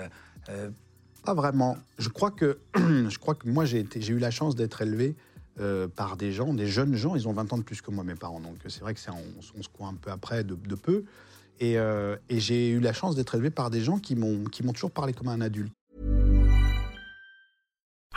Pas 1.25 1.35
vraiment. 1.35 1.77
Je 1.99 2.09
crois 2.09 2.31
que, 2.31 2.59
je 2.77 3.19
crois 3.19 3.35
que 3.35 3.49
moi, 3.49 3.65
j'ai 3.65 3.85
eu 4.09 4.19
la 4.19 4.31
chance 4.31 4.57
d'être 4.57 4.81
élevé 4.81 5.15
euh, 5.61 5.89
par 5.89 6.17
des 6.17 6.33
gens, 6.33 6.55
des 6.55 6.67
jeunes 6.67 6.95
gens. 6.95 7.17
Ils 7.17 7.29
ont 7.29 7.33
20 7.33 7.53
ans 7.53 7.59
de 7.59 7.63
plus 7.63 7.83
que 7.83 7.91
moi, 7.91 8.05
mes 8.05 8.15
parents. 8.15 8.41
Donc, 8.41 8.57
c'est 8.69 8.81
vrai 8.81 8.95
que 8.95 9.01
c'est 9.01 9.11
on, 9.11 9.25
on 9.59 9.63
se 9.63 9.69
croit 9.69 9.89
un 9.89 9.95
peu 9.95 10.11
après 10.11 10.45
de, 10.45 10.55
de 10.55 10.75
peu. 10.75 11.05
Et, 11.61 11.79
euh, 11.79 12.17
et 12.29 12.39
j'ai 12.39 12.71
eu 12.71 12.81
la 12.81 12.93
chance 12.93 13.17
d'être 13.17 13.35
élevé 13.35 13.51
par 13.51 13.69
des 13.69 13.81
gens 13.81 13.99
qui 13.99 14.15
m'ont 14.15 14.45
qui 14.45 14.63
m'ont 14.63 14.73
toujours 14.73 14.93
parlé 14.93 15.13
comme 15.13 15.29
un 15.29 15.41
adulte. 15.41 15.73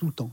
Tout 0.00 0.06
le 0.06 0.12
temps. 0.12 0.32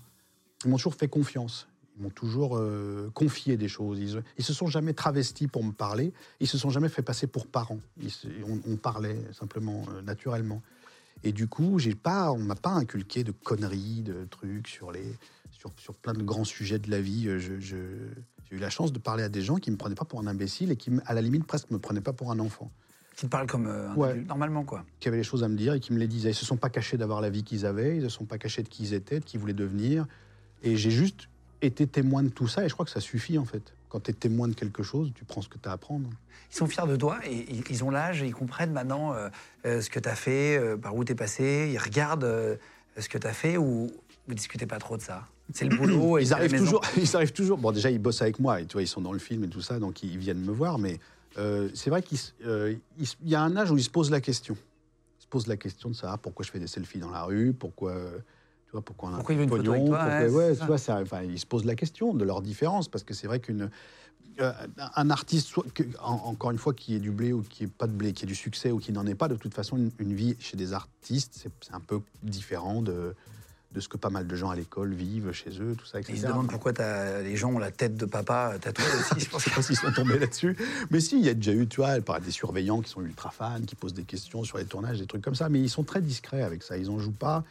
Ils 0.64 0.72
m'ont 0.72 0.78
toujours 0.78 0.96
fait 0.96 1.10
confiance. 1.10 1.68
Ils 1.98 2.04
m'ont 2.04 2.10
toujours 2.10 2.56
euh, 2.56 3.12
confié 3.14 3.58
des 3.58 3.68
choses. 3.68 4.00
Ils, 4.00 4.24
ils 4.38 4.46
se 4.46 4.54
sont 4.54 4.68
jamais 4.68 4.94
travestis 4.94 5.48
pour 5.48 5.62
me 5.62 5.74
parler. 5.74 6.14
Ils 6.40 6.48
se 6.48 6.58
sont 6.58 6.70
jamais 6.70 6.88
fait 6.88 7.02
passer 7.02 7.28
pour 7.28 7.48
parents. 7.48 7.80
On, 8.66 8.78
parlait 8.78 9.20
simplement, 9.34 9.86
euh, 9.92 10.02
naturellement. 10.02 10.62
Et 11.24 11.34
du 11.34 11.48
coup, 11.48 11.80
j'ai 11.80 11.96
pas, 11.96 12.32
on 12.32 12.38
m'a 12.38 12.56
pas 12.56 12.70
inculqué 12.70 13.26
de 13.26 13.32
conneries, 13.32 14.04
de 14.04 14.26
trucs 14.30 14.70
sur 14.70 14.94
les, 14.94 15.14
sur, 15.52 15.72
sur 15.76 15.94
plein 15.96 16.14
de 16.14 16.24
grands 16.24 16.46
sujets 16.46 16.80
de 16.80 16.90
la 16.90 17.02
vie. 17.02 17.28
Euh, 17.28 17.40
j'ai 17.60 18.56
eu 18.56 18.60
la 18.60 18.70
chance 18.70 18.94
de 18.94 19.00
parler 19.00 19.24
à 19.24 19.30
des 19.30 19.42
gens 19.42 19.58
qui 19.58 19.70
me 19.70 19.76
prenaient 19.76 19.96
pas 19.96 20.06
pour 20.06 20.22
un 20.22 20.28
imbécile 20.28 20.72
et 20.72 20.78
qui, 20.78 20.92
à 21.06 21.14
la 21.14 21.22
limite, 21.22 21.46
presque 21.46 21.72
me 21.72 21.80
prenaient 21.80 22.00
pas 22.00 22.14
pour 22.14 22.32
un 22.32 22.40
enfant. 22.40 22.72
Qui 23.18 23.26
te 23.26 23.32
parle 23.32 23.48
comme 23.48 23.66
euh, 23.66 23.90
un 23.90 23.96
Ouais. 23.96 24.10
adulte, 24.12 24.28
normalement, 24.28 24.64
quoi. 24.64 24.86
qui 25.00 25.08
avaient 25.08 25.18
les 25.18 25.24
choses 25.24 25.44
à 25.44 25.48
me 25.48 25.58
dire 25.58 25.74
et 25.74 25.80
qui 25.80 25.92
me 25.92 25.98
les 25.98 26.08
disaient. 26.08 26.30
Ils 26.30 26.36
se 26.36 26.46
sont 26.46 26.56
pas 26.56 26.70
cachés 26.70 26.98
d'avoir 26.98 27.20
la 27.20 27.32
vie 27.32 27.44
qu'ils 27.44 27.66
avaient, 27.66 27.98
ils 27.98 28.04
ne 28.04 28.10
se 28.10 28.16
sont 28.16 28.26
pas 28.26 28.38
cachés 28.38 28.62
de 28.62 28.70
qui 28.70 28.84
ils 28.84 28.94
étaient, 28.94 29.20
de 29.20 29.26
qui 29.26 29.38
ils 29.38 29.40
voulaient 29.40 29.54
devenir. 29.54 30.06
Et 30.62 30.78
j'ai 30.78 30.92
juste 30.92 31.28
été 31.64 31.88
témoin 31.88 32.22
de 32.22 32.30
tout 32.30 32.48
ça 32.48 32.64
et 32.64 32.70
je 32.70 32.74
crois 32.76 32.86
que 32.86 32.92
ça 32.92 33.00
suffit 33.00 33.40
en 33.40 33.46
fait. 33.46 33.74
Quand 33.90 34.02
tu 34.02 34.12
es 34.12 34.14
témoin 34.14 34.48
de 34.48 34.54
quelque 34.54 34.84
chose, 34.84 35.12
tu 35.16 35.26
prends 35.26 35.42
ce 35.42 35.50
que 35.50 35.58
tu 35.58 35.68
as 35.68 35.72
à 35.72 35.74
apprendre. 35.74 36.08
Ils 36.52 36.56
sont 36.58 36.68
fiers 36.68 36.86
de 36.88 36.96
toi 36.96 37.18
et 37.26 37.48
ils- 37.72 37.84
ont 37.84 37.90
l'âge 37.90 38.22
et 38.22 38.28
ils 38.28 38.36
comprennent 38.36 38.72
maintenant 38.72 39.14
euh, 39.16 39.30
euh, 39.66 39.82
ce 39.82 39.90
que 39.90 40.00
tu 40.00 40.08
as 40.08 40.16
fait, 40.16 40.62
par 40.80 40.96
où 40.96 41.04
tu 41.04 41.14
es 41.14 41.16
passé. 41.16 41.72
Ils 41.74 41.80
regardent 41.80 42.60
ce 43.00 43.10
que 43.10 43.18
tu 43.18 43.26
as 43.26 43.34
fait 43.34 43.58
ou 43.58 43.90
vous 44.28 44.34
discutez 44.36 44.68
pas 44.68 44.78
trop 44.78 44.96
de 44.96 45.02
ça. 45.02 45.26
C'est 45.56 45.66
le 45.66 45.76
boulot 45.76 46.18
et 46.20 46.22
ils 46.22 46.34
arrivent 46.34 46.56
toujours, 46.56 46.82
ils 46.98 47.16
arrivent 47.16 47.34
toujours. 47.34 47.58
Bon, 47.58 47.72
déjà 47.72 47.90
ils 47.90 47.98
bossent 47.98 48.22
avec 48.22 48.40
moi 48.40 48.62
et 48.62 48.66
tu 48.68 48.74
vois, 48.74 48.84
ils 48.84 48.88
sont 48.88 49.02
dans 49.02 49.14
le 49.14 49.20
film 49.20 49.44
et 49.44 49.48
tout 49.50 49.62
ça, 49.62 49.80
donc 49.80 50.04
ils 50.04 50.20
viennent 50.20 50.44
me 50.46 50.52
voir. 50.52 50.78
Mais 50.78 51.00
euh, 51.38 51.69
c'est 51.73 51.89
vrai 51.89 52.02
qu'il 52.02 52.17
euh, 52.45 52.76
il 52.97 53.08
il 53.23 53.30
y 53.30 53.36
a 53.36 53.41
un 53.41 53.56
âge 53.58 53.71
où 53.71 53.78
ils 53.78 53.84
se 53.84 53.89
posent 53.89 54.12
la 54.12 54.21
question. 54.21 54.56
Ils 55.19 55.23
se 55.23 55.28
posent 55.28 55.47
la 55.47 55.58
question 55.58 55.89
de 55.89 55.95
savoir 55.95 56.19
pourquoi 56.19 56.45
je 56.45 56.52
fais 56.52 56.60
des 56.60 56.67
selfies 56.67 57.00
dans 57.00 57.10
la 57.12 57.23
rue, 57.23 57.54
pourquoi. 57.54 57.93
Tu 58.65 58.71
vois, 58.73 58.82
pourquoi 58.82 59.10
on 59.10 59.13
a 59.13 59.15
Pourquoi 59.17 59.34
un 59.34 59.38
il 59.38 59.38
veut 59.39 59.43
une 59.45 59.50
photo 59.50 59.71
avec 59.71 59.86
toi, 59.86 59.97
pourquoi- 59.97 60.19
ouais, 60.19 60.30
ouais, 60.30 60.45
c'est 60.50 60.54
tu 60.56 60.60
ça. 60.60 60.65
vois, 60.65 60.78
c'est- 60.78 60.91
enfin, 60.91 61.21
ils 61.23 61.39
se 61.39 61.45
posent 61.45 61.63
la 61.65 61.76
question 61.76 62.13
de 62.13 62.26
leur 62.26 62.41
différence 62.41 62.89
parce 62.89 63.04
que 63.06 63.13
c'est 63.13 63.28
vrai 63.28 63.39
qu'une 63.39 63.69
euh, 64.39 64.52
un 64.95 65.10
artiste, 65.10 65.47
soit 65.47 65.65
que- 65.73 65.82
en- 66.00 66.12
encore 66.26 66.52
une 66.52 66.60
fois, 66.60 66.73
qui 66.73 66.93
est 66.93 67.00
du 67.00 67.10
blé 67.10 67.34
ou 67.34 67.41
qui 67.41 67.63
est 67.63 67.67
pas 67.71 67.88
de 67.88 67.93
blé, 67.93 68.13
qui 68.13 68.26
est 68.26 68.28
du 68.28 68.36
succès 68.36 68.69
ou 68.71 68.78
qui 68.78 68.91
n'en 68.91 69.08
est 69.08 69.15
pas, 69.15 69.28
de 69.30 69.36
toute 69.36 69.54
façon, 69.56 69.78
une, 69.78 69.89
une 69.97 70.13
vie 70.13 70.36
chez 70.39 70.56
des 70.58 70.73
artistes, 70.73 71.47
c'est 71.62 71.73
un 71.73 71.80
peu 71.80 72.02
différent 72.21 72.84
de, 72.84 73.15
de 73.78 73.82
ce 73.82 73.88
que 73.88 73.98
pas 73.98 74.10
mal 74.10 74.26
de 74.26 74.36
gens 74.36 74.50
à 74.50 74.56
l'école 74.56 74.94
vivent 74.96 75.32
chez 75.34 75.52
eux, 75.62 75.76
tout 75.78 75.86
ça, 75.86 76.00
Et 76.00 76.02
etc. 76.02 76.13
Ils 76.18 76.22
se 76.24 76.28
demandent 76.28 76.50
pourquoi 76.50 76.74
t'as- 76.74 77.22
les 77.22 77.36
gens 77.36 77.52
ont 77.52 77.60
la 77.60 77.70
tête 77.72 77.96
de 77.96 78.06
papa 78.06 78.56
tatouée 78.60 78.84
aussi. 79.00 79.24
Je 79.24 79.30
pense 79.30 79.48
pas 79.56 79.62
s'ils 79.62 79.76
sont 79.78 79.92
tombés 79.92 80.18
là-dessus. 80.18 80.58
Mais 80.90 81.00
si, 81.00 81.20
il 81.20 81.26
y 81.26 81.30
a 81.30 81.36
déjà 81.36 81.54
eu, 81.54 81.68
tu 81.68 81.78
vois, 81.78 82.02
par 82.02 82.20
des 82.20 82.32
surveillants 82.32 82.82
qui 82.82 82.90
sont 82.90 83.02
ultra 83.04 83.30
fans, 83.30 83.62
qui 83.62 83.76
posent 83.76 83.94
des 83.94 84.04
questions 84.04 84.44
sur 84.44 84.58
les 84.58 84.66
tournages, 84.66 85.00
des 85.00 85.06
trucs 85.06 85.22
comme 85.24 85.36
ça. 85.36 85.48
Mais 85.48 85.60
ils 85.62 85.70
sont 85.70 85.84
très 85.84 86.02
discrets 86.02 86.42
avec 86.42 86.63
ça. 86.63 86.76
Ils 86.76 86.90
en 86.90 86.98
jouent 86.98 87.12
pas. 87.12 87.44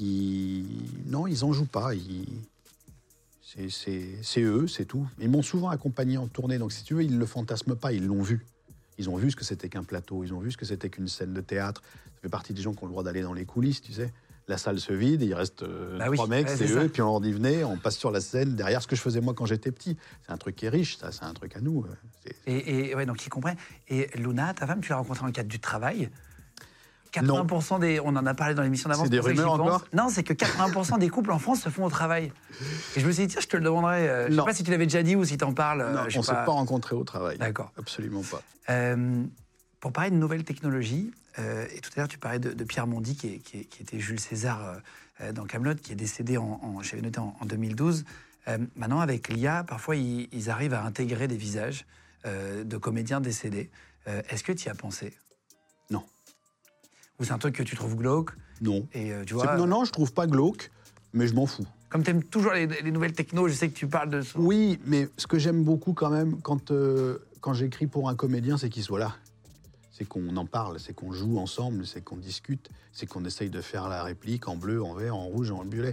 Ils... 0.00 0.64
Non, 1.06 1.28
ils 1.28 1.44
en 1.44 1.52
jouent 1.52 1.64
pas. 1.66 1.94
Ils... 1.94 2.26
C'est- 3.68 4.40
eux, 4.42 4.66
c'est 4.68 4.84
tout. 4.84 5.06
Ils 5.20 5.28
m'ont 5.30 5.42
souvent 5.42 5.68
accompagné 5.70 6.18
en 6.18 6.26
tournée. 6.26 6.58
Donc, 6.58 6.72
si 6.72 6.82
tu 6.84 6.94
veux, 6.94 7.04
ils 7.04 7.16
le 7.18 7.26
fantasment 7.26 7.74
pas. 7.76 7.92
Ils 7.92 8.06
l'ont 8.06 8.22
vu. 8.22 8.44
Ils 8.98 9.08
ont 9.08 9.16
vu 9.16 9.30
ce 9.30 9.36
que 9.36 9.44
c'était 9.44 9.68
qu'un 9.68 9.84
plateau. 9.84 10.24
Ils 10.24 10.32
ont 10.34 10.40
vu 10.40 10.50
ce 10.50 10.56
que 10.56 10.66
c'était 10.66 10.88
qu'une 10.90 11.08
scène 11.08 11.32
de 11.32 11.40
théâtre. 11.40 11.80
Ça 12.06 12.22
fait 12.22 12.28
partie 12.28 12.52
des 12.54 12.62
gens 12.62 12.74
qui 12.74 12.82
ont 12.84 12.86
le 12.86 12.92
droit 12.92 13.02
d'aller 13.02 13.22
dans 13.22 13.32
les 13.32 13.44
coulisses, 13.46 13.80
tu 13.82 13.92
sais. 13.92 14.12
La 14.48 14.58
salle 14.58 14.80
se 14.80 14.92
vide, 14.92 15.22
il 15.22 15.32
reste 15.34 15.62
euh, 15.62 15.96
Bah 15.98 16.06
oui, 16.08 16.16
trois 16.16 16.26
mecs, 16.28 16.48
ouais, 16.48 16.56
c'est 16.56 16.68
eux, 16.72 16.88
puis 16.88 17.02
on 17.02 17.06
leur 17.06 17.20
dit 17.20 17.32
venez, 17.32 17.62
on 17.62 17.76
passe 17.76 17.96
sur 17.96 18.10
la 18.10 18.20
scène 18.20 18.56
derrière 18.56 18.82
ce 18.82 18.88
que 18.88 18.96
je 18.96 19.00
faisais 19.00 19.20
moi 19.20 19.32
quand 19.32 19.46
j'étais 19.46 19.70
petit. 19.70 19.96
C'est 20.26 20.32
un 20.32 20.38
truc 20.38 20.56
qui 20.56 20.66
est 20.66 20.70
riche, 20.70 20.96
ça, 20.98 21.12
c'est 21.12 21.24
un 21.24 21.32
truc 21.34 21.54
à 21.56 21.60
nous. 21.60 21.84
euh, 21.84 22.30
Et, 22.46 22.90
et 22.90 22.94
ouais, 22.96 23.06
donc 23.06 23.24
ils 23.24 23.28
comprennent. 23.28 23.56
Et 23.88 24.08
Luna, 24.16 24.52
ta 24.54 24.66
femme, 24.66 24.80
tu 24.80 24.90
l'as 24.90 24.96
rencontrée 24.96 25.20
dans 25.20 25.26
le 25.26 25.32
cadre 25.32 25.48
du 25.48 25.60
travail? 25.60 26.10
80% 27.12 27.80
des. 27.80 27.98
On 28.00 28.08
en 28.08 28.24
a 28.26 28.34
parlé 28.34 28.54
dans 28.54 28.62
l'émission 28.62 28.88
d'avant. 28.88 29.02
C'est 29.02 29.10
des 29.10 29.18
rumeurs 29.18 29.56
pense. 29.56 29.60
encore? 29.60 29.84
Non, 29.92 30.08
c'est 30.10 30.22
que 30.22 30.32
80% 30.32 30.98
des 31.00 31.08
couples 31.08 31.32
en 31.32 31.40
France 31.40 31.60
se 31.60 31.68
font 31.68 31.84
au 31.84 31.90
travail. 31.90 32.32
Et 32.96 33.00
je 33.00 33.06
me 33.06 33.10
suis 33.10 33.26
dit, 33.26 33.32
tiens, 33.32 33.40
je 33.40 33.48
te 33.48 33.56
le 33.56 33.64
demanderai. 33.64 34.08
euh, 34.08 34.26
je 34.26 34.30
sais 34.30 34.36
Non. 34.36 34.44
pas 34.44 34.54
si 34.54 34.62
tu 34.62 34.70
l'avais 34.70 34.86
déjà 34.86 35.02
dit 35.02 35.16
ou 35.16 35.24
si 35.24 35.36
t'en 35.36 35.52
parles. 35.52 35.80
euh, 35.80 35.92
Non, 35.92 36.04
je 36.04 36.10
sais 36.10 36.18
on 36.18 36.20
ne 36.20 36.26
s'est 36.26 36.32
pas 36.32 36.44
rencontrés 36.52 36.94
au 36.94 37.02
travail. 37.02 37.36
D'accord. 37.38 37.72
Absolument 37.76 38.22
pas. 38.22 38.42
Euh, 38.70 39.24
pour 39.80 39.92
parler 39.92 40.10
de 40.10 40.16
nouvelles 40.16 40.44
technologies, 40.44 41.10
euh, 41.38 41.66
et 41.74 41.80
tout 41.80 41.90
à 41.96 42.00
l'heure 42.00 42.08
tu 42.08 42.18
parlais 42.18 42.38
de, 42.38 42.52
de 42.52 42.64
Pierre 42.64 42.86
Mondy, 42.86 43.16
qui, 43.16 43.28
est- 43.34 43.38
qui 43.38 43.58
est- 43.60 43.64
qui 43.64 43.82
était 43.82 43.98
Jules 43.98 44.20
César 44.20 44.62
euh, 44.64 44.74
euh, 45.22 45.32
dans 45.32 45.44
Camelot, 45.46 45.74
qui 45.76 45.92
est 45.92 45.96
décédé 45.96 46.36
en, 46.36 46.60
en- 46.62 46.82
j'avais 46.82 47.02
noté 47.02 47.18
en, 47.18 47.34
en 47.40 47.46
2012. 47.46 48.04
Euh, 48.48 48.58
maintenant, 48.76 49.00
avec 49.00 49.28
l'IA, 49.28 49.64
parfois 49.64 49.96
ils, 49.96 50.28
ils 50.32 50.50
arrivent 50.50 50.74
à 50.74 50.84
intégrer 50.84 51.28
des 51.28 51.36
visages 51.36 51.86
de 52.26 52.76
comédiens 52.76 53.18
décédés. 53.22 53.70
Est-ce 54.06 54.44
que 54.44 54.52
tu 54.52 54.66
y 54.66 54.68
as 54.68 54.74
pensé? 54.74 55.14
Non. 55.90 56.02
Ou 57.18 57.24
c'est 57.24 57.32
un 57.32 57.38
truc 57.38 57.54
que 57.54 57.62
tu 57.62 57.76
trouves 57.76 57.96
glauque? 57.96 58.32
Non. 58.60 58.86
et 58.92 59.12
tu 59.26 59.32
vois, 59.32 59.56
non, 59.56 59.66
non, 59.66 59.84
je 59.86 59.92
trouve 59.92 60.12
pas 60.12 60.26
glauque, 60.26 60.70
mais 61.14 61.26
je 61.26 61.32
m'en 61.34 61.46
fous. 61.46 61.64
comme 61.88 62.02
tu 62.02 62.10
aimes 62.10 62.22
toujours 62.22 62.52
les, 62.52 62.66
les 62.66 62.90
nouvelles 62.90 63.14
techno, 63.14 63.48
je 63.48 63.54
sais 63.54 63.70
que 63.70 63.74
tu 63.74 63.86
parles 63.86 64.10
de 64.10 64.20
ça. 64.20 64.38
Oui, 64.38 64.78
mais 64.84 65.08
ce 65.16 65.26
que 65.26 65.38
j'aime 65.38 65.64
beaucoup 65.64 65.94
quand 65.94 66.10
même 66.10 66.42
quand, 66.42 66.70
euh, 66.72 67.18
quand 67.40 67.54
j'écris 67.54 67.86
pour 67.86 68.10
un 68.10 68.14
comédien, 68.14 68.58
c'est 68.58 68.68
qu'il 68.68 68.82
soit 68.82 68.98
là. 68.98 69.16
C'est 70.00 70.06
qu'on 70.06 70.34
en 70.38 70.46
parle, 70.46 70.80
c'est 70.80 70.94
qu'on 70.94 71.12
joue 71.12 71.36
ensemble, 71.36 71.86
c'est 71.86 72.00
qu'on 72.00 72.16
discute, 72.16 72.70
c'est 72.90 73.04
qu'on 73.04 73.22
essaye 73.26 73.50
de 73.50 73.60
faire 73.60 73.86
la 73.90 74.02
réplique 74.02 74.48
en 74.48 74.56
bleu, 74.56 74.82
en 74.82 74.94
vert, 74.94 75.14
en 75.14 75.26
rouge, 75.26 75.50
en. 75.50 75.62
Je- 75.70 75.92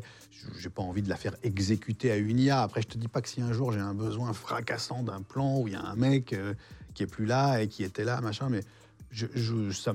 J'ai 0.57 0.69
pas 0.69 0.81
envie 0.81 1.01
de 1.01 1.09
la 1.09 1.17
faire 1.17 1.35
exécuter 1.43 2.09
à 2.09 2.15
une 2.15 2.39
IA. 2.39 2.61
Après, 2.61 2.81
je 2.81 2.87
te 2.87 2.97
dis 2.97 3.09
pas 3.09 3.21
que 3.21 3.27
si 3.27 3.41
un 3.41 3.51
jour 3.51 3.73
j'ai 3.73 3.81
un 3.81 3.93
besoin 3.93 4.31
fracassant 4.31 5.03
d'un 5.03 5.21
plan 5.21 5.59
où 5.59 5.67
il 5.67 5.73
y 5.73 5.75
a 5.75 5.81
un 5.81 5.97
mec 5.97 6.31
euh, 6.31 6.53
qui 6.93 7.03
est 7.03 7.07
plus 7.07 7.25
là 7.25 7.61
et 7.61 7.67
qui 7.67 7.83
était 7.83 8.05
là, 8.05 8.21
machin, 8.21 8.47
mais 8.47 8.61
ça, 9.73 9.93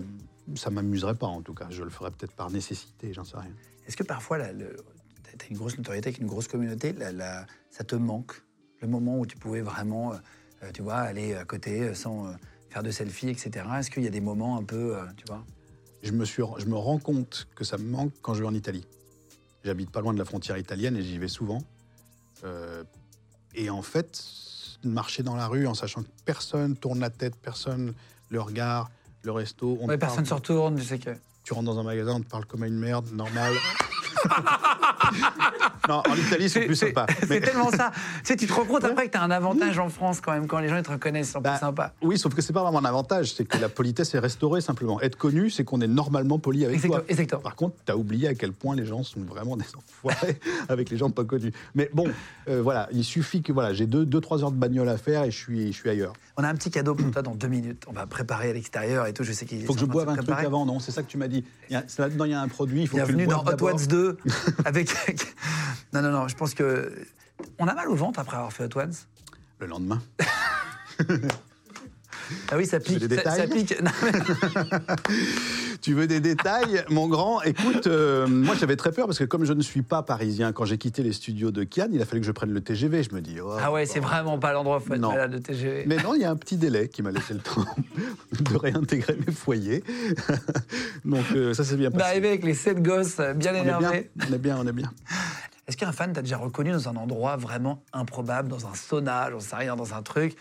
ça 0.56 0.68
m'amuserait 0.70 1.14
pas 1.14 1.26
en 1.28 1.40
tout 1.40 1.54
cas. 1.54 1.68
Je 1.70 1.82
le 1.82 1.88
ferais 1.88 2.10
peut-être 2.10 2.32
par 2.34 2.50
nécessité, 2.50 3.14
j'en 3.14 3.24
sais 3.24 3.38
rien. 3.38 3.52
Est-ce 3.86 3.96
que 3.96 4.02
parfois, 4.04 4.38
tu 4.40 4.44
as 4.44 5.48
une 5.48 5.56
grosse 5.56 5.78
notoriété 5.78 6.08
avec 6.10 6.20
une 6.20 6.26
grosse 6.26 6.48
communauté, 6.48 6.94
ça 7.70 7.82
te 7.84 7.94
manque? 7.94 8.42
Le 8.82 8.88
moment 8.88 9.18
où 9.18 9.24
tu 9.24 9.38
pouvais 9.38 9.62
vraiment, 9.62 10.12
euh, 10.12 10.16
euh, 10.64 10.70
tu 10.74 10.82
vois, 10.82 10.96
aller 10.96 11.34
à 11.34 11.46
côté 11.46 11.94
sans 11.94 12.26
faire 12.72 12.82
de 12.82 12.90
selfie, 12.90 13.28
etc. 13.28 13.66
Est-ce 13.78 13.90
qu'il 13.90 14.02
y 14.02 14.06
a 14.06 14.10
des 14.10 14.20
moments 14.20 14.56
un 14.56 14.64
peu, 14.64 14.96
euh, 14.96 15.02
tu 15.16 15.24
vois 15.26 15.44
je 16.02 16.10
me, 16.10 16.24
suis, 16.24 16.42
je 16.58 16.66
me 16.66 16.74
rends 16.76 16.98
compte 16.98 17.46
que 17.54 17.62
ça 17.64 17.78
me 17.78 17.84
manque 17.88 18.12
quand 18.22 18.34
je 18.34 18.40
vais 18.42 18.48
en 18.48 18.54
Italie. 18.54 18.84
J'habite 19.64 19.90
pas 19.90 20.00
loin 20.00 20.12
de 20.12 20.18
la 20.18 20.24
frontière 20.24 20.58
italienne 20.58 20.96
et 20.96 21.02
j'y 21.02 21.16
vais 21.18 21.28
souvent. 21.28 21.62
Euh, 22.42 22.82
et 23.54 23.70
en 23.70 23.82
fait, 23.82 24.20
marcher 24.82 25.22
dans 25.22 25.36
la 25.36 25.46
rue 25.46 25.68
en 25.68 25.74
sachant 25.74 26.02
que 26.02 26.08
personne 26.24 26.76
tourne 26.76 26.98
la 26.98 27.10
tête, 27.10 27.36
personne 27.36 27.94
le 28.30 28.40
regarde, 28.40 28.88
le 29.22 29.30
resto. 29.30 29.78
On 29.80 29.86
Ouais, 29.86 29.96
Personne 29.98 30.16
parle- 30.24 30.26
se 30.28 30.34
retourne, 30.34 30.74
tu 30.76 30.82
sais 30.84 30.98
que. 30.98 31.10
Tu 31.44 31.52
rentres 31.52 31.66
dans 31.72 31.78
un 31.78 31.84
magasin, 31.84 32.14
on 32.16 32.20
te 32.20 32.28
parle 32.28 32.46
comme 32.46 32.64
à 32.64 32.66
une 32.66 32.78
merde, 32.78 33.06
normal. 33.12 33.52
non, 35.88 36.02
en 36.08 36.14
Italie, 36.14 36.48
c'est 36.48 36.66
plus 36.66 36.76
sympa. 36.76 37.06
C'est 37.26 37.40
tellement 37.40 37.70
ça. 37.70 37.90
Tu 37.94 38.20
sais, 38.24 38.36
tu 38.36 38.46
te 38.46 38.52
rends 38.52 38.64
compte 38.64 38.84
après 38.84 39.06
que 39.06 39.12
tu 39.12 39.18
as 39.18 39.22
un 39.22 39.30
avantage 39.30 39.78
en 39.78 39.88
France 39.88 40.20
quand 40.20 40.32
même, 40.32 40.46
quand 40.46 40.58
les 40.58 40.68
gens 40.68 40.82
te 40.82 40.90
reconnaissent, 40.90 41.28
ils 41.28 41.32
sont 41.32 41.42
plus 41.42 41.50
bah, 41.50 41.58
sympas. 41.58 41.92
Oui, 42.02 42.18
sauf 42.18 42.34
que 42.34 42.42
c'est 42.42 42.52
pas 42.52 42.62
vraiment 42.62 42.78
un 42.78 42.84
avantage, 42.84 43.34
c'est 43.34 43.44
que 43.44 43.58
la 43.58 43.68
politesse 43.68 44.14
est 44.14 44.18
restaurée 44.18 44.60
simplement. 44.60 45.00
Être 45.00 45.16
connu, 45.16 45.50
c'est 45.50 45.64
qu'on 45.64 45.80
est 45.80 45.88
normalement 45.88 46.38
poli 46.38 46.64
avec 46.64 46.76
exactement, 46.76 47.26
toi. 47.26 47.40
Par 47.42 47.56
contre, 47.56 47.76
tu 47.84 47.92
as 47.92 47.96
oublié 47.96 48.28
à 48.28 48.34
quel 48.34 48.52
point 48.52 48.76
les 48.76 48.86
gens 48.86 49.02
sont 49.02 49.20
vraiment 49.20 49.56
des 49.56 49.66
enfoirés 49.76 50.38
avec 50.68 50.90
les 50.90 50.96
gens 50.96 51.10
pas 51.10 51.24
connus. 51.24 51.52
Mais 51.74 51.90
bon, 51.92 52.06
euh, 52.48 52.62
voilà, 52.62 52.88
il 52.92 53.04
suffit 53.04 53.42
que 53.42 53.52
voilà, 53.52 53.72
j'ai 53.72 53.86
2-3 53.86 53.88
deux, 53.88 54.04
deux, 54.04 54.44
heures 54.44 54.52
de 54.52 54.56
bagnole 54.56 54.88
à 54.88 54.96
faire 54.96 55.24
et 55.24 55.30
je 55.30 55.38
suis, 55.38 55.72
je 55.72 55.78
suis 55.78 55.90
ailleurs. 55.90 56.12
On 56.36 56.44
a 56.44 56.48
un 56.48 56.54
petit 56.54 56.70
cadeau 56.70 56.94
pour 56.94 57.10
toi 57.10 57.22
dans 57.22 57.34
deux 57.34 57.48
minutes. 57.48 57.84
On 57.88 57.92
va 57.92 58.06
préparer 58.06 58.50
à 58.50 58.52
l'extérieur 58.52 59.06
et 59.06 59.12
tout. 59.12 59.22
Je 59.22 59.32
sais 59.32 59.44
qu'il 59.44 59.64
faut 59.64 59.74
que 59.74 59.80
je 59.80 59.84
boive 59.84 60.08
un 60.08 60.16
truc 60.16 60.38
avant, 60.38 60.64
non? 60.64 60.78
C'est 60.78 60.92
ça 60.92 61.02
que 61.02 61.08
tu 61.08 61.18
m'as 61.18 61.28
dit. 61.28 61.44
Là-dedans, 61.70 62.24
il 62.24 62.30
y 62.30 62.34
a 62.34 62.40
un 62.40 62.48
produit. 62.48 62.88
Bienvenue 62.92 63.26
dans 63.26 63.44
Hot 63.44 63.60
What's 63.60 63.88
2. 63.88 64.11
avec. 64.64 64.90
non, 65.92 66.02
non, 66.02 66.10
non, 66.10 66.28
je 66.28 66.36
pense 66.36 66.54
que. 66.54 66.92
On 67.58 67.66
a 67.66 67.74
mal 67.74 67.88
au 67.88 67.94
ventre 67.94 68.20
après 68.20 68.36
avoir 68.36 68.52
fait 68.52 68.64
Hot 68.64 68.90
Le 69.58 69.66
lendemain. 69.66 70.02
Ah 72.50 72.56
oui, 72.56 72.66
ça 72.66 72.80
pique. 72.80 73.06
des 73.06 73.16
ça- 73.16 73.30
ça 73.36 73.46
détails 73.46 73.58
pique. 73.64 73.82
Non, 73.82 73.90
mais- 74.02 74.12
Tu 75.82 75.94
veux 75.94 76.06
des 76.06 76.20
détails, 76.20 76.84
mon 76.90 77.08
grand 77.08 77.42
Écoute, 77.42 77.88
euh, 77.88 78.28
moi 78.28 78.54
j'avais 78.54 78.76
très 78.76 78.92
peur 78.92 79.06
parce 79.06 79.18
que 79.18 79.24
comme 79.24 79.44
je 79.44 79.52
ne 79.52 79.62
suis 79.62 79.82
pas 79.82 80.02
parisien, 80.04 80.52
quand 80.52 80.64
j'ai 80.64 80.78
quitté 80.78 81.02
les 81.02 81.12
studios 81.12 81.50
de 81.50 81.64
Kian, 81.64 81.88
il 81.92 82.00
a 82.00 82.04
fallu 82.04 82.20
que 82.20 82.26
je 82.26 82.30
prenne 82.32 82.52
le 82.52 82.60
TGV. 82.60 83.02
Je 83.02 83.12
me 83.14 83.20
dis, 83.20 83.40
oh, 83.40 83.50
Ah 83.60 83.72
ouais, 83.72 83.84
c'est 83.86 83.98
vraiment 83.98 84.38
pas 84.38 84.52
l'endroit 84.52 84.80
malade 84.88 85.32
de 85.32 85.38
TGV. 85.38 85.84
Mais 85.86 85.96
non, 85.96 86.14
il 86.14 86.20
y 86.20 86.24
a 86.24 86.30
un 86.30 86.36
petit 86.36 86.56
délai 86.56 86.88
qui 86.88 87.02
m'a 87.02 87.10
laissé 87.10 87.34
le 87.34 87.40
temps 87.40 87.64
de 88.40 88.56
réintégrer 88.56 89.16
mes 89.26 89.32
foyers. 89.32 89.82
Donc 91.04 91.24
euh, 91.34 91.52
ça 91.54 91.64
s'est 91.64 91.76
bien 91.76 91.90
passé. 91.90 92.04
D'arriver 92.04 92.28
avec 92.28 92.44
les 92.44 92.54
sept 92.54 92.80
gosses 92.80 93.18
euh, 93.18 93.34
bien 93.34 93.52
on, 93.52 93.56
est 93.56 93.60
énervés. 93.62 94.10
bien, 94.14 94.26
on 94.30 94.32
est 94.34 94.38
bien, 94.38 94.56
on 94.60 94.66
est 94.68 94.72
bien. 94.72 94.92
Est-ce 95.66 95.76
qu'un 95.76 95.92
fan 95.92 96.12
t'a 96.12 96.22
déjà 96.22 96.36
reconnu 96.36 96.70
dans 96.70 96.88
un 96.88 96.96
endroit 96.96 97.36
vraiment 97.36 97.82
improbable, 97.92 98.48
dans 98.48 98.66
un 98.66 98.74
sauna, 98.74 99.30
j'en 99.30 99.40
sais 99.40 99.56
rien, 99.56 99.74
dans 99.76 99.94
un 99.94 100.02
truc 100.02 100.36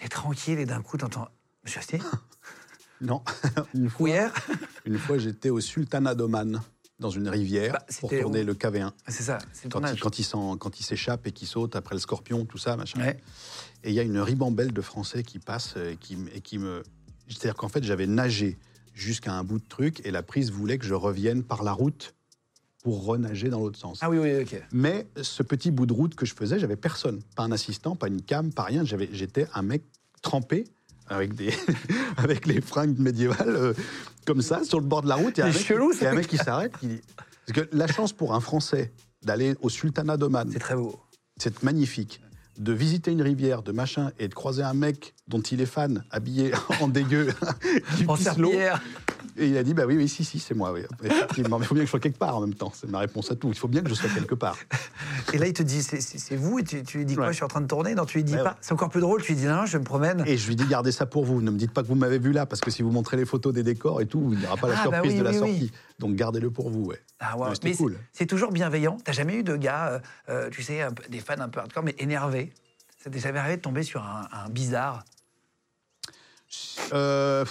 T'es 0.00 0.08
tranquille 0.08 0.58
et 0.58 0.66
d'un 0.66 0.82
coup 0.82 0.96
t'entends 0.96 1.28
Monsieur 1.64 1.80
Astier 1.80 2.00
Non, 3.00 3.22
une 3.74 3.90
fois, 3.90 4.08
hier 4.08 4.32
une 4.84 4.98
fois 4.98 5.18
j'étais 5.18 5.50
au 5.50 5.60
Sultanat 5.60 6.14
d'Oman, 6.14 6.60
dans 7.00 7.10
une 7.10 7.28
rivière, 7.28 7.72
Bah, 7.72 7.86
pour 7.98 8.10
tourner 8.10 8.42
où 8.42 8.46
le 8.46 8.54
KV1. 8.54 8.92
C'est 9.08 9.24
ça, 9.24 9.38
c'est 9.52 9.64
le 9.64 9.70
Quand 9.70 10.56
quand, 10.58 10.80
il 10.80 10.84
s'échappe 10.84 11.26
et 11.26 11.32
qu'il 11.32 11.48
saute 11.48 11.74
après 11.74 11.96
le 11.96 12.00
scorpion, 12.00 12.44
tout 12.44 12.58
ça, 12.58 12.76
machin. 12.76 13.00
Ouais. 13.00 13.18
Et 13.82 13.90
il 13.90 13.94
y 13.94 14.00
a 14.00 14.04
une 14.04 14.20
ribambelle 14.20 14.72
de 14.72 14.80
Français 14.80 15.24
qui 15.24 15.40
passe 15.40 15.74
et 15.76 15.96
qui, 15.96 16.16
et 16.32 16.40
qui 16.40 16.58
me. 16.58 16.84
C'est-à-dire 17.28 17.56
qu'en 17.56 17.68
fait, 17.68 17.82
j'avais 17.82 18.06
nagé 18.06 18.56
jusqu'à 18.94 19.32
un 19.32 19.42
bout 19.42 19.58
de 19.58 19.66
truc 19.66 20.00
et 20.04 20.12
la 20.12 20.22
prise 20.22 20.52
voulait 20.52 20.78
que 20.78 20.84
je 20.84 20.94
revienne 20.94 21.42
par 21.42 21.64
la 21.64 21.72
route 21.72 22.14
pour 22.82 23.04
renager 23.04 23.48
dans 23.48 23.60
l'autre 23.60 23.78
sens. 23.78 23.98
Ah 24.02 24.10
oui, 24.10 24.18
oui, 24.18 24.42
ok. 24.42 24.60
Mais 24.72 25.06
ce 25.22 25.42
petit 25.42 25.70
bout 25.70 25.86
de 25.86 25.92
route 25.92 26.14
que 26.14 26.26
je 26.26 26.34
faisais, 26.34 26.58
j'avais 26.58 26.76
personne. 26.76 27.20
Pas 27.36 27.44
un 27.44 27.52
assistant, 27.52 27.94
pas 27.96 28.08
une 28.08 28.22
cam, 28.22 28.52
pas 28.52 28.64
rien. 28.64 28.84
J'avais- 28.84 29.08
J'étais 29.12 29.46
un 29.54 29.62
mec 29.62 29.82
trempé 30.20 30.64
avec, 31.06 31.34
des 31.34 31.50
avec 32.16 32.46
les 32.46 32.60
fringues 32.60 32.98
médiévales 32.98 33.54
euh, 33.56 33.72
comme 34.26 34.42
ça, 34.42 34.64
sur 34.64 34.80
le 34.80 34.86
bord 34.86 35.02
de 35.02 35.08
la 35.08 35.14
route. 35.14 35.36
Il 35.38 35.40
y 35.40 35.42
a 35.42 35.46
un 35.46 35.52
C'est 35.52 35.58
mec, 35.58 35.66
chelou, 35.66 35.92
y 36.00 36.04
a 36.06 36.10
un 36.10 36.14
mec 36.14 36.26
qui 36.26 36.36
s'arrête. 36.38 36.76
qui 36.78 36.88
dit- 36.88 37.00
Parce 37.46 37.60
que 37.60 37.76
la 37.76 37.86
chance 37.86 38.12
pour 38.12 38.34
un 38.34 38.40
Français 38.40 38.92
d'aller 39.24 39.54
au 39.60 39.68
Sultanat 39.68 40.16
d'Oman, 40.16 40.50
C'est 40.52 40.58
très 40.58 40.74
beau. 40.74 40.98
c'est 41.36 41.62
magnifique. 41.62 42.20
De 42.58 42.72
visiter 42.72 43.10
une 43.10 43.22
rivière, 43.22 43.62
de 43.62 43.72
machin, 43.72 44.10
et 44.18 44.28
de 44.28 44.34
croiser 44.34 44.62
un 44.62 44.74
mec 44.74 45.14
dont 45.26 45.40
il 45.40 45.60
est 45.60 45.66
fan, 45.66 46.04
habillé 46.10 46.52
en 46.80 46.88
dégueu, 46.88 47.28
qui 47.96 48.04
En 48.06 48.14
pisse 48.16 48.36
l'eau. 48.36 48.52
Et 49.38 49.46
il 49.46 49.56
a 49.56 49.62
dit, 49.62 49.72
bah 49.72 49.84
oui, 49.86 49.96
oui, 49.96 50.08
si, 50.08 50.24
si, 50.24 50.38
c'est 50.38 50.54
moi, 50.54 50.72
oui. 50.72 50.82
Effectivement, 51.02 51.58
mais 51.58 51.64
il 51.64 51.68
faut 51.68 51.74
bien 51.74 51.84
que 51.84 51.86
je 51.86 51.90
sois 51.90 52.00
quelque 52.00 52.18
part 52.18 52.36
en 52.36 52.42
même 52.42 52.52
temps. 52.52 52.70
C'est 52.74 52.90
ma 52.90 52.98
réponse 52.98 53.30
à 53.30 53.36
tout. 53.36 53.48
Il 53.48 53.54
faut 53.56 53.68
bien 53.68 53.80
que 53.80 53.88
je 53.88 53.94
sois 53.94 54.10
quelque 54.10 54.34
part. 54.34 54.58
Et 55.32 55.38
là, 55.38 55.46
il 55.46 55.54
te 55.54 55.62
dit, 55.62 55.82
c'est- 55.82 56.36
vous, 56.36 56.58
et 56.58 56.64
tu, 56.64 56.82
tu 56.82 56.98
lui 56.98 57.06
dis 57.06 57.14
quoi? 57.14 57.24
Ouais. 57.26 57.30
Je 57.32 57.36
suis 57.36 57.44
en 57.44 57.48
train 57.48 57.62
de 57.62 57.66
tourner? 57.66 57.94
Non, 57.94 58.04
tu 58.04 58.18
lui 58.18 58.24
dis 58.24 58.34
Ouais, 58.34 58.42
pas. 58.42 58.58
C'est 58.60 58.72
encore 58.74 58.90
plus 58.90 59.00
drôle, 59.00 59.22
tu 59.22 59.32
lui 59.32 59.40
dis 59.40 59.46
non, 59.46 59.64
je 59.64 59.78
me 59.78 59.84
promène. 59.84 60.22
Et 60.26 60.36
je 60.36 60.46
lui 60.48 60.54
dis, 60.56 60.66
gardez 60.66 60.92
ça 60.92 61.06
pour 61.06 61.24
vous. 61.24 61.40
Ne 61.40 61.50
me 61.50 61.56
dites 61.56 61.70
pas 61.72 61.82
que 61.82 61.86
vous 61.86 61.94
m'avez 61.94 62.18
vu 62.18 62.32
là, 62.32 62.44
parce 62.44 62.60
que 62.60 62.70
si 62.70 62.82
vous 62.82 62.90
montrez 62.90 63.16
les 63.16 63.24
photos 63.24 63.54
des 63.54 63.62
décors 63.62 64.02
et 64.02 64.06
tout, 64.06 64.28
il 64.32 64.38
n'y 64.38 64.44
aura 64.44 64.58
pas 64.58 64.68
la 64.68 64.74
Ah, 64.74 64.84
bah 64.88 64.96
surprise 64.96 65.12
oui, 65.12 65.18
de 65.18 65.24
la 65.24 65.30
oui, 65.30 65.38
sortie. 65.38 65.52
oui. 65.62 65.72
Donc 65.98 66.14
gardez-le 66.16 66.50
pour 66.50 66.68
vous, 66.68 66.84
ouais. 66.84 67.00
Ah, 67.20 67.38
wow. 67.38 67.46
Cool. 67.46 67.54
c'est- 67.62 67.98
c'est 68.12 68.26
toujours 68.26 68.50
bienveillant. 68.52 68.98
T'as 69.04 69.12
jamais 69.12 69.36
eu 69.36 69.44
de 69.44 69.56
gars, 69.56 69.88
euh, 69.88 69.98
euh, 70.28 70.50
tu 70.50 70.62
sais, 70.62 70.80
des 71.08 71.20
fans 71.20 71.34
un 71.38 71.48
peu 71.48 71.60
hardcore, 71.60 71.84
mais 71.84 71.94
énervés 71.98 72.41
Ça 73.02 73.10
t'est 73.10 73.18
jamais 73.18 73.40
arrivé 73.40 73.56
de 73.56 73.62
tomber 73.62 73.82
sur 73.82 74.00
un, 74.00 74.48
bizarre? 74.48 75.04
Euh, 76.92 77.44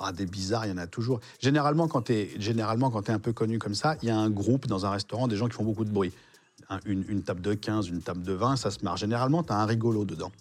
ah, 0.00 0.10
des 0.10 0.26
bizarres, 0.26 0.66
il 0.66 0.70
y 0.70 0.72
en 0.72 0.78
a 0.78 0.88
toujours. 0.88 1.20
Généralement, 1.38 1.86
quand 1.86 2.02
tu 2.02 2.12
es, 2.12 2.34
es 2.34 3.10
un 3.10 3.18
peu 3.20 3.32
connu 3.32 3.60
comme 3.60 3.76
ça, 3.76 3.96
il 4.02 4.08
y 4.08 4.10
a 4.10 4.18
un 4.18 4.30
groupe 4.30 4.66
dans 4.66 4.84
un 4.84 4.90
restaurant, 4.90 5.28
des 5.28 5.36
gens 5.36 5.46
qui 5.46 5.54
font 5.54 5.64
beaucoup 5.64 5.84
de 5.84 5.92
bruit. 5.92 6.12
Un- 6.70 6.80
une, 6.86 7.04
une 7.08 7.22
table 7.22 7.40
de 7.40 7.54
15, 7.54 7.88
une 7.88 8.02
table 8.02 8.24
de 8.24 8.32
20, 8.32 8.56
ça 8.56 8.72
se 8.72 8.84
marre. 8.84 8.96
Généralement, 8.96 9.44
tu 9.44 9.52
as 9.52 9.56
un 9.56 9.66
rigolo 9.66 10.04
dedans. 10.04 10.32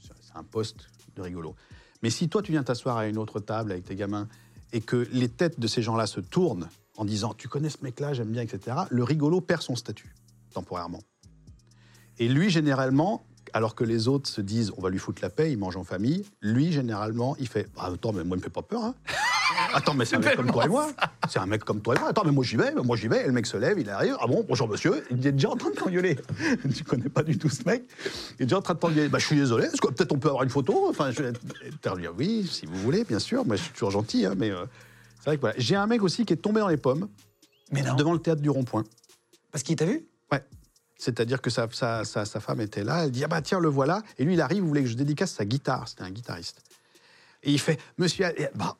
C'est 0.00 0.36
un 0.36 0.42
poste 0.42 0.88
de 1.16 1.20
rigolo. 1.20 1.54
Mais 2.02 2.08
si 2.08 2.30
toi, 2.30 2.40
tu 2.40 2.52
viens 2.52 2.62
t'asseoir 2.62 2.96
à 2.96 3.08
une 3.08 3.18
autre 3.18 3.40
table 3.40 3.72
avec 3.72 3.84
tes 3.84 3.94
gamins 3.94 4.26
et 4.72 4.80
que 4.80 5.06
les 5.12 5.28
têtes 5.28 5.60
de 5.60 5.66
ces 5.66 5.82
gens-là 5.82 6.06
se 6.06 6.20
tournent 6.20 6.70
en 6.96 7.04
disant 7.04 7.34
Tu 7.34 7.48
connais 7.48 7.68
ce 7.68 7.78
mec-là, 7.82 8.14
j'aime 8.14 8.30
bien, 8.30 8.40
etc., 8.40 8.78
le 8.88 9.04
rigolo 9.04 9.42
perd 9.42 9.60
son 9.60 9.76
statut, 9.76 10.14
temporairement. 10.54 11.02
Et 12.18 12.28
lui, 12.28 12.48
généralement, 12.48 13.22
alors 13.52 13.74
que 13.74 13.84
les 13.84 14.08
autres 14.08 14.28
se 14.28 14.40
disent 14.40 14.72
on 14.76 14.82
va 14.82 14.90
lui 14.90 14.98
foutre 14.98 15.22
la 15.22 15.30
paix, 15.30 15.50
il 15.52 15.58
mange 15.58 15.76
en 15.76 15.84
famille, 15.84 16.24
lui, 16.40 16.72
généralement, 16.72 17.36
il 17.38 17.48
fait 17.48 17.68
Ah, 17.76 17.90
Attends, 17.92 18.12
mais 18.12 18.24
moi, 18.24 18.36
il 18.36 18.40
me 18.40 18.44
fait 18.44 18.50
pas 18.50 18.62
peur. 18.62 18.82
Hein. 18.84 18.94
Attends, 19.74 19.94
mais 19.94 20.04
c'est 20.04 20.16
un 20.16 20.20
mec 20.20 20.36
comme 20.36 20.50
toi 20.50 20.64
et 20.64 20.68
moi. 20.68 20.88
C'est 21.28 21.38
un 21.38 21.46
mec 21.46 21.64
comme 21.64 21.80
toi 21.80 21.94
et 21.94 21.98
moi. 21.98 22.08
Attends, 22.08 22.22
mais 22.24 22.32
moi, 22.32 22.44
j'y 22.44 22.56
vais, 22.56 22.72
moi, 22.74 22.96
j'y 22.96 23.08
vais. 23.08 23.22
Et 23.22 23.26
le 23.26 23.32
mec 23.32 23.46
se 23.46 23.56
lève, 23.56 23.78
il 23.78 23.88
arrive. 23.90 24.16
Ah 24.20 24.26
bon, 24.26 24.44
bonjour 24.48 24.68
monsieur. 24.68 25.04
Il 25.10 25.26
est 25.26 25.32
déjà 25.32 25.50
en 25.50 25.56
train 25.56 25.70
de 25.70 25.74
t'engueuler. 25.74 26.16
tu 26.74 26.84
connais 26.84 27.08
pas 27.08 27.22
du 27.22 27.36
tout 27.38 27.48
ce 27.48 27.62
mec. 27.64 27.84
Il 28.38 28.42
est 28.42 28.46
déjà 28.46 28.58
en 28.58 28.62
train 28.62 28.74
de 28.74 28.78
t'engueuler. 28.78 29.08
Bah, 29.08 29.18
je 29.18 29.26
suis 29.26 29.36
désolé. 29.36 29.66
Est-ce 29.66 29.80
que 29.80 29.88
peut-être 29.88 30.12
on 30.12 30.18
peut 30.18 30.28
avoir 30.28 30.44
une 30.44 30.50
photo? 30.50 30.86
Enfin, 30.88 31.10
je 31.10 31.22
vais 31.22 31.32
oui, 32.16 32.48
si 32.50 32.66
vous 32.66 32.76
voulez, 32.76 33.04
bien 33.04 33.18
sûr. 33.18 33.44
Moi, 33.44 33.56
je 33.56 33.62
suis 33.62 33.72
toujours 33.72 33.90
gentil, 33.90 34.26
hein, 34.26 34.34
mais 34.36 34.50
euh, 34.50 34.64
c'est 35.18 35.26
vrai 35.26 35.36
que 35.36 35.40
voilà. 35.40 35.54
J'ai 35.58 35.76
un 35.76 35.86
mec 35.86 36.02
aussi 36.02 36.24
qui 36.24 36.32
est 36.32 36.36
tombé 36.36 36.60
dans 36.60 36.68
les 36.68 36.76
pommes 36.76 37.08
Mais 37.72 37.82
non. 37.82 37.94
devant 37.96 38.12
le 38.12 38.18
théâtre 38.18 38.42
du 38.42 38.50
Rond-Point. 38.50 38.84
Parce 39.52 39.62
qu'il 39.62 39.76
t'a 39.76 39.84
vu? 39.86 40.06
Ouais. 40.32 40.42
C'est-à-dire 41.00 41.40
que 41.40 41.48
sa, 41.50 41.66
sa, 41.72 42.04
sa, 42.04 42.24
sa 42.26 42.40
femme 42.40 42.60
était 42.60 42.84
là, 42.84 43.04
elle 43.04 43.10
dit 43.10 43.24
Ah 43.24 43.28
bah 43.28 43.40
tiens, 43.40 43.58
le 43.58 43.68
voilà. 43.68 44.02
Et 44.18 44.24
lui, 44.24 44.34
il 44.34 44.40
arrive, 44.40 44.58
il 44.58 44.64
voulait 44.68 44.82
que 44.82 44.88
je 44.88 44.96
dédicace 44.96 45.32
sa 45.32 45.44
guitare. 45.46 45.88
C'était 45.88 46.02
un 46.02 46.10
guitariste. 46.10 46.60
Et 47.42 47.50
il 47.52 47.58
fait 47.58 47.78
Monsieur. 47.96 48.26
et- 48.38 48.48
Bah, 48.54 48.76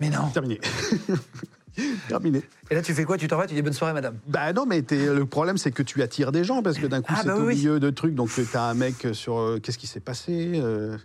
Mais 0.00 0.08
non. 0.08 0.30
terminé. 0.30 0.58
terminé. 2.08 2.42
Et 2.70 2.74
là, 2.74 2.82
tu 2.82 2.92
fais 2.94 3.04
quoi? 3.04 3.16
Tu 3.18 3.28
t'en 3.28 3.36
vas? 3.36 3.46
Tu 3.46 3.54
dis 3.54 3.62
bonne 3.62 3.72
soirée, 3.72 3.92
madame. 3.92 4.16
Bah 4.26 4.52
non, 4.52 4.66
mais 4.66 4.82
le 4.90 5.24
problème, 5.26 5.58
c'est 5.58 5.70
que 5.70 5.82
tu 5.82 6.02
attires 6.02 6.32
des 6.32 6.42
gens 6.44 6.62
parce 6.62 6.78
que 6.78 6.86
d'un 6.86 7.02
coup, 7.02 7.12
Ah, 7.14 7.20
c'est 7.22 7.28
bah 7.28 7.36
au 7.36 7.46
oui. 7.46 7.54
milieu 7.56 7.78
de 7.80 7.90
trucs. 7.90 8.14
Donc, 8.14 8.30
t'as 8.50 8.62
un 8.70 8.74
mec 8.74 9.06
sur. 9.12 9.38
euh, 9.38 9.60
Qu'est-ce 9.62 9.78
qui 9.78 9.86
s'est 9.86 10.00
passé 10.00 10.52
euh, 10.54 10.96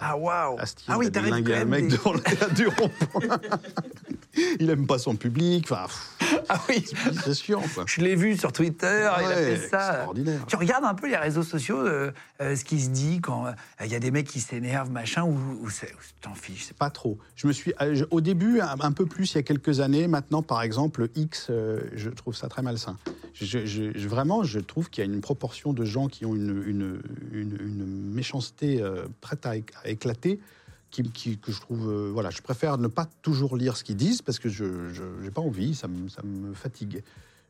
Ah, 0.00 0.16
waouh 0.16 0.56
Ah 0.58 0.64
il 0.88 0.94
oui, 0.96 1.10
t'arrives 1.12 1.44
quand 1.44 1.50
même. 1.50 1.68
mec 1.68 1.88
des- 1.88 1.96
devant 1.96 2.18
théâtre 2.18 2.54
du 2.54 2.66
rond-point. 2.68 3.38
il 4.60 4.70
aime 4.70 4.86
pas 4.86 4.98
son 4.98 5.16
public. 5.16 5.66
Enfin, 5.70 5.86
Ah 6.48 6.60
oui 6.68 6.84
c'est 6.86 7.52
quoi. 7.74 7.84
Je 7.86 8.00
l'ai 8.00 8.14
vu 8.16 8.36
sur 8.36 8.52
Twitter, 8.52 9.08
il 9.20 9.24
a 9.26 9.34
fait 9.34 9.56
ça. 9.68 9.88
extraordinaire. 9.90 10.40
Tu 10.46 10.56
regardes 10.56 10.84
un 10.84 10.94
peu 10.94 11.08
les 11.08 11.16
réseaux 11.16 11.42
sociaux, 11.42 11.78
euh, 11.78 12.10
euh, 12.40 12.56
ce 12.56 12.64
qui 12.64 12.80
se 12.80 12.88
dit 12.90 13.20
quand 13.20 13.46
euh, 13.46 13.50
il 13.84 13.90
y 13.90 13.94
a 13.94 13.98
des 14.00 14.10
mecs 14.10 14.26
qui 14.26 14.40
s'énervent, 14.40 14.90
machin, 14.90 15.24
ou, 15.24 15.34
ou 15.62 15.68
t'en 16.22 16.34
fiches. 16.34 16.64
c'est- 16.66 16.76
Pas 16.76 16.90
trop. 16.90 17.18
Je 17.36 17.46
me 17.46 17.52
suis, 17.52 17.72
au 18.10 18.20
début, 18.20 18.60
un, 18.60 18.76
un 18.80 18.92
peu 18.92 19.04
plus 19.06 19.32
il 19.32 19.36
y 19.36 19.38
a 19.38 19.42
quelques 19.42 19.80
années. 19.80 20.06
Maintenant, 20.08 20.42
par 20.42 20.62
exemple, 20.62 21.08
X, 21.14 21.50
je 21.94 22.08
trouve 22.10 22.34
ça 22.34 22.48
très 22.48 22.62
malsain. 22.62 22.96
Je, 23.34 23.64
je- 23.66 23.90
je- 23.94 24.08
vraiment, 24.08 24.42
je 24.44 24.60
trouve 24.60 24.88
qu'il 24.90 25.04
y 25.04 25.06
a 25.08 25.12
une 25.12 25.20
proportion 25.20 25.72
de 25.72 25.84
gens 25.84 26.08
qui 26.08 26.24
ont 26.24 26.34
une, 26.34 26.62
une, 26.66 27.02
une- 27.32 27.58
une 27.60 28.12
méchanceté 28.12 28.82
prête 29.20 29.44
à, 29.46 29.50
à 29.84 29.89
qui- 31.10 31.38
que 31.38 31.52
je 31.52 31.60
trouve, 31.60 31.88
euh, 31.88 32.10
voilà, 32.12 32.30
je 32.30 32.42
préfère 32.42 32.76
ne 32.78 32.88
pas 32.88 33.06
toujours 33.22 33.56
lire 33.56 33.76
ce 33.76 33.84
qu'ils 33.84 33.96
disent 33.96 34.22
parce 34.22 34.38
que 34.38 34.48
je 34.48 34.64
n'ai 35.22 35.30
pas 35.30 35.40
envie, 35.40 35.74
ça 35.74 35.86
me, 35.88 36.08
ça 36.08 36.22
me 36.24 36.52
fatigue. 36.54 37.02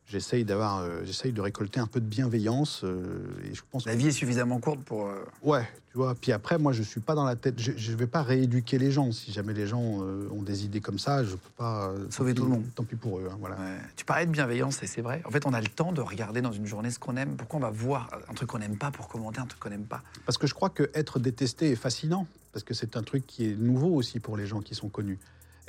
J'essaye 0.07 0.43
d'avoir, 0.43 0.79
euh, 0.79 1.01
j'essaye 1.05 1.31
de 1.31 1.39
récolter 1.39 1.79
un 1.79 1.87
peu 1.87 2.01
de 2.01 2.05
bienveillance 2.05 2.81
euh, 2.83 3.23
et 3.49 3.53
je 3.55 3.61
pense 3.71 3.85
La 3.85 3.95
vie 3.95 4.07
est 4.07 4.11
suffisamment 4.11 4.59
courte 4.59 4.81
pour. 4.81 5.07
euh, 5.07 5.23
Ouais, 5.41 5.65
tu 5.91 5.97
vois. 5.97 6.15
Puis 6.15 6.33
après, 6.33 6.57
moi, 6.57 6.73
je 6.73 6.83
suis 6.83 6.99
pas 6.99 7.15
dans 7.15 7.23
la 7.23 7.37
tête. 7.37 7.57
Je 7.57 7.91
ne 7.91 7.95
vais 7.95 8.07
pas 8.07 8.21
rééduquer 8.21 8.77
les 8.77 8.91
gens. 8.91 9.13
Si 9.13 9.31
jamais 9.31 9.53
les 9.53 9.67
gens 9.67 9.99
euh, 10.03 10.27
ont 10.31 10.41
des 10.41 10.65
idées 10.65 10.81
comme 10.81 10.99
ça, 10.99 11.23
je 11.23 11.31
peux 11.31 11.49
pas 11.55 11.93
Sauver 12.09 12.33
tout 12.33 12.43
le 12.43 12.49
monde. 12.49 12.65
Tant 12.75 12.83
pis 12.83 12.97
pour 12.97 13.19
eux. 13.19 13.29
hein, 13.31 13.37
voilà. 13.39 13.55
ouais. 13.55 13.77
Tu 13.95 14.03
parlais 14.03 14.25
de 14.25 14.31
bienveillance, 14.31 14.83
et 14.83 14.87
c'est 14.87 15.01
vrai. 15.01 15.21
En 15.25 15.31
fait, 15.31 15.45
on 15.45 15.53
a 15.53 15.61
le 15.61 15.67
temps 15.67 15.93
de 15.93 16.01
regarder 16.01 16.41
dans 16.41 16.51
une 16.51 16.65
journée 16.65 16.89
ce 16.91 16.99
qu'on 16.99 17.15
aime. 17.15 17.37
Pourquoi 17.37 17.59
on 17.59 17.63
va 17.63 17.69
voir 17.69 18.09
un 18.29 18.33
truc 18.33 18.49
qu'on 18.49 18.59
n'aime 18.59 18.77
pas 18.77 18.91
pour 18.91 19.07
commenter 19.07 19.39
un 19.39 19.45
truc 19.45 19.61
qu'on 19.61 19.69
n'aime 19.69 19.85
pas? 19.85 20.01
Parce 20.25 20.37
que 20.37 20.45
je 20.45 20.53
crois 20.53 20.69
que 20.69 20.91
être 20.93 21.19
détesté 21.19 21.71
est 21.71 21.75
fascinant. 21.77 22.27
Parce 22.51 22.65
que 22.65 22.73
c'est 22.73 22.97
un 22.97 23.03
truc 23.03 23.25
qui 23.25 23.49
est 23.49 23.55
nouveau 23.55 23.93
aussi 23.95 24.19
pour 24.19 24.35
les 24.35 24.45
gens 24.45 24.59
qui 24.59 24.75
sont 24.75 24.89
connus. 24.89 25.19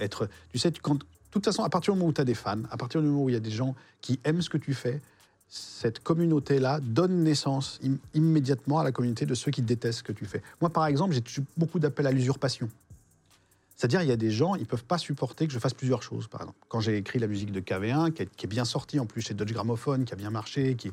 Être, 0.01 0.29
tu 0.51 0.59
sais, 0.59 0.73
tu- 0.73 0.81
quand, 0.81 0.99
toute 1.33 1.45
façon, 1.45 1.62
à 1.62 1.68
partir 1.68 1.92
du 1.95 1.99
moment 1.99 2.11
où 2.11 2.12
tu 2.12 2.21
as 2.21 2.25
des 2.25 2.35
fans, 2.35 2.62
à 2.71 2.77
partir 2.77 3.01
du 3.01 3.09
moment 3.09 3.25
où 3.25 3.29
il 3.29 3.33
y 3.33 3.37
a 3.37 3.40
des 3.40 3.51
gens 3.51 3.75
qui 4.01 4.21
aiment 4.25 4.42
ce 4.42 4.51
que 4.51 4.59
tu 4.59 4.75
fais, 4.75 5.01
cette 5.49 6.01
communauté-là 6.01 6.81
donne 6.81 7.25
naissance 7.25 7.79
im- 7.85 7.99
immédiatement 8.14 8.79
à 8.79 8.85
la 8.85 8.92
communauté 8.92 9.27
de 9.27 9.35
ceux 9.35 9.51
qui 9.51 9.62
détestent 9.62 9.99
ce 9.99 10.03
que 10.03 10.12
tu 10.12 10.25
fais. 10.27 10.42
Moi, 10.61 10.71
par 10.71 10.87
exemple, 10.87 11.14
j'ai 11.14 11.42
beaucoup 11.57 11.79
d'appels 11.79 12.07
à 12.07 12.12
l'usurpation. 12.12 12.68
C'est-à-dire, 13.77 14.03
il 14.03 14.09
y 14.09 14.12
a 14.12 14.16
des 14.16 14.31
gens, 14.31 14.55
ils 14.55 14.66
peuvent 14.66 14.85
pas 14.85 14.99
supporter 14.99 15.47
que 15.47 15.53
je 15.53 15.59
fasse 15.59 15.75
plusieurs 15.75 16.03
choses, 16.03 16.29
par 16.29 16.42
exemple. 16.42 16.59
Quand 16.68 16.81
j'ai 16.81 16.97
écrit 16.97 17.18
la 17.18 17.27
musique 17.27 17.51
de 17.53 17.61
KV1, 17.61 18.12
qui 18.12 18.23
est, 18.23 18.47
bien 18.47 18.64
sortie 18.64 19.01
en 19.01 19.07
plus 19.07 19.23
chez 19.23 19.35
Dodge 19.35 19.53
Gramophone, 19.53 20.05
qui 20.05 20.12
a 20.12 20.16
bien 20.16 20.31
marché, 20.31 20.77
qui, 20.77 20.92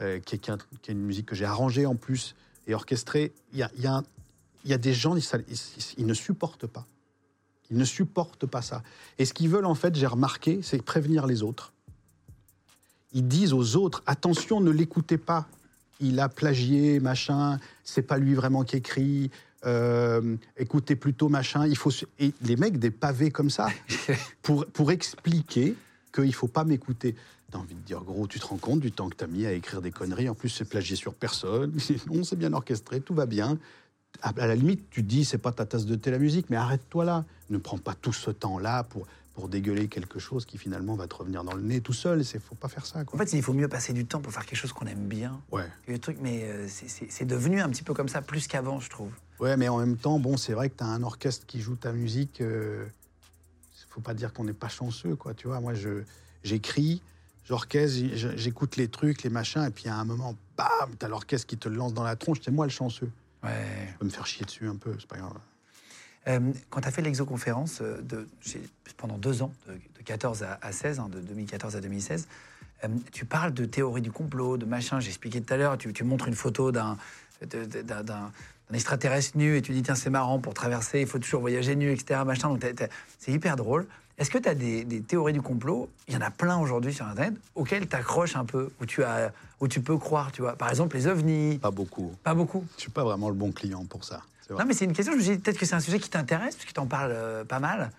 euh, 0.00 0.18
est, 0.30 0.88
une 0.88 1.00
musique 1.00 1.26
que 1.26 1.34
j'ai 1.34 1.44
arrangée 1.44 1.86
en 1.86 1.94
plus 1.96 2.34
et 2.66 2.74
orchestrée, 2.74 3.32
il 3.52 3.58
y 3.58 3.86
a, 4.72 4.78
des 4.78 4.92
gens, 4.94 5.16
ils 5.96 6.06
ne 6.06 6.14
supportent 6.14 6.66
pas. 6.66 6.86
Ils 7.72 7.78
ne 7.78 7.84
supportent 7.84 8.46
pas 8.46 8.60
ça. 8.60 8.82
Et 9.18 9.24
ce 9.24 9.32
qu'ils 9.32 9.48
veulent, 9.48 9.64
en 9.64 9.74
fait, 9.74 9.94
j'ai 9.94 10.06
remarqué, 10.06 10.60
c'est 10.62 10.82
prévenir 10.82 11.26
les 11.26 11.42
autres. 11.42 11.72
Ils 13.14 13.26
disent 13.26 13.54
aux 13.54 13.76
autres, 13.76 14.02
attention, 14.06 14.60
ne 14.60 14.70
l'écoutez 14.70 15.16
pas. 15.16 15.46
Il 15.98 16.20
a 16.20 16.28
plagié, 16.28 17.00
machin, 17.00 17.58
c'est 17.82 18.02
pas 18.02 18.18
lui 18.18 18.34
vraiment 18.34 18.62
qui 18.62 18.76
écrit. 18.76 19.30
euh, 19.64 20.36
écoutez 20.58 20.96
plutôt, 20.96 21.30
machin. 21.30 21.66
Il 21.66 21.76
faut 21.76 21.90
Et 22.18 22.32
les 22.42 22.56
mecs, 22.56 22.78
des 22.78 22.90
pavés 22.90 23.30
comme 23.30 23.48
ça, 23.50 23.68
pour, 24.42 24.66
pour 24.66 24.92
expliquer 24.92 25.74
qu'il 26.14 26.34
faut 26.34 26.48
pas 26.48 26.64
m'écouter. 26.64 27.14
T'as 27.50 27.58
envie 27.58 27.74
de 27.74 27.80
dire, 27.80 28.02
gros, 28.02 28.26
tu 28.26 28.38
te 28.38 28.46
rends 28.46 28.56
compte 28.58 28.80
du 28.80 28.92
temps 28.92 29.08
que 29.08 29.16
t'as 29.16 29.26
mis 29.26 29.46
à 29.46 29.52
écrire 29.52 29.80
des 29.80 29.92
conneries. 29.92 30.28
En 30.28 30.34
plus, 30.34 30.50
c'est 30.50 30.68
plagié 30.68 30.96
sur 30.96 31.14
personne. 31.14 31.72
Non, 32.10 32.22
c'est 32.22 32.36
bien 32.36 32.52
orchestré, 32.52 33.00
tout 33.00 33.14
va 33.14 33.24
bien. 33.24 33.58
À 34.20 34.32
la 34.46 34.54
limite, 34.54 34.88
tu 34.90 35.02
te 35.02 35.08
dis, 35.08 35.24
c'est 35.24 35.38
pas 35.38 35.52
ta 35.52 35.64
tasse 35.66 35.86
de 35.86 35.94
thé 35.96 36.10
la 36.10 36.18
musique, 36.18 36.50
mais 36.50 36.56
arrête-toi 36.56 37.04
là. 37.04 37.24
Ne 37.50 37.58
prends 37.58 37.78
pas 37.78 37.94
tout 37.94 38.12
ce 38.12 38.30
temps-là 38.30 38.84
pour, 38.84 39.06
pour 39.34 39.48
dégueuler 39.48 39.88
quelque 39.88 40.18
chose 40.20 40.44
qui 40.44 40.58
finalement 40.58 40.94
va 40.94 41.08
te 41.08 41.14
revenir 41.14 41.42
dans 41.44 41.54
le 41.54 41.62
nez 41.62 41.80
tout 41.80 41.92
seul. 41.92 42.20
Il 42.20 42.40
faut 42.40 42.54
pas 42.54 42.68
faire 42.68 42.86
ça. 42.86 43.02
En 43.12 43.16
fait, 43.16 43.32
il 43.32 43.42
faut 43.42 43.52
mieux 43.52 43.68
passer 43.68 43.92
du 43.92 44.04
temps 44.06 44.20
pour 44.20 44.32
faire 44.32 44.44
quelque 44.46 44.58
chose 44.58 44.72
qu'on 44.72 44.86
aime 44.86 45.06
bien. 45.08 45.40
Ouais. 45.50 45.66
que 45.86 45.92
Le 45.92 45.98
truc, 45.98 46.18
mais 46.20 46.44
euh, 46.44 46.68
c'est- 46.68 47.24
devenu 47.24 47.60
un 47.60 47.68
petit 47.70 47.82
peu 47.82 47.94
comme 47.94 48.08
ça, 48.08 48.22
plus 48.22 48.46
qu'avant, 48.46 48.78
je 48.80 48.90
trouve. 48.90 49.10
ouais, 49.40 49.56
mais 49.56 49.68
en 49.68 49.78
même 49.78 49.96
temps, 49.96 50.18
bon, 50.20 50.36
c'est 50.36 50.52
vrai 50.52 50.68
que 50.70 50.76
tu 50.78 50.84
as 50.84 50.88
un 50.88 51.02
orchestre 51.02 51.46
qui 51.46 51.60
joue 51.60 51.74
ta 51.76 51.92
musique. 51.92 52.40
euh, 52.42 52.84
faut 53.88 54.00
pas 54.00 54.14
dire 54.14 54.32
qu'on 54.32 54.44
n'est 54.44 54.54
pas 54.54 54.68
chanceux, 54.70 55.16
quoi. 55.16 55.34
Tu 55.34 55.46
vois, 55.48 55.60
moi, 55.60 55.74
je 55.74 56.02
j'écris, 56.44 57.02
j'orchestre, 57.44 57.98
j'écoute 58.36 58.76
les 58.76 58.88
trucs, 58.88 59.22
les 59.22 59.28
machins, 59.30 59.64
et 59.64 59.70
puis 59.70 59.88
à 59.88 59.96
un 59.96 60.04
moment, 60.04 60.34
bam, 60.56 60.94
t'as 60.98 61.08
l'orchestre 61.08 61.46
qui 61.46 61.58
te 61.58 61.68
lance 61.68 61.92
dans 61.92 62.02
la 62.02 62.16
tronche. 62.16 62.38
C'est 62.42 62.50
moi 62.52 62.64
le 62.64 62.70
chanceux. 62.70 63.10
Ouais. 63.42 63.50
Je 63.92 63.98
peux 63.98 64.04
me 64.04 64.10
faire 64.10 64.26
chier 64.26 64.44
dessus 64.44 64.66
un 64.68 64.76
peu, 64.76 64.94
c'est 64.98 65.08
pas 65.08 65.16
grave. 65.18 65.38
Euh, 66.28 66.38
quand 66.70 66.80
tu 66.82 66.88
as 66.88 66.92
fait 66.92 67.02
l'exoconférence 67.02 67.80
euh, 67.82 68.00
de, 68.02 68.28
pendant 68.96 69.18
deux 69.18 69.42
ans, 69.42 69.52
de, 69.66 69.72
de 69.72 70.02
14 70.04 70.44
à, 70.44 70.58
à 70.62 70.70
16, 70.70 71.00
hein, 71.00 71.08
de 71.10 71.20
2014 71.20 71.74
à 71.74 71.80
2016, 71.80 72.28
euh, 72.84 72.88
tu 73.10 73.24
parles 73.24 73.52
de 73.52 73.64
théorie 73.64 74.02
du 74.02 74.12
complot, 74.12 74.56
de 74.56 74.64
machin. 74.64 75.00
J'ai 75.00 75.08
expliqué 75.08 75.40
tout 75.42 75.52
à 75.52 75.56
l'heure, 75.56 75.76
tu, 75.78 75.92
tu 75.92 76.04
montres 76.04 76.28
une 76.28 76.34
photo 76.36 76.70
d'un 76.72 76.96
d'un- 77.42 78.30
extraterrestre 78.72 79.36
nu 79.36 79.56
et 79.56 79.62
tu 79.62 79.72
dis 79.72 79.82
tiens 79.82 79.96
c'est 79.96 80.08
marrant 80.10 80.38
pour 80.38 80.54
traverser, 80.54 81.00
il 81.00 81.06
faut 81.08 81.18
toujours 81.18 81.40
voyager 81.40 81.74
nu, 81.76 81.90
etc. 81.90 82.20
Machin. 82.24 82.48
Donc 82.50 82.64
c'est 83.18 83.32
hyper 83.32 83.56
drôle. 83.56 83.86
Est-ce 84.22 84.30
que 84.30 84.38
tu 84.38 84.48
as 84.48 84.54
des, 84.54 84.84
des 84.84 85.00
théories 85.00 85.32
du 85.32 85.42
complot? 85.42 85.90
Il 86.06 86.14
y 86.14 86.16
en 86.16 86.20
a 86.20 86.30
plein 86.30 86.56
aujourd'hui 86.56 86.94
sur 86.94 87.04
Internet 87.04 87.34
auxquelles 87.56 87.88
tu 87.88 87.96
accroches 87.96 88.36
un 88.36 88.44
peu, 88.44 88.70
où 88.80 88.86
tu, 88.86 89.02
as, 89.02 89.32
où 89.58 89.66
tu 89.66 89.80
peux 89.80 89.98
croire, 89.98 90.30
tu 90.30 90.42
vois. 90.42 90.54
Par 90.54 90.70
exemple, 90.70 90.94
les 90.94 91.08
ovnis. 91.08 91.58
Pas 91.58 91.72
beaucoup. 91.72 92.14
Pas 92.22 92.32
beaucoup. 92.32 92.64
Je 92.76 92.82
suis 92.82 92.90
pas 92.92 93.02
vraiment 93.02 93.28
le 93.30 93.34
bon 93.34 93.50
client 93.50 93.84
pour 93.84 94.04
ça. 94.04 94.22
Non, 94.48 94.64
mais 94.64 94.74
c'est 94.74 94.84
une 94.84 94.92
question. 94.92 95.12
Je 95.14 95.18
me 95.18 95.22
dit 95.24 95.38
peut-être 95.38 95.58
que 95.58 95.66
c'est 95.66 95.74
un 95.74 95.80
sujet 95.80 95.98
qui 95.98 96.08
t'intéresse, 96.08 96.54
puisque 96.54 96.72
tu 96.72 96.78
en 96.78 96.86
parles 96.86 97.10
euh, 97.12 97.44
pas 97.44 97.58
mal. 97.58 97.90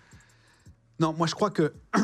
Non, 0.98 1.12
moi 1.12 1.26
je 1.26 1.34
crois 1.34 1.50
que. 1.50 1.74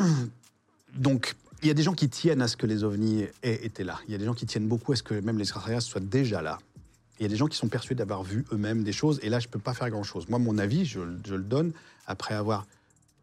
Donc, 0.95 1.33
il 1.63 1.67
y 1.67 1.71
a 1.71 1.73
des 1.73 1.81
gens 1.81 1.93
qui 1.93 2.07
tiennent 2.07 2.43
à 2.43 2.47
ce 2.47 2.55
que 2.55 2.67
les 2.67 2.83
ovnis 2.83 3.25
aient 3.41 3.65
été 3.65 3.83
là. 3.83 3.97
Il 4.07 4.11
y 4.11 4.15
a 4.15 4.19
des 4.19 4.25
gens 4.25 4.35
qui 4.35 4.45
tiennent 4.45 4.67
beaucoup 4.67 4.91
à 4.91 4.95
ce 4.95 5.01
que 5.01 5.15
même 5.15 5.37
les 5.37 5.45
extraterrestres 5.45 5.87
soient 5.87 5.99
déjà 5.99 6.43
là. 6.43 6.59
Il 7.19 7.23
y 7.23 7.25
a 7.25 7.29
des 7.29 7.37
gens 7.37 7.47
qui 7.47 7.57
sont 7.57 7.69
persuadés 7.69 7.97
d'avoir 7.97 8.21
vu 8.21 8.45
eux-mêmes 8.51 8.83
des 8.83 8.93
choses, 8.93 9.19
et 9.23 9.29
là 9.29 9.39
je 9.39 9.47
ne 9.47 9.51
peux 9.51 9.57
pas 9.57 9.73
faire 9.73 9.89
grand-chose. 9.89 10.29
Moi, 10.29 10.37
mon 10.37 10.59
avis, 10.59 10.85
je, 10.85 10.99
je 11.25 11.33
le 11.33 11.41
donne 11.41 11.71
après 12.05 12.35
avoir, 12.35 12.67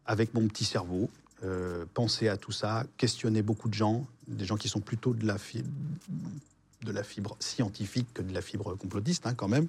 avec 0.09 0.33
mon 0.33 0.47
petit 0.47 0.65
cerveau, 0.65 1.07
euh, 1.43 1.85
pensé 1.93 2.29
à 2.29 2.35
tout 2.35 2.51
ça, 2.51 2.83
questionné 2.97 3.43
beaucoup 3.43 3.69
de 3.69 3.75
gens, 3.75 4.07
des 4.27 4.43
gens 4.43 4.57
qui 4.57 4.67
sont 4.67 4.79
plutôt 4.79 5.13
de 5.13 5.25
la, 5.25 5.37
fi- 5.37 5.63
de 6.83 6.91
la 6.91 7.03
fibre 7.03 7.37
scientifique 7.39 8.07
que 8.15 8.23
de 8.23 8.33
la 8.33 8.41
fibre 8.41 8.75
complotiste, 8.75 9.27
hein, 9.27 9.35
quand 9.35 9.47
même. 9.47 9.67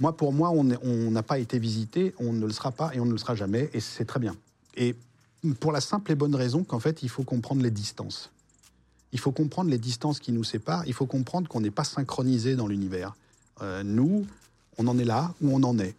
Moi, 0.00 0.16
pour 0.16 0.32
moi, 0.32 0.50
on 0.50 0.64
n'a 1.10 1.22
pas 1.22 1.38
été 1.38 1.60
visité, 1.60 2.14
on 2.18 2.32
ne 2.32 2.44
le 2.44 2.52
sera 2.52 2.72
pas 2.72 2.92
et 2.94 3.00
on 3.00 3.06
ne 3.06 3.12
le 3.12 3.18
sera 3.18 3.36
jamais, 3.36 3.70
et 3.72 3.78
c'est 3.78 4.04
très 4.06 4.18
bien. 4.18 4.34
Et 4.74 4.96
pour 5.60 5.70
la 5.70 5.80
simple 5.80 6.10
et 6.10 6.16
bonne 6.16 6.34
raison 6.34 6.64
qu'en 6.64 6.80
fait, 6.80 7.04
il 7.04 7.08
faut 7.08 7.22
comprendre 7.22 7.62
les 7.62 7.70
distances. 7.70 8.32
Il 9.12 9.20
faut 9.20 9.32
comprendre 9.32 9.70
les 9.70 9.78
distances 9.78 10.18
qui 10.18 10.32
nous 10.32 10.44
séparent. 10.44 10.82
Il 10.86 10.94
faut 10.94 11.06
comprendre 11.06 11.48
qu'on 11.48 11.60
n'est 11.60 11.70
pas 11.70 11.84
synchronisé 11.84 12.56
dans 12.56 12.66
l'univers. 12.66 13.14
Euh, 13.62 13.84
nous, 13.84 14.26
on 14.78 14.88
en 14.88 14.98
est 14.98 15.04
là 15.04 15.32
où 15.40 15.54
on 15.54 15.62
en 15.62 15.78
est. 15.78 15.94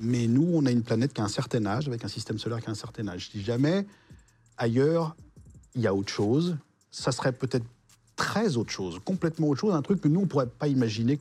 Mais 0.00 0.26
nous, 0.26 0.48
on 0.52 0.66
a 0.66 0.70
une 0.70 0.82
planète 0.82 1.12
qui 1.12 1.20
a 1.20 1.24
un 1.24 1.28
certain 1.28 1.64
âge, 1.66 1.88
avec 1.88 2.04
un 2.04 2.08
système 2.08 2.38
solaire 2.38 2.60
qui 2.60 2.68
a 2.68 2.70
un 2.72 2.74
certain 2.74 3.08
âge. 3.08 3.30
Si 3.30 3.42
jamais 3.42 3.86
ailleurs, 4.58 5.16
il 5.74 5.82
y 5.82 5.86
a 5.86 5.94
autre 5.94 6.12
chose, 6.12 6.56
ça 6.90 7.12
serait 7.12 7.32
peut-être 7.32 7.64
très 8.16 8.56
autre 8.56 8.70
chose, 8.72 8.98
complètement 9.04 9.48
autre 9.48 9.60
chose, 9.60 9.74
un 9.74 9.82
truc 9.82 10.00
que 10.00 10.08
nous, 10.08 10.20
on 10.20 10.22
ne 10.24 10.28
pourrait 10.28 10.46
pas 10.46 10.68
imaginer 10.68 11.18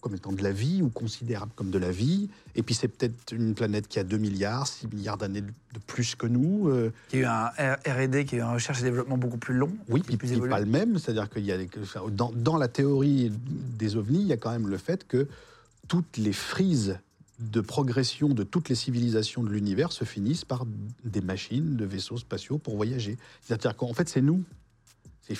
comme 0.00 0.14
étant 0.16 0.32
de 0.32 0.42
la 0.42 0.50
vie 0.50 0.82
ou 0.82 0.88
considérable 0.88 1.52
comme 1.54 1.70
de 1.70 1.78
la 1.78 1.92
vie. 1.92 2.28
Et 2.56 2.62
puis 2.64 2.74
c'est 2.74 2.88
peut-être 2.88 3.32
une 3.32 3.54
planète 3.54 3.86
qui 3.86 4.00
a 4.00 4.04
2 4.04 4.16
milliards, 4.18 4.66
6 4.66 4.88
milliards 4.88 5.16
d'années 5.16 5.42
de 5.42 5.78
plus 5.86 6.16
que 6.16 6.26
nous. 6.26 6.68
euh, 6.68 6.92
Qui 7.08 7.18
a 7.18 7.20
eu 7.20 7.24
un 7.24 7.74
R&D, 8.06 8.24
qui 8.24 8.34
a 8.34 8.38
eu 8.38 8.40
un 8.42 8.52
recherche 8.52 8.80
et 8.80 8.84
développement 8.84 9.16
beaucoup 9.16 9.36
plus 9.36 9.54
long. 9.54 9.70
oui, 9.88 10.00
qui 10.00 10.06
puis, 10.06 10.14
est 10.14 10.18
plus 10.18 10.26
puis 10.28 10.36
évolué. 10.38 10.50
pas 10.50 10.58
le 10.58 10.66
même. 10.66 10.98
C'est-à-dire 10.98 11.30
qu'il 11.30 11.44
y 11.44 11.52
a 11.52 11.56
dans 12.10 12.56
la 12.56 12.66
théorie 12.66 13.30
des 13.78 13.94
ovnis, 13.96 14.22
il 14.22 14.26
y 14.26 14.32
a 14.32 14.36
quand 14.36 14.50
même 14.50 14.66
le 14.68 14.76
fait 14.78 15.06
que 15.06 15.28
toutes 15.86 16.16
les 16.16 16.32
frises 16.32 16.98
de 17.50 17.60
progression 17.60 18.28
de 18.28 18.42
toutes 18.42 18.68
les 18.68 18.74
civilisations 18.74 19.42
de 19.42 19.50
l'univers 19.50 19.92
se 19.92 20.04
finissent 20.04 20.44
par 20.44 20.64
des 21.04 21.20
machines, 21.20 21.76
de 21.76 21.84
vaisseaux 21.84 22.16
spatiaux 22.18 22.58
pour 22.58 22.76
voyager. 22.76 23.16
C'est-à-dire 23.42 23.76
qu'en 23.76 23.92
fait, 23.94 24.08
c'est 24.08 24.20
nous. 24.22 24.42
Il 25.30 25.36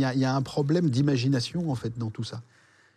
y, 0.00 0.04
a- 0.04 0.14
il 0.14 0.20
y 0.20 0.24
a 0.24 0.34
un 0.34 0.42
problème 0.42 0.88
d'imagination 0.88 1.70
en 1.70 1.74
fait 1.74 1.98
dans 1.98 2.10
tout 2.10 2.24
ça. 2.24 2.42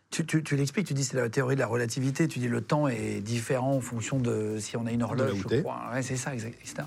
Tu, 0.09 0.25
tu- 0.25 0.43
tu 0.43 0.55
l'expliques, 0.57 0.87
tu 0.87 0.93
dis 0.93 1.03
c'est 1.03 1.15
la 1.17 1.29
théorie 1.29 1.55
de 1.55 1.61
la 1.61 1.67
relativité, 1.67 2.27
tu 2.27 2.39
dis 2.39 2.47
le 2.49 2.61
temps 2.61 2.87
est 2.87 3.21
différent 3.21 3.75
en 3.75 3.81
fonction 3.81 4.19
de 4.19 4.57
si 4.59 4.75
on 4.77 4.85
a 4.85 4.91
une 4.91 5.03
horloge, 5.03 5.37
je 5.37 5.61
crois. 5.61 5.89
Ouais, 5.93 6.01
c'est 6.01 6.17
ça, 6.17 6.33
exact- 6.33 6.57
etc. 6.61 6.83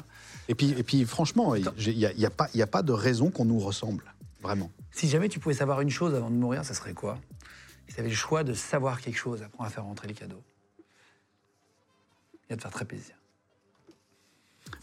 Et 0.49 0.55
puis, 0.55 0.71
et 0.77 0.83
puis 0.83 1.05
franchement, 1.07 1.55
il 1.55 1.62
n'y 1.97 2.05
a, 2.05 2.12
il 2.12 2.21
y 2.21 2.27
a 2.27 2.31
pas- 2.31 2.49
il 2.55 2.59
y 2.59 2.62
a 2.62 2.67
pas 2.67 2.83
de 2.83 2.93
raison 2.93 3.31
qu'on 3.31 3.47
nous 3.47 3.59
ressemble, 3.59 4.05
vraiment. 4.43 4.71
Si 4.93 5.09
jamais 5.09 5.29
tu 5.31 5.39
pouvais 5.41 5.55
savoir 5.55 5.81
une 5.81 5.91
chose 5.91 6.15
avant 6.15 6.31
de 6.31 6.37
mourir, 6.37 6.65
ça 6.65 6.75
serait 6.75 6.93
quoi? 6.93 7.19
Si 7.89 7.95
tu 7.95 8.01
avais 8.01 8.11
le 8.11 8.15
choix 8.15 8.45
de 8.45 8.53
savoir 8.53 9.01
quelque 9.01 9.17
chose, 9.19 9.43
apprends 9.43 9.65
à 9.65 9.71
faire 9.71 9.85
rentrer 9.85 10.07
les 10.09 10.15
cadeaux. 10.15 10.43
Il 12.49 12.53
va 12.53 12.57
te 12.57 12.63
faire 12.63 12.71
très 12.71 12.85
plaisir. 12.85 13.15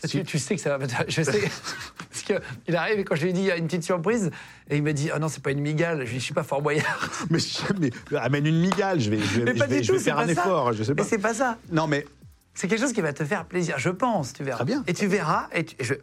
Si- 0.04 0.10
Tu, 0.10 0.24
tu 0.24 0.40
sais 0.40 0.56
que 0.56 0.62
ça 0.62 0.78
va. 0.78 0.86
Je 1.08 1.22
sais. 1.24 1.42
Parce 2.10 2.24
qu'il 2.24 2.76
arrive 2.76 3.00
et 3.00 3.04
quand 3.04 3.16
je 3.16 3.24
lui 3.24 3.30
ai 3.30 3.34
dit 3.34 3.42
il 3.42 3.46
y 3.46 3.52
a 3.52 3.58
une 3.58 3.66
petite 3.68 3.84
surprise, 3.84 4.32
et 4.70 4.78
il 4.78 4.84
m'a 4.84 4.94
dit 4.94 5.10
Ah 5.12 5.20
non, 5.20 5.28
c'est 5.28 5.42
pas 5.44 5.52
une 5.52 5.62
migale. 5.62 6.00
Je 6.00 6.04
lui 6.04 6.10
ai 6.10 6.14
dit 6.14 6.20
Je 6.20 6.26
suis 6.26 6.34
pas 6.34 6.44
Fort 6.44 6.62
Boyard. 6.62 7.10
Mais, 7.30 7.90
amène 8.18 8.46
une 8.46 8.60
migale, 8.60 9.00
je 9.00 9.10
vais, 9.10 9.20
je 9.20 9.42
vais, 9.42 9.54
Mais 9.54 9.60
je 9.60 9.64
vais- 9.66 9.78
du 9.80 9.84
je 9.84 9.88
tout, 9.88 9.94
vais 9.94 10.00
c'est 10.00 10.06
faire 10.06 10.20
un 10.20 10.26
ça. 10.26 10.32
effort, 10.32 10.74
je 10.74 10.84
sais 10.84 10.96
pas. 10.96 11.04
Mais 11.04 11.10
c'est 11.10 11.18
pas 11.20 11.34
ça. 11.34 11.58
Non, 11.72 11.88
mais 11.88 12.06
C'est 12.54 12.68
quelque 12.68 12.82
chose 12.82 12.94
qui 12.94 13.02
va 13.02 13.14
te 13.14 13.24
faire 13.26 13.46
plaisir, 13.46 13.78
je 13.80 13.90
pense, 13.90 14.34
tu 14.34 14.44
verras. 14.44 14.58
Très 14.58 14.66
bien. 14.66 14.84
Et 14.88 14.94
tu 14.94 15.08
verras, 15.08 15.48
et 15.54 15.64
tu- 15.66 15.76
je- 15.80 15.94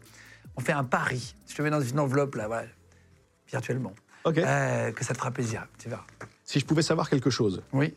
on 0.56 0.60
fait 0.60 0.72
un 0.72 0.84
pari. 0.84 1.34
Je 1.48 1.54
te 1.54 1.62
mets 1.62 1.70
dans 1.70 1.80
une 1.80 1.98
enveloppe, 2.00 2.34
là, 2.36 2.46
voilà, 2.46 2.66
virtuellement. 3.50 3.94
Ok. 4.24 4.38
Euh, 4.38 4.90
que 4.92 5.04
ça 5.04 5.12
te 5.14 5.18
fera 5.18 5.30
plaisir, 5.30 5.66
tu 5.78 5.88
verras. 5.88 6.04
si 6.44 6.58
je 6.60 6.64
pouvais 6.64 6.82
savoir 6.82 7.10
quelque 7.10 7.30
chose. 7.30 7.62
Oui. 7.72 7.94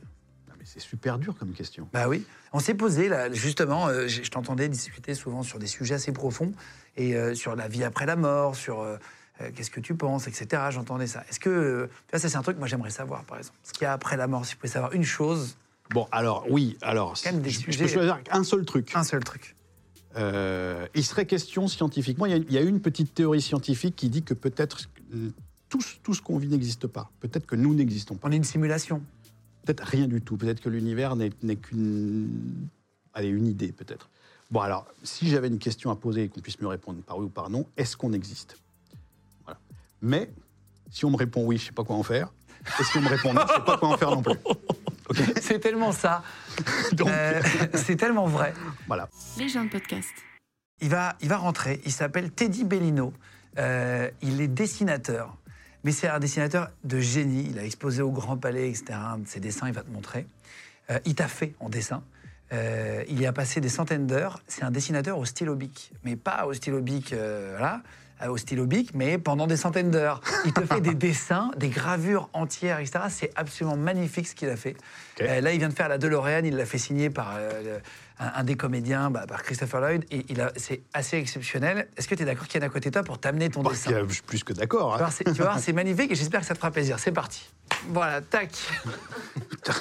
Mais 0.61 0.67
c'est 0.71 0.79
super 0.79 1.17
dur 1.17 1.35
comme 1.39 1.53
question. 1.53 1.87
Bah 1.91 2.07
oui. 2.07 2.23
On 2.53 2.59
s'est 2.59 2.75
posé, 2.75 3.09
là, 3.09 3.31
justement, 3.33 3.87
euh, 3.87 4.07
je 4.07 4.21
je 4.21 4.29
t'entendais 4.29 4.69
discuter 4.69 5.15
souvent 5.15 5.41
sur 5.41 5.57
des 5.57 5.65
sujets 5.65 5.95
assez 5.95 6.11
profonds, 6.11 6.51
et 6.97 7.15
euh, 7.15 7.33
sur 7.33 7.55
la 7.55 7.67
vie 7.67 7.83
après 7.83 8.05
la 8.05 8.15
mort, 8.15 8.55
sur 8.55 8.81
euh, 8.81 8.97
qu'est-ce 9.55 9.71
que 9.71 9.79
tu 9.79 9.95
penses, 9.95 10.27
etc. 10.27 10.61
J'entendais 10.69 11.07
ça. 11.07 11.23
Est-ce 11.29 11.39
que. 11.39 11.89
tu 12.07 12.11
vois, 12.11 12.19
ça, 12.19 12.29
c'est 12.29 12.37
un 12.37 12.43
truc 12.43 12.57
que 12.57 12.59
moi, 12.59 12.67
j'aimerais 12.67 12.91
savoir, 12.91 13.23
par 13.23 13.39
exemple. 13.39 13.57
Ce 13.63 13.73
qu'il 13.73 13.81
y 13.83 13.85
a 13.85 13.93
après 13.93 14.17
la 14.17 14.27
mort, 14.27 14.45
si 14.45 14.51
tu 14.51 14.57
pouvais 14.57 14.67
savoir 14.71 14.93
une 14.93 15.03
chose, 15.03 15.57
Bon, 15.89 16.07
alors, 16.11 16.45
oui, 16.49 16.77
alors, 16.83 17.15
Quand 17.21 17.31
même 17.33 17.41
des 17.41 17.49
je, 17.49 17.59
je 17.61 17.65
sujets- 17.65 17.83
peux 17.85 17.89
choisir 17.91 18.19
un 18.31 18.43
seul 18.45 18.63
truc. 18.63 18.91
un 18.95 19.03
seul 19.03 19.23
truc. 19.23 19.55
Il 20.15 21.03
serait 21.03 21.25
question 21.25 21.67
scientifiquement, 21.67 22.27
il 22.27 22.31
y, 22.31 22.35
a, 22.35 22.37
il 22.37 22.53
y 22.53 22.57
a 22.57 22.61
une 22.61 22.79
petite 22.81 23.13
théorie 23.13 23.41
scientifique 23.41 23.95
qui 23.97 24.09
dit 24.09 24.21
que 24.23 24.33
peut-être 24.33 24.87
tout, 25.69 25.79
tout 26.03 26.13
ce 26.13 26.21
qu'on 26.21 26.37
vit 26.37 26.47
n'existe 26.47 26.85
pas. 26.87 27.09
Peut-être 27.19 27.45
que 27.45 27.55
nous 27.57 27.73
n'existons 27.73 28.15
pas. 28.15 28.27
On 28.27 28.31
est 28.31 28.37
une 28.37 28.43
simulation. 28.45 29.01
Peut-être 29.65 29.83
rien 29.83 30.07
du 30.07 30.21
tout. 30.21 30.37
Peut-être 30.37 30.61
que 30.61 30.69
l'univers 30.69 31.15
n'est 31.15 31.31
n'est 31.43 31.55
qu'une. 31.55 32.67
Allez, 33.13 33.27
une 33.29 33.47
idée, 33.47 33.71
peut-être. 33.71 34.09
Bon, 34.49 34.59
alors, 34.61 34.85
si 35.03 35.29
j'avais 35.29 35.47
une 35.47 35.59
question 35.59 35.91
à 35.91 35.95
poser 35.95 36.23
et 36.23 36.29
qu'on 36.29 36.41
puisse 36.41 36.59
me 36.61 36.67
répondre 36.67 37.01
par 37.03 37.17
oui 37.17 37.25
ou 37.25 37.29
par 37.29 37.49
non, 37.49 37.65
est-ce 37.77 37.95
qu'on 37.95 38.11
existe? 38.13 38.57
Voilà. 39.45 39.59
Mais, 40.01 40.29
si 40.89 41.05
on 41.05 41.11
me 41.11 41.17
répond 41.17 41.45
oui, 41.45 41.57
je 41.57 41.63
ne 41.63 41.65
sais 41.67 41.73
pas 41.73 41.83
quoi 41.83 41.95
en 41.95 42.03
faire. 42.03 42.33
Et 42.79 42.83
si 42.83 42.97
on 42.97 43.01
me 43.01 43.07
répond 43.09 43.33
non, 43.33 43.41
je 43.47 43.53
ne 43.53 43.57
sais 43.59 43.65
pas 43.65 43.77
quoi 43.77 43.89
en 43.89 43.97
faire 43.97 44.11
non 44.11 44.21
plus. 44.21 44.37
C'est 45.41 45.59
tellement 45.59 45.91
ça. 45.91 46.23
Donc, 46.93 47.09
Euh, 47.09 47.41
c'est 47.73 47.97
tellement 47.97 48.27
vrai. 48.27 48.53
voilà. 48.87 49.09
Les 49.37 49.49
gens 49.49 49.65
de 49.65 49.69
podcast. 49.69 50.09
Il 50.79 50.87
va, 50.89 51.17
il 51.21 51.27
va 51.27 51.35
rentrer. 51.37 51.81
Il 51.85 51.91
s'appelle 51.91 52.31
Teddy 52.31 52.63
Bellino. 52.63 53.11
Euh, 53.57 54.09
il 54.21 54.39
est 54.39 54.47
dessinateur. 54.47 55.35
Mais 55.83 55.91
c'est 55.91 56.07
un 56.07 56.19
dessinateur 56.19 56.69
de 56.83 56.99
génie. 56.99 57.47
Il 57.49 57.59
a 57.59 57.65
exposé 57.65 58.01
au 58.01 58.11
Grand 58.11 58.37
Palais, 58.37 58.69
etc. 58.69 58.99
Ses 59.25 59.39
dessins, 59.39 59.67
il 59.67 59.73
va 59.73 59.81
te 59.81 59.89
montrer. 59.89 60.27
Euh, 60.89 60.99
il 61.05 61.15
t'a 61.15 61.27
fait 61.27 61.53
en 61.59 61.69
dessin. 61.69 62.03
Euh, 62.53 63.03
il 63.07 63.19
y 63.21 63.25
a 63.25 63.33
passé 63.33 63.61
des 63.61 63.69
centaines 63.69 64.07
d'heures. 64.07 64.41
C'est 64.47 64.63
un 64.63 64.71
dessinateur 64.71 65.17
au 65.17 65.25
stylo 65.25 65.55
bic. 65.55 65.91
Mais 66.03 66.15
pas 66.15 66.45
au 66.45 66.53
stylo 66.53 66.81
bic, 66.81 67.13
euh, 67.13 67.55
voilà, 67.57 67.81
au 68.29 68.37
stylo 68.37 68.65
bic, 68.65 68.93
mais 68.93 69.17
pendant 69.17 69.47
des 69.47 69.55
centaines 69.55 69.89
d'heures. 69.89 70.21
Il 70.45 70.53
te 70.53 70.65
fait 70.65 70.81
des 70.81 70.93
dessins, 70.95 71.51
des 71.57 71.69
gravures 71.69 72.29
entières, 72.33 72.79
etc. 72.79 73.05
C'est 73.09 73.31
absolument 73.35 73.77
magnifique 73.77 74.27
ce 74.27 74.35
qu'il 74.35 74.49
a 74.49 74.57
fait. 74.57 74.75
Euh, 75.21 75.39
là, 75.39 75.53
il 75.53 75.59
vient 75.59 75.69
de 75.69 75.73
faire 75.73 75.87
la 75.87 75.97
DeLorean. 75.97 76.43
Il 76.43 76.55
l'a 76.57 76.65
fait 76.65 76.77
signer 76.77 77.09
par 77.09 77.37
un, 78.21 78.31
un 78.39 78.43
des 78.43 78.55
comédiens, 78.55 79.09
bah, 79.09 79.25
par 79.27 79.43
Christopher 79.43 79.81
Lloyd. 79.81 80.05
Et 80.11 80.25
il 80.29 80.39
a- 80.41 80.51
c'est 80.55 80.81
assez 80.93 81.17
exceptionnel. 81.17 81.87
Est-ce 81.97 82.07
que 82.07 82.15
tu 82.15 82.23
es 82.23 82.25
d'accord 82.25 82.47
qu'il 82.47 82.61
y 82.61 82.63
en 82.63 82.67
a 82.67 82.69
à 82.69 82.73
côté 82.73 82.89
de 82.89 82.93
toi 82.93 83.03
pour 83.03 83.17
t'amener 83.19 83.49
ton 83.49 83.63
Bon, 83.63 83.71
dessin 83.71 83.91
je 84.07 84.13
suis 84.13 84.21
plus 84.21 84.43
que 84.43 84.53
d'accord. 84.53 84.95
tu 84.97 85.03
hein. 85.03 85.09
tu 85.25 85.39
vas 85.39 85.45
voir, 85.45 85.59
c'est 85.59 85.73
magnifique 85.73 86.11
et 86.11 86.15
j'espère 86.15 86.41
que 86.41 86.45
ça 86.45 86.53
te 86.53 86.59
fera 86.59 86.71
plaisir. 86.71 86.99
C'est 86.99 87.11
parti. 87.11 87.49
Voilà, 87.89 88.21
tac. 88.21 88.51
Putain, 89.49 89.73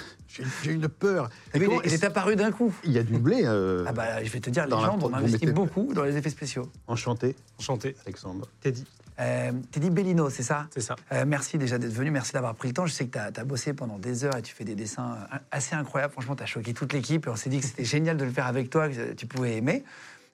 J'ai 0.62 0.72
une 0.72 0.88
peur. 0.88 1.28
Et 1.52 1.58
Oui, 1.58 1.64
il, 1.64 1.66
comment- 1.68 1.82
est- 1.82 1.86
il 1.88 1.92
est 1.94 2.04
apparu 2.04 2.36
d'un 2.36 2.50
coup. 2.50 2.74
Il 2.84 2.92
y 2.92 2.98
a 2.98 3.02
du 3.02 3.18
blé. 3.18 3.42
euh, 3.44 3.84
Ah 3.86 3.92
bah, 3.92 4.24
je 4.24 4.30
vais 4.30 4.40
te 4.40 4.48
dire, 4.48 4.64
les 4.64 4.70
gens, 4.70 4.98
on 5.02 5.12
investit 5.12 5.44
mettez- 5.46 5.52
beaucoup 5.52 5.92
dans 5.92 6.04
les 6.04 6.16
effets 6.16 6.30
spéciaux. 6.30 6.70
Enchanté, 6.86 7.34
Enchanté, 7.58 7.94
Alexandre. 8.06 8.48
Teddy, 8.60 8.86
Euh, 9.20 9.52
Teddy 9.70 9.90
Bellino, 9.90 10.30
c'est 10.30 10.42
ça? 10.42 10.66
C'est 10.72 10.80
ça. 10.80 10.96
Euh, 11.12 11.24
merci 11.26 11.58
déjà 11.58 11.78
d'être 11.78 11.92
venu, 11.92 12.10
merci 12.10 12.32
d'avoir 12.32 12.54
pris 12.54 12.68
le 12.68 12.74
temps. 12.74 12.86
Je 12.86 12.92
sais 12.92 13.06
que 13.06 13.18
tu 13.30 13.40
as, 13.40 13.44
bossé 13.44 13.74
pendant 13.74 13.98
des 13.98 14.24
heures 14.24 14.36
et 14.36 14.42
tu 14.42 14.54
fais 14.54 14.64
des 14.64 14.74
dessins 14.74 15.18
euh, 15.32 15.36
assez 15.50 15.74
incroyables. 15.74 16.12
Franchement, 16.12 16.36
tu 16.36 16.42
as 16.42 16.46
choqué 16.46 16.72
toute 16.72 16.92
l'équipe 16.92 17.26
et 17.26 17.30
on 17.30 17.36
s'est 17.36 17.50
dit 17.50 17.60
que 17.60 17.66
c'était 17.66 17.84
génial 17.96 18.16
de 18.16 18.24
le 18.24 18.30
faire 18.32 18.46
avec 18.46 18.70
toi, 18.70 18.88
que 18.88 19.12
tu 19.12 19.26
pouvais 19.26 19.56
aimer. 19.56 19.84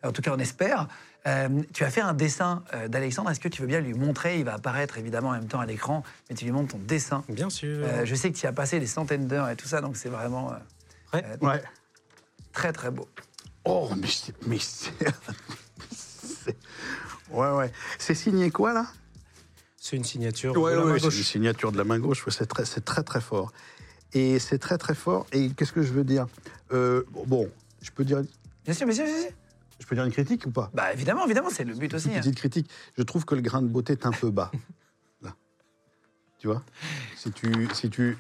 En 0.05 0.13
tout 0.13 0.23
cas, 0.23 0.33
on 0.35 0.39
espère. 0.39 0.89
Euh, 1.27 1.49
tu 1.75 1.83
as 1.83 1.91
fait 1.91 2.01
un 2.01 2.15
dessin 2.15 2.63
euh, 2.75 2.87
d'Alexandre. 2.87 3.31
Est-ce 3.31 3.41
que 3.41 3.49
tu 3.49 3.61
veux 3.61 3.67
bien 3.67 3.81
lui 3.81 3.95
montrer? 3.95 4.39
Il 4.39 4.45
va 4.45 4.55
apparaître 4.55 4.97
évidemment 4.99 5.31
en 5.31 5.33
même 5.33 5.49
temps 5.49 5.59
à 5.61 5.67
l'écran, 5.67 6.05
mais 6.29 6.37
tu 6.37 6.45
lui 6.45 6.53
montres 6.53 6.75
ton 6.75 6.79
dessin. 6.79 7.25
Bien 7.29 7.51
sûr. 7.51 7.85
Euh, 7.85 8.05
je 8.05 8.15
sais 8.15 8.31
que 8.31 8.37
tu 8.37 8.45
y 8.45 8.47
as 8.47 8.53
passé 8.53 8.79
des 8.79 8.87
centaines 8.87 9.27
d'heures 9.27 9.49
et 9.49 9.57
tout 9.57 9.67
ça, 9.67 9.81
donc 9.81 9.97
c'est 9.97 10.09
vraiment 10.09 10.53
euh, 10.53 10.57
Prêt 11.07 11.25
euh, 11.25 11.37
Ouais. 11.47 11.63
très 12.53 12.73
très 12.73 12.93
beau. 12.93 13.09
Oh, 13.65 13.91
mais 13.97 14.07
c'est. 14.07 14.35
Mais 14.47 14.59
Ouais, 17.31 17.51
ouais. 17.53 17.73
C'est 17.99 18.15
signé 18.15 18.51
quoi, 18.51 18.73
là? 18.73 18.87
C'est 19.77 19.97
une 19.97 20.05
signature 20.05 20.57
Ouais, 20.57 20.73
de 20.73 20.77
la 20.77 20.85
ouais, 20.85 20.93
main 20.93 20.99
c'est 20.99 21.05
gauche. 21.05 21.19
une 21.19 21.25
signature 21.25 21.73
de 21.73 21.79
la 21.79 21.85
main 21.85 21.99
gauche. 21.99 22.27
ouais, 22.27 22.33
c'est 22.33 22.47
très, 22.47 22.65
très, 22.65 23.03
très 23.03 23.21
fort. 23.21 23.53
Et 24.13 24.39
c'est 24.39 24.59
très, 24.59 24.79
très 24.79 24.95
fort. 24.95 25.27
Et 25.33 25.51
qu'est-ce 25.51 25.73
que 25.73 25.83
je 25.83 25.93
veux 25.93 26.05
dire? 26.05 26.27
Euh, 26.73 27.05
Bon, 27.27 27.49
je 27.83 27.91
peux 27.91 28.05
dire, 28.05 28.23
Bien 28.65 28.75
sûr, 28.75 28.87
bien 28.87 28.95
sûr, 28.97 29.05
bien 29.05 29.21
sûr. 29.23 29.31
je 29.79 29.87
peux 29.87 29.95
dire 29.95 30.05
une 30.05 30.13
critique 30.13 30.45
ou 30.47 30.51
pas? 30.51 30.71
Bah 30.75 30.93
évidemment, 30.93 31.25
évidemment, 31.25 31.51
c'est 31.51 31.65
le 31.65 31.75
but 31.75 31.93
aussi. 31.95 32.09
Une 32.09 32.15
hein. 32.17 32.19
petite 32.21 32.37
critique. 32.37 32.71
Je 32.97 33.03
trouve 33.03 33.25
que 33.25 33.35
le 33.37 33.43
grain 33.43 33.63
de 33.63 33.69
beauté 33.69 33.93
est 33.93 34.07
un 34.07 34.11
peu 34.13 34.31
bas. 34.31 34.51
Là. 35.23 35.35
Tu 36.39 36.47
vois? 36.49 36.63
Si 37.17 37.31
tu, 37.33 37.69
si 37.75 37.91
tu. 37.91 38.17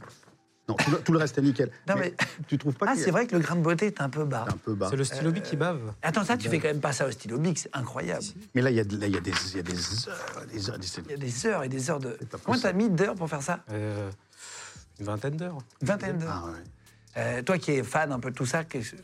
Non, 0.69 0.75
tout 0.75 0.91
le, 0.91 0.99
tout 0.99 1.13
le 1.13 1.19
reste 1.19 1.39
est 1.39 1.43
nickel. 1.43 1.71
Non, 1.89 1.95
mais- 1.97 2.13
tu 2.49 2.59
trouves 2.59 2.75
pas 2.75 2.87
Ah, 2.89 2.95
c'est 2.97 3.13
vrai 3.13 3.27
que 3.29 3.37
le 3.37 3.41
grain 3.43 3.55
de 3.55 3.61
beauté 3.61 3.87
est 3.87 4.01
un 4.01 4.09
peu 4.09 4.25
bas. 4.25 4.45
c'est 4.49 4.55
un 4.55 4.59
peu 4.59 4.75
bas. 4.75 4.89
C'est 4.91 4.97
le 4.97 5.05
stylo 5.05 5.31
bic 5.31 5.45
qui 5.45 5.55
bave. 5.57 5.79
Attends, 6.03 6.25
ça, 6.25 6.37
tu 6.37 6.49
fais 6.49 6.59
quand 6.59 6.67
même 6.69 6.81
pas 6.81 6.93
ça 6.93 7.07
au 7.07 7.11
stylo 7.13 7.39
bic, 7.39 7.57
c'est 7.59 7.71
incroyable. 7.73 8.25
Mais 8.55 8.63
là, 8.63 8.71
il 8.71 8.77
y 8.77 8.81
a, 8.81 8.85
des, 8.85 8.95
heures, 8.97 9.11
des 9.11 9.57
heures. 9.59 9.63
des- 9.63 10.57
Il 10.57 11.11
y 11.11 11.15
a 11.15 11.17
des 11.17 11.47
heures 11.47 11.63
et 11.63 11.69
des 11.69 11.89
heures 11.91 12.01
de. 12.01 12.19
Combien 12.45 12.61
t'as 12.61 12.73
mis 12.73 12.91
d'heures 12.91 13.15
pour 13.15 13.29
faire 13.31 13.43
ça? 13.43 13.61
Euh, 13.71 14.11
une 14.99 15.07
vingtaine 15.07 15.37
d'heures. 15.37 15.59
Une 15.83 15.87
vingtaine 15.87 16.19
d'heures. 16.19 16.43
Ah, 16.47 16.51
ouais. 16.51 16.59
Euh, 17.19 17.43
toi 17.43 17.59
qui 17.59 17.71
es 17.71 17.83
fan 17.85 18.11
un 18.11 18.19
peu 18.19 18.31
de 18.31 18.35
tout 18.35 18.45
ça, 18.47 18.65
qu'est-ce- 18.65 18.97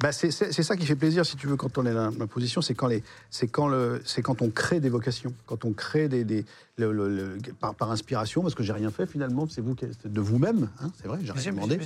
Bah, 0.00 0.12
c'est 0.12 0.30
ça 0.30 0.76
qui 0.76 0.86
fait 0.86 0.94
plaisir, 0.96 1.26
si 1.26 1.36
tu 1.36 1.46
veux, 1.46 1.56
quand 1.56 1.78
on 1.78 1.86
est 1.86 1.94
dans 1.94 2.12
ma 2.12 2.26
position, 2.26 2.62
c'est 2.62 2.74
quand, 2.74 2.86
les- 2.86 3.02
c'est 3.30 3.48
quand, 3.48 3.66
le- 3.68 4.00
c'est 4.04 4.22
quand 4.22 4.40
on 4.42 4.50
crée 4.50 4.80
des 4.80 4.88
vocations, 4.88 5.34
quand 5.46 5.64
on 5.64 5.72
crée 5.72 6.08
des, 6.08 6.24
des- 6.24 6.44
le- 6.76 6.92
le- 6.92 7.08
le- 7.08 7.38
par, 7.58 7.74
par 7.74 7.90
inspiration, 7.90 8.42
parce 8.42 8.54
que 8.54 8.62
j'ai 8.62 8.72
rien 8.72 8.90
fait 8.90 9.06
finalement, 9.06 9.48
c'est 9.48 9.60
vous 9.60 9.74
de 10.04 10.20
vous-même, 10.20 10.68
hein, 10.80 10.90
c'est 11.00 11.08
vrai, 11.08 11.18
j'ai 11.22 11.32
rien 11.32 11.40
demandé. 11.52 11.76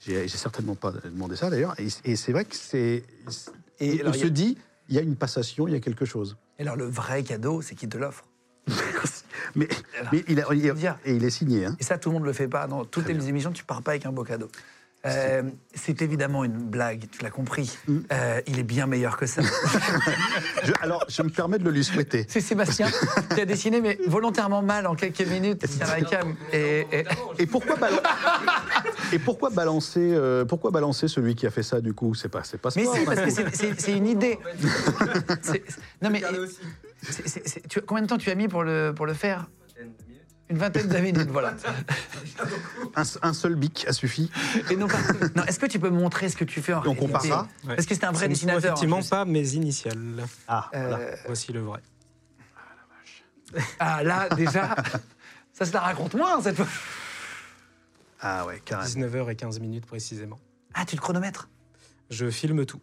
J'ai 0.00 0.28
certainement 0.28 0.74
pas 0.76 0.92
demandé 0.92 1.36
ça 1.36 1.50
d'ailleurs, 1.50 1.74
et, 1.80 1.88
et 2.04 2.16
c'est 2.16 2.32
vrai 2.32 2.44
que 2.44 2.54
c'est. 2.54 3.04
Et 3.80 4.00
alors, 4.00 4.14
on 4.14 4.18
se 4.18 4.26
a- 4.26 4.30
dit, 4.30 4.56
il 4.88 4.94
y 4.94 4.98
a 4.98 5.02
une 5.02 5.16
passation, 5.16 5.66
il 5.66 5.72
y 5.74 5.76
a 5.76 5.80
quelque 5.80 6.04
chose. 6.04 6.36
Et 6.58 6.62
alors, 6.62 6.76
le 6.76 6.86
vrai 6.86 7.22
cadeau, 7.24 7.60
c'est 7.60 7.74
qu'il 7.74 7.88
te 7.88 7.98
l'offre. 7.98 8.24
Mais, 9.54 9.68
mais 10.12 10.24
il, 10.28 10.40
a- 10.40 10.46
il- 10.52 10.66
et 11.04 11.14
il 11.14 11.24
est 11.24 11.30
signé. 11.30 11.64
Hein. 11.66 11.76
Et 11.78 11.84
ça, 11.84 11.98
tout 11.98 12.08
le 12.10 12.14
monde 12.14 12.22
ne 12.22 12.26
le 12.28 12.32
fait 12.34 12.48
pas. 12.48 12.66
Dans 12.66 12.84
toutes 12.84 13.06
les 13.08 13.28
émissions, 13.28 13.52
tu 13.52 13.64
pars 13.64 13.80
pas 13.80 13.92
avec 13.92 14.04
un 14.04 14.12
beau 14.12 14.24
cadeau. 14.24 14.48
Euh, 15.06 15.42
c'est 15.74 16.02
évidemment 16.02 16.42
une 16.44 16.56
blague, 16.58 17.04
tu 17.10 17.22
l'as 17.22 17.30
compris. 17.30 17.78
Mm. 17.86 17.98
Euh, 18.12 18.40
il 18.46 18.58
est 18.58 18.62
bien 18.64 18.86
meilleur 18.86 19.16
que 19.16 19.26
ça. 19.26 19.42
Je- 20.64 20.72
alors, 20.80 21.04
je 21.08 21.22
me 21.22 21.28
permets 21.30 21.58
de 21.58 21.64
le 21.64 21.70
lui 21.70 21.84
souhaiter. 21.84 22.24
c'est 22.28 22.40
Sébastien 22.40 22.88
qui 23.34 23.40
a 23.40 23.44
dessiné, 23.44 23.80
mais 23.80 23.98
volontairement 24.08 24.62
mal 24.62 24.86
en 24.86 24.94
quelques 24.94 25.20
minutes. 25.26 25.64
La 25.80 26.00
cam. 26.00 26.34
Et, 26.52 26.86
et- 26.92 27.04
Et 27.38 27.46
pourquoi, 27.46 27.76
balan- 27.76 28.00
et 29.12 29.18
pourquoi 29.18 29.50
balancer, 29.50 30.00
euh, 30.14 30.44
pourquoi 30.44 30.70
balancer 30.70 31.08
celui 31.08 31.34
qui 31.34 31.46
a 31.46 31.50
fait 31.50 31.62
ça 31.62 31.80
du 31.80 31.92
coup? 31.92 32.14
C'est 32.14 32.28
pas, 32.28 32.42
c'est 32.42 32.58
pas 32.58 32.70
Mais 32.74 32.82
sport, 32.82 32.94
si, 32.96 33.00
hein. 33.02 33.04
parce 33.06 33.20
que 33.34 33.74
c'est- 33.78 33.92
une 33.96 34.06
idée. 34.06 34.38
Non 36.02 36.10
mais 36.10 36.22
tu- 37.68 37.80
combien 37.82 38.02
de 38.02 38.08
temps 38.08 38.18
tu 38.18 38.30
as 38.30 38.34
mis 38.34 38.48
pour 38.48 38.64
le 38.64 38.92
pour 38.96 39.06
le 39.06 39.14
faire? 39.14 39.46
Une 40.48 40.58
vingtaine 40.58 40.86
de 40.88 40.98
minutes, 40.98 41.28
voilà. 41.30 41.54
un, 42.94 43.02
un 43.22 43.32
seul 43.32 43.56
bic 43.56 43.84
a 43.88 43.92
suffi. 43.92 44.30
Et 44.70 44.76
non, 44.76 44.86
est-ce 45.48 45.58
que 45.58 45.66
tu 45.66 45.80
peux 45.80 45.90
me 45.90 45.98
montrer 45.98 46.28
ce 46.28 46.36
que 46.36 46.44
tu 46.44 46.62
fais 46.62 46.72
en 46.72 46.78
on 46.78 46.82
réalité 46.82 47.00
comparera 47.06 47.48
Ouais. 47.66 47.74
Parce 47.74 47.86
que 47.86 47.94
c'est 47.96 48.04
un 48.04 48.12
vrai 48.12 48.28
dessinateur. 48.28 48.58
en 48.62 48.74
effectivement 48.74 49.00
plus. 49.00 49.08
pas 49.08 49.24
mes 49.24 49.54
initiales. 49.54 50.24
Ah, 50.46 50.68
voilà. 50.72 50.98
Euh, 50.98 51.16
Voici 51.26 51.52
le 51.52 51.60
vrai. 51.60 51.80
ah 53.80 54.02
là 54.04 54.28
déjà, 54.36 54.74
ça 55.52 55.64
se 55.64 55.72
la 55.72 55.80
raconte 55.80 56.14
moins 56.14 56.40
cette 56.42 56.56
fois. 56.56 56.66
ah 58.20 58.46
ouais, 58.46 58.60
carrément. 58.64 58.88
19h 58.88 59.30
et 59.30 59.36
15 59.36 59.60
minutes 59.60 59.86
précisément. 59.86 60.38
Ah 60.74 60.84
tu 60.84 60.94
le 60.96 61.00
chronomètres 61.00 61.48
Je 62.10 62.30
filme 62.30 62.66
tout. 62.66 62.80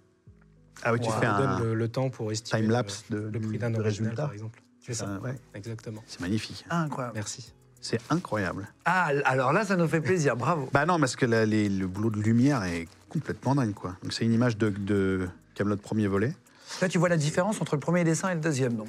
Ah 0.84 0.92
oui, 0.94 1.00
tu 1.00 1.08
Wow. 1.10 1.14
fais 1.20 1.26
Je 1.28 1.32
un 1.32 1.38
donne 1.58 1.64
le, 1.68 1.74
le 1.76 1.88
temps 1.88 2.10
pour 2.10 2.32
estimer 2.32 2.62
time-lapse 2.64 3.06
le, 3.10 3.30
de, 3.30 3.40
le 3.40 3.40
prix 3.48 3.58
d'un 3.58 3.82
résultat. 3.82 4.24
par 4.24 4.34
exemple. 4.34 4.62
C'est 4.86 4.94
ça, 4.94 5.08
ouais, 5.24 5.36
exactement. 5.56 6.04
c'est 6.08 6.20
magnifique. 6.20 6.66
Incroyable. 6.70 7.16
Merci. 7.16 7.54
C'est 7.82 8.00
incroyable. 8.10 8.68
Ah 8.86 9.12
alors 9.26 9.52
là 9.54 9.66
ça 9.66 9.76
nous 9.76 9.88
fait 9.88 10.02
plaisir, 10.02 10.36
bravo. 10.38 10.70
Bah 10.74 10.86
non, 10.86 11.00
parce 11.00 11.16
que 11.16 11.26
la- 11.26 11.46
les- 11.46 11.68
le 11.70 11.88
boulot 11.88 12.10
de 12.12 12.22
lumière 12.22 12.64
est 12.64 12.88
complètement 13.10 13.56
dingue, 13.56 13.74
quoi. 13.74 13.96
Donc 14.04 14.14
c'est 14.14 14.24
une 14.26 14.34
image 14.34 14.58
de, 14.58 14.70
de 14.70 15.28
Camelot 15.56 15.78
premier 15.78 16.08
volet. 16.08 16.34
Là 16.82 16.88
tu 16.90 16.98
vois 16.98 17.10
la 17.10 17.18
différence 17.18 17.62
entre 17.62 17.76
le 17.76 17.80
premier 17.82 18.04
dessin 18.04 18.30
et 18.30 18.36
le 18.36 18.42
deuxième 18.42 18.76
donc. 18.76 18.88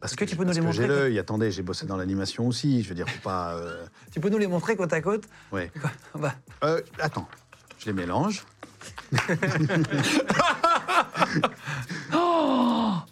Parce 0.00 0.12
Est-ce 0.12 0.16
que 0.18 0.24
tu 0.26 0.36
peux 0.36 0.44
nous 0.44 0.52
les 0.52 0.58
que 0.60 0.64
montrer, 0.64 0.82
J'ai 0.82 0.86
l'œil. 0.86 1.18
Attendez, 1.18 1.50
j'ai 1.50 1.62
bossé 1.62 1.86
dans 1.86 1.96
l'animation 1.96 2.46
aussi. 2.46 2.82
Je 2.82 2.88
veux 2.90 2.94
dire, 2.94 3.08
faut 3.08 3.22
pas. 3.22 3.54
euh, 3.54 3.86
Tu 4.12 4.20
peux 4.20 4.28
nous 4.28 4.36
les 4.38 4.46
montrer 4.46 4.76
côte 4.76 4.92
à 4.92 5.00
côte 5.00 5.24
Ouais. 5.50 5.70
Bah, 6.14 6.34
Euh, 6.62 6.82
attends, 6.98 7.26
je 7.78 7.86
les 7.86 7.92
mélange. 7.94 8.44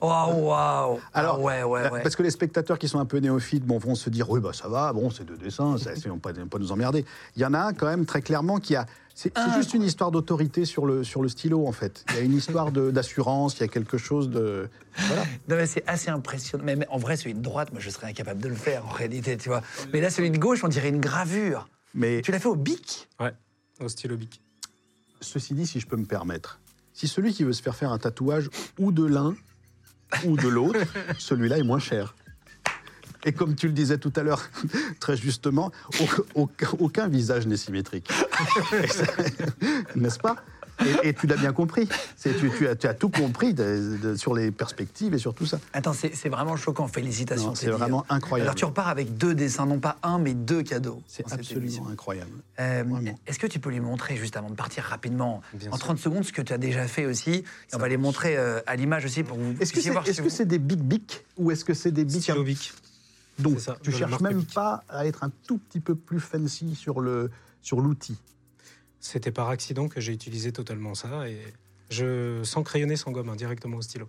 Waouh 0.03 0.48
waouh. 0.48 0.98
Alors, 1.14 1.36
Ah 1.36 1.40
ouais 1.40 1.62
ouais 1.62 1.88
ouais. 1.90 2.03
Parce 2.03 2.16
que 2.16 2.22
les 2.24 2.30
spectateurs 2.30 2.78
qui 2.78 2.88
sont 2.88 2.98
un 2.98 3.05
peu 3.07 3.18
néophytes 3.18 3.64
bon, 3.64 3.78
vont 3.78 3.94
se 3.94 4.11
dire 4.11 4.28
oui, 4.30 4.40
bah 4.40 4.53
ça 4.53 4.68
va, 4.68 4.92
bon, 4.92 5.11
c'est 5.11 5.24
deux 5.24 5.36
dessins, 5.36 5.78
ça, 5.78 5.94
c'est- 5.94 6.11
on 6.11 6.16
ne 6.16 6.20
va 6.20 6.32
pas 6.50 6.59
nous 6.59 6.72
emmerder. 6.72 7.05
Il 7.36 7.42
y 7.42 7.44
en 7.46 7.55
a 7.55 7.61
un 7.61 7.72
quand 7.72 7.86
même 7.86 8.05
très 8.05 8.20
clairement 8.20 8.59
qui 8.59 8.74
a. 8.74 8.86
C'est 9.14 9.30
Ah, 9.34 9.53
juste 9.57 9.74
une 9.74 9.82
histoire 9.82 10.11
d'autorité 10.11 10.64
sur 10.64 10.86
le, 10.86 11.05
sur 11.05 11.22
le 11.22 11.28
stylo, 11.28 11.66
en 11.66 11.72
fait. 11.72 12.03
Il 12.11 12.16
y 12.16 12.18
a 12.18 12.22
une 12.22 12.32
histoire 12.34 12.72
de- 12.72 12.90
d'assurance, 12.90 13.59
il 13.59 13.61
y 13.61 13.64
a 13.64 13.68
quelque 13.68 13.98
chose 13.98 14.30
de. 14.30 14.68
Voilà. 14.96 15.22
Non, 15.48 15.57
mais 15.57 15.66
c'est 15.66 15.84
assez 15.86 16.11
impressionnant. 16.11 16.64
Mais, 16.64 16.76
mais 16.76 16.86
en 16.88 16.96
vrai, 16.98 17.16
celui 17.16 17.34
de 17.34 17.40
droite, 17.42 17.70
moi, 17.72 17.80
je 17.80 17.90
serais 17.90 18.09
incapable 18.09 18.40
de 18.42 18.48
le 18.48 18.55
faire, 18.55 18.86
en 18.86 18.90
réalité, 18.90 19.36
tu 19.36 19.50
vois. 19.50 19.61
Mais 19.92 20.00
là, 20.00 20.09
celui 20.11 20.30
de 20.30 20.38
gauche, 20.38 20.64
on 20.64 20.68
dirait 20.68 20.88
une 20.88 21.00
gravure. 21.00 21.68
Mais 21.94 22.22
Tu 22.22 22.32
l'as 22.32 22.38
fait 22.40 22.48
au 22.48 22.57
bic? 22.57 23.09
Ouais, 23.20 23.32
au 23.80 23.88
stylo 23.88 24.16
bic. 24.16 24.40
ceci 25.20 25.55
dit, 25.55 25.66
si 25.66 25.78
je 25.78 25.86
peux 25.86 25.96
me 25.96 26.07
permettre, 26.07 26.59
si 26.94 27.07
celui 27.07 27.32
qui 27.34 27.44
veut 27.44 27.53
se 27.53 27.62
faire 27.62 27.76
faire 27.76 27.92
un 27.92 27.98
tatouage 27.98 28.48
ou 28.78 28.92
de 28.92 29.05
l'un 29.05 29.34
ou 30.24 30.36
de 30.36 30.48
l'autre, 30.48 30.80
celui-là 31.18 31.58
est 31.58 31.62
moins 31.62 31.78
cher. 31.78 32.14
Et 33.24 33.32
comme 33.32 33.54
tu 33.54 33.68
le 33.68 33.72
disais 33.72 33.98
tout 33.98 34.12
à 34.16 34.22
l'heure, 34.22 34.42
très 35.00 35.16
justement, 35.16 35.70
aucun, 36.34 37.08
visage 37.08 37.46
n'est 37.46 37.56
symétrique. 37.56 38.10
N'est-ce 39.96 40.18
pas? 40.18 40.36
Et, 41.05 41.09
et 41.09 41.14
tu 41.14 41.26
l'as 41.26 41.37
bien 41.37 41.53
compris. 41.53 41.89
C'est- 42.16 42.33
Tu, 42.39 42.51
tu 42.57 42.66
as, 42.68 42.76
tu 42.76 42.87
as 42.87 42.95
tout 42.95 43.09
compris 43.11 43.55
de- 43.55 43.99
de- 44.03 44.16
sur 44.16 44.35
les 44.35 44.51
perspectives 44.51 45.14
et 45.14 45.18
sur 45.18 45.35
tout 45.35 45.47
ça. 45.47 45.59
Attends, 45.72 45.93
c'est 45.93 46.28
vraiment 46.28 46.57
choquant. 46.57 46.89
Félicitations. 46.89 47.55
C'est 47.55 47.66
Teddy. 47.66 47.78
vraiment 47.78 48.05
incroyable. 48.09 48.49
Alors, 48.49 48.55
tu 48.55 48.64
repars 48.64 48.89
avec 48.89 49.16
deux 49.16 49.35
dessins, 49.35 49.66
non 49.66 49.78
pas 49.78 49.97
un, 50.03 50.18
mais 50.18 50.35
deux 50.35 50.62
cadeaux. 50.62 51.03
C'est 51.07 51.30
absolument 51.33 51.89
incroyable. 51.89 52.30
Euh. 52.61 52.85
Est-ce 53.26 53.39
que 53.39 53.47
tu 53.47 53.59
peux 53.61 53.70
lui 53.70 53.80
montrer, 53.80 54.16
juste 54.16 54.37
avant 54.37 54.51
de 54.51 54.55
partir 54.55 54.85
rapidement, 54.85 55.41
Bien 55.55 55.70
en 55.70 55.76
sûr. 55.76 55.85
30 55.87 55.99
secondes, 55.99 56.24
ce 56.24 56.33
que 56.33 56.43
tu 56.43 56.53
as 56.53 56.59
déjà 56.59 56.87
fait 56.89 57.07
aussi? 57.07 57.30
Et 57.33 57.45
On 57.74 57.78
va 57.78 57.89
les 57.89 57.97
montrer 57.97 58.37
euh, 58.37 58.61
à 58.66 58.76
l'image 58.76 59.05
aussi 59.05 59.22
pour 59.22 59.37
vous 59.37 59.55
Est-ce 59.61 59.72
que 59.72 59.80
c'est 59.80 59.91
est 59.91 59.93
-ce 60.12 60.22
vous- 60.22 60.30
c'est 60.30 60.47
des 60.47 60.59
big 60.59 60.80
bic 60.80 61.24
ou 61.37 61.51
est-ce 61.51 61.64
que 61.64 61.74
c'est 61.74 61.91
des 61.93 62.05
bic 62.05 62.22
Stylo 62.22 62.43
bic. 62.45 62.72
Donc, 63.39 63.55
C'est 63.59 63.64
ça, 63.66 63.76
tu 63.83 63.91
cherches 63.93 64.20
même 64.20 64.45
pas 64.45 64.85
à 64.89 65.07
être 65.07 65.24
un 65.24 65.30
tout 65.47 65.59
petit 65.59 65.80
peu 65.80 65.95
plus 65.95 66.20
fancy 66.20 66.74
sur 66.74 67.01
le 67.01 67.30
sur 67.62 67.80
l'outil. 67.80 68.16
C'était 69.05 69.32
par 69.32 69.48
accident 69.48 69.88
que 69.88 70.00
j'ai 70.00 70.12
utilisé 70.12 70.53
totalement 70.53 70.94
ça 70.94 71.28
et 71.28 71.36
je 71.90 72.40
sans 72.44 72.62
crayonner, 72.62 72.94
sans 72.96 73.11
gomme, 73.11 73.28
hein, 73.28 73.36
directement 73.36 73.76
au 73.78 73.82
stylo, 73.82 74.09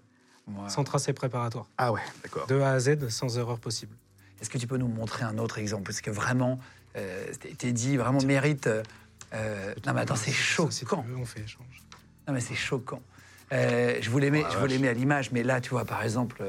sans 0.69 0.83
tracé 0.83 1.13
préparatoire, 1.13 1.67
Ah 1.79 1.91
ouais, 1.91 1.99
d'accord. 2.21 2.45
de 2.45 2.59
A 2.61 2.71
à 2.73 2.79
Z, 2.79 3.09
sans 3.09 3.37
erreur 3.39 3.57
possible. 3.59 3.95
Est-ce 4.39 4.49
que 4.51 4.59
tu 4.59 4.67
peux 4.67 4.77
nous 4.77 4.87
montrer 4.87 5.23
un 5.23 5.39
autre 5.39 5.57
exemple? 5.57 5.83
Parce 5.85 5.99
que 6.01 6.11
vraiment, 6.11 6.59
euh, 6.95 7.25
Teddy 7.57 7.97
vraiment 7.97 8.21
mérite. 8.21 8.67
euh, 8.67 8.83
euh, 9.33 9.73
non, 9.85 9.93
mais 9.93 10.01
attends, 10.01 10.15
c'est 10.15 10.31
Ça, 10.31 10.69
si 10.69 10.81
tu 10.81 10.85
choquant. 10.85 11.01
veux, 11.07 11.17
on 11.17 11.25
fait 11.25 11.41
échange. 11.41 11.81
Non, 12.27 12.33
mais 12.35 12.39
c'est 12.39 12.53
choquant. 12.55 13.01
Euh, 13.51 13.97
je 13.99 14.09
mettre, 14.29 14.45
Oh 14.49 14.49
la 14.49 14.53
je 14.53 14.59
voulais 14.59 14.73
vache. 14.75 14.81
mettre 14.81 14.91
à 14.91 14.99
l'image, 14.99 15.31
mais 15.31 15.41
là, 15.43 15.59
tu 15.59 15.71
vois, 15.71 15.85
par 15.85 16.03
exemple, 16.03 16.43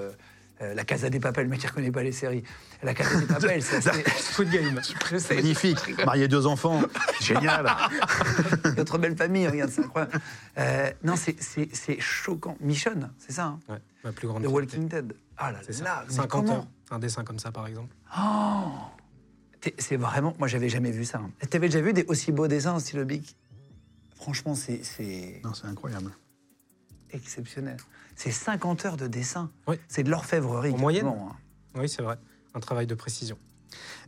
euh, 0.63 0.75
La 0.75 0.85
Casa 0.85 1.11
des 1.11 1.21
Papel, 1.21 1.45
le 1.45 1.51
mec 1.51 1.61
qui 1.61 1.67
ne 1.67 1.71
reconnaît 1.71 1.91
pas 1.91 2.03
les 2.03 2.13
séries. 2.13 2.43
La 2.83 2.95
Casa 2.95 3.19
des 3.19 3.27
Papel, 3.27 3.63
c'est 3.63 3.81
de 3.81 4.51
game. 4.51 4.81
Magnifique. 5.35 6.05
Marier 6.05 6.29
deux 6.29 6.47
enfants, 6.47 6.81
génial. 7.21 7.67
Notre 8.77 8.99
belle 8.99 9.17
famille, 9.17 9.47
regarde, 9.49 9.71
c'est 9.71 9.83
incroyable. 9.85 10.13
Euh, 10.59 10.91
non, 11.03 11.17
c'est- 11.17 11.41
c'est 11.43 11.69
c'est 11.73 11.99
choquant. 12.01 12.57
Michonne, 12.61 13.11
c'est 13.19 13.33
ça, 13.33 13.45
hein 13.47 13.61
Ouais, 13.69 13.79
ma 14.05 14.13
plus 14.13 14.29
grande 14.29 14.43
The 14.43 14.47
fierté. 14.49 14.55
Walking 14.61 14.89
Dead. 14.89 15.13
Ah 15.37 15.51
là 15.53 15.59
là, 15.83 16.05
mais 16.09 16.15
50 16.15 16.29
comment 16.31 16.57
heures. 16.59 16.67
Un 16.91 16.99
dessin 16.99 17.25
comme 17.25 17.39
ça, 17.39 17.51
par 17.51 17.67
exemple. 17.67 17.95
Oh 18.19 18.71
C'est 19.79 19.97
vraiment. 19.97 20.35
Moi, 20.39 20.47
j'avais 20.49 20.69
jamais 20.69 20.91
vu 20.93 21.05
ça. 21.05 21.19
hein. 21.19 21.31
T'avais 21.51 21.69
déjà 21.69 21.81
vu 21.81 21.93
des 21.93 22.05
aussi 22.09 22.31
beaux 22.31 22.47
dessins 22.47 22.77
au 22.77 22.81
stylo 22.81 23.05
bic 23.05 23.35
Franchement, 24.17 24.55
c'est 24.55 24.81
Non, 25.45 25.53
c'est 25.55 25.67
incroyable. 25.67 26.11
Exceptionnel. 27.15 27.77
C'est 28.17 28.31
50 28.31 28.85
heures 28.85 28.97
de 28.97 29.07
dessin. 29.07 29.51
Oui. 29.67 29.77
C'est 29.89 30.03
de 30.03 30.11
l'orfèvrerie. 30.11 30.73
En 30.73 30.79
moyenne 30.79 31.07
hein. 31.07 31.33
Oui, 31.75 31.89
c'est 31.89 32.03
vrai. 32.03 32.17
Un 32.55 32.61
travail 32.61 32.87
de 32.87 32.95
précision. 32.95 33.39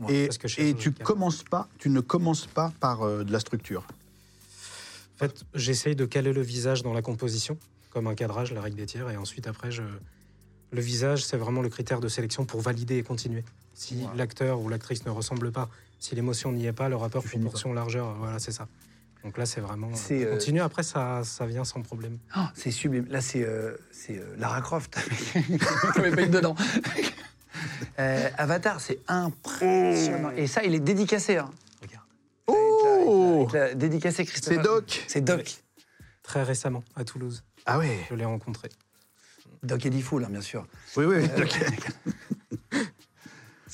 Et, 0.09 0.27
parce 0.27 0.39
que 0.39 0.49
chez 0.49 0.63
et 0.63 0.71
Georges 0.71 0.83
tu 0.83 0.93
commences 0.93 1.43
pas, 1.43 1.69
tu 1.79 1.89
ne 1.89 2.01
commences 2.01 2.47
pas 2.47 2.73
par 2.81 3.03
euh, 3.03 3.25
de 3.25 3.33
la 3.33 3.41
structure. 3.41 3.87
En 5.15 5.19
fait, 5.19 5.45
j'essaye 5.55 5.97
de 5.97 6.05
caler 6.05 6.33
le 6.33 6.43
visage 6.43 6.83
dans 6.83 6.93
la 6.93 7.03
composition, 7.03 7.59
comme 7.91 8.07
un 8.07 8.15
cadrage, 8.15 8.53
la 8.53 8.61
règle 8.61 8.77
des 8.77 8.87
tiers, 8.87 9.09
et 9.11 9.17
ensuite, 9.17 9.47
après, 9.47 9.71
je... 9.71 9.83
le 10.71 10.81
visage, 10.81 11.25
c'est 11.25 11.39
vraiment 11.39 11.63
le 11.63 11.71
critère 11.71 12.01
de 12.01 12.09
sélection 12.09 12.45
pour 12.45 12.61
valider 12.61 12.99
et 12.99 13.03
continuer. 13.03 13.43
Si 13.73 13.97
Voilà. 13.97 14.17
l'acteur 14.17 14.61
ou 14.61 14.69
l'actrice 14.69 15.07
ne 15.07 15.11
ressemble 15.11 15.51
pas, 15.53 15.71
si 15.99 16.15
l'émotion 16.15 16.53
n'y 16.53 16.67
est 16.67 16.73
pas, 16.73 16.89
le 16.91 16.97
rapport 16.97 17.23
Tu 17.23 17.31
finis 17.31 17.45
proportion 17.45 17.73
largeur, 17.73 18.15
voilà, 18.19 18.39
c'est 18.39 18.53
ça. 18.53 18.69
Donc 19.27 19.39
là, 19.39 19.45
c'est 19.45 19.61
vraiment. 19.61 19.93
C'est, 19.93 20.25
on 20.25 20.29
euh, 20.29 20.33
continue, 20.35 20.61
après, 20.61 20.85
ça, 20.85 21.23
ça 21.25 21.47
vient 21.47 21.65
sans 21.65 21.83
problème. 21.83 22.19
Oh, 22.37 22.43
c'est 22.55 22.71
sublime. 22.71 23.07
Là, 23.11 23.21
c'est 23.21 23.43
euh, 23.43 23.77
c'est, 23.91 24.17
euh, 24.17 24.37
Lara 24.39 24.61
Croft. 24.61 24.95
Pas 25.97 26.09
eu 26.23 26.29
dedans. 26.29 26.55
Euh, 27.99 28.29
Avatar, 28.37 28.81
c'est 28.81 28.99
impressionnant. 29.09 30.31
Et 30.37 30.47
ça, 30.47 30.63
il 30.63 30.75
est 30.75 30.81
dédicacé. 30.81 31.39
Hein. 31.39 31.51
Regarde. 31.81 32.05
Oh 32.47 33.47
Avec 33.49 33.53
la- 33.55 33.75
dédicacé 33.75 34.27
Christophe. 34.27 34.55
C'est 34.55 34.63
Doc. 34.63 35.05
C'est 35.09 35.21
Doc. 35.23 35.63
Très 36.23 36.43
récemment, 36.43 36.85
à 36.95 37.05
Toulouse, 37.05 37.43
Ah 37.65 37.79
ouais. 37.79 38.05
je 38.11 38.15
l'ai 38.15 38.27
rencontré. 38.27 38.69
Doc 39.63 39.87
Eddie 39.87 40.03
Fool, 40.03 40.25
hein, 40.25 40.29
bien 40.31 40.43
sûr. 40.43 40.67
Oui, 40.97 41.07
oui. 41.07 41.17
Euh, 41.17 41.45
ok. 41.45 42.83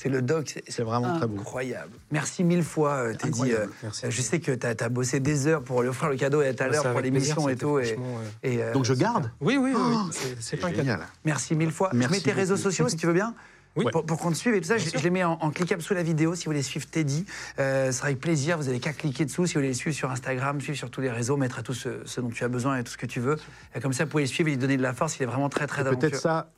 C'est 0.03 0.09
le 0.09 0.21
doc, 0.21 0.61
c'est 0.67 0.83
vraiment 0.83 1.13
incroyable. 1.21 1.93
Merci 2.11 2.43
mille 2.43 2.61
fois, 2.63 2.91
euh, 2.95 3.13
Teddy. 3.13 3.53
Euh, 3.53 3.67
Merci. 3.83 4.05
Je 4.09 4.21
sais 4.21 4.41
que 4.41 4.51
tu 4.51 4.67
as, 4.67 4.89
bossé 4.89 5.21
des 5.21 5.47
heures 5.47 5.63
pour 5.63 5.81
lui 5.81 5.87
offrir 5.93 6.09
le 6.09 6.17
cadeau 6.17 6.41
et 6.41 6.49
à 6.49 6.53
tout 6.53 6.61
à 6.63 6.65
Bah, 6.67 6.73
l'heure 6.73 6.91
pour 6.91 6.99
l'émission 6.99 7.47
et 7.47 7.55
tout. 7.55 7.79
Et, 7.79 7.93
euh, 7.93 7.95
et, 8.43 8.61
euh, 8.61 8.73
Donc 8.73 8.83
je 8.83 8.93
garde 8.93 9.31
Oui, 9.39 9.55
oui, 9.57 9.71
oui. 9.73 9.81
oui. 9.81 9.95
Oh, 9.97 10.09
C'est- 10.41 10.57
pas 10.57 10.67
un 10.67 10.71
cadeau. 10.71 10.81
génial. 10.83 11.07
Merci 11.23 11.55
mille 11.55 11.71
fois. 11.71 11.89
Merci 11.93 12.15
je 12.15 12.19
mets 12.19 12.23
tes 12.23 12.31
réseaux 12.33 12.55
beaucoup. 12.55 12.63
sociaux 12.69 12.89
si 12.89 12.97
tu 12.97 13.07
veux 13.07 13.13
bien. 13.13 13.33
Oui. 13.77 13.85
Pour, 13.93 14.05
pour 14.05 14.19
qu'on 14.19 14.29
te 14.31 14.35
suive 14.35 14.53
et 14.55 14.59
tout 14.61 14.67
ça, 14.67 14.77
je, 14.77 14.89
les 15.01 15.09
mets 15.09 15.23
en, 15.23 15.31
en 15.41 15.49
cliquable 15.51 15.81
sous 15.81 15.93
la 15.93 16.03
vidéo 16.03 16.35
si 16.35 16.45
vous 16.45 16.51
voulez 16.51 16.61
suivre 16.63 16.85
Teddy. 16.85 17.25
Euh, 17.59 17.87
ce 17.93 17.97
sera 17.97 18.07
avec 18.07 18.19
plaisir. 18.19 18.57
Vous 18.57 18.67
avez 18.67 18.81
qu'à 18.81 18.91
cliquer 18.91 19.23
dessous 19.23 19.47
si 19.47 19.53
vous 19.53 19.61
voulez 19.61 19.69
les 19.69 19.73
suivre 19.73 19.95
sur 19.95 20.11
Instagram, 20.11 20.59
suivre 20.59 20.77
sur 20.77 20.91
tous 20.91 20.99
les 20.99 21.09
réseaux, 21.09 21.37
mettre 21.37 21.59
à 21.59 21.63
tout 21.63 21.73
ce, 21.73 22.01
ce 22.05 22.19
dont 22.19 22.29
tu 22.29 22.43
as 22.43 22.49
besoin 22.49 22.77
et 22.77 22.83
tout 22.83 22.91
ce 22.91 22.97
que 22.97 23.05
tu 23.05 23.21
veux. 23.21 23.37
Et 23.73 23.79
comme 23.79 23.93
ça, 23.93 24.03
vous 24.03 24.11
pouvez 24.11 24.23
les 24.23 24.27
suivre 24.27 24.49
et 24.49 24.51
lui 24.51 24.57
donner 24.57 24.75
de 24.75 24.83
la 24.83 24.93
force. 24.93 25.17
Il 25.17 25.23
est 25.23 25.27
vraiment 25.27 25.47
très 25.47 25.65
très 25.65 25.85
Peut-être 25.85 26.17
ça. 26.17 26.51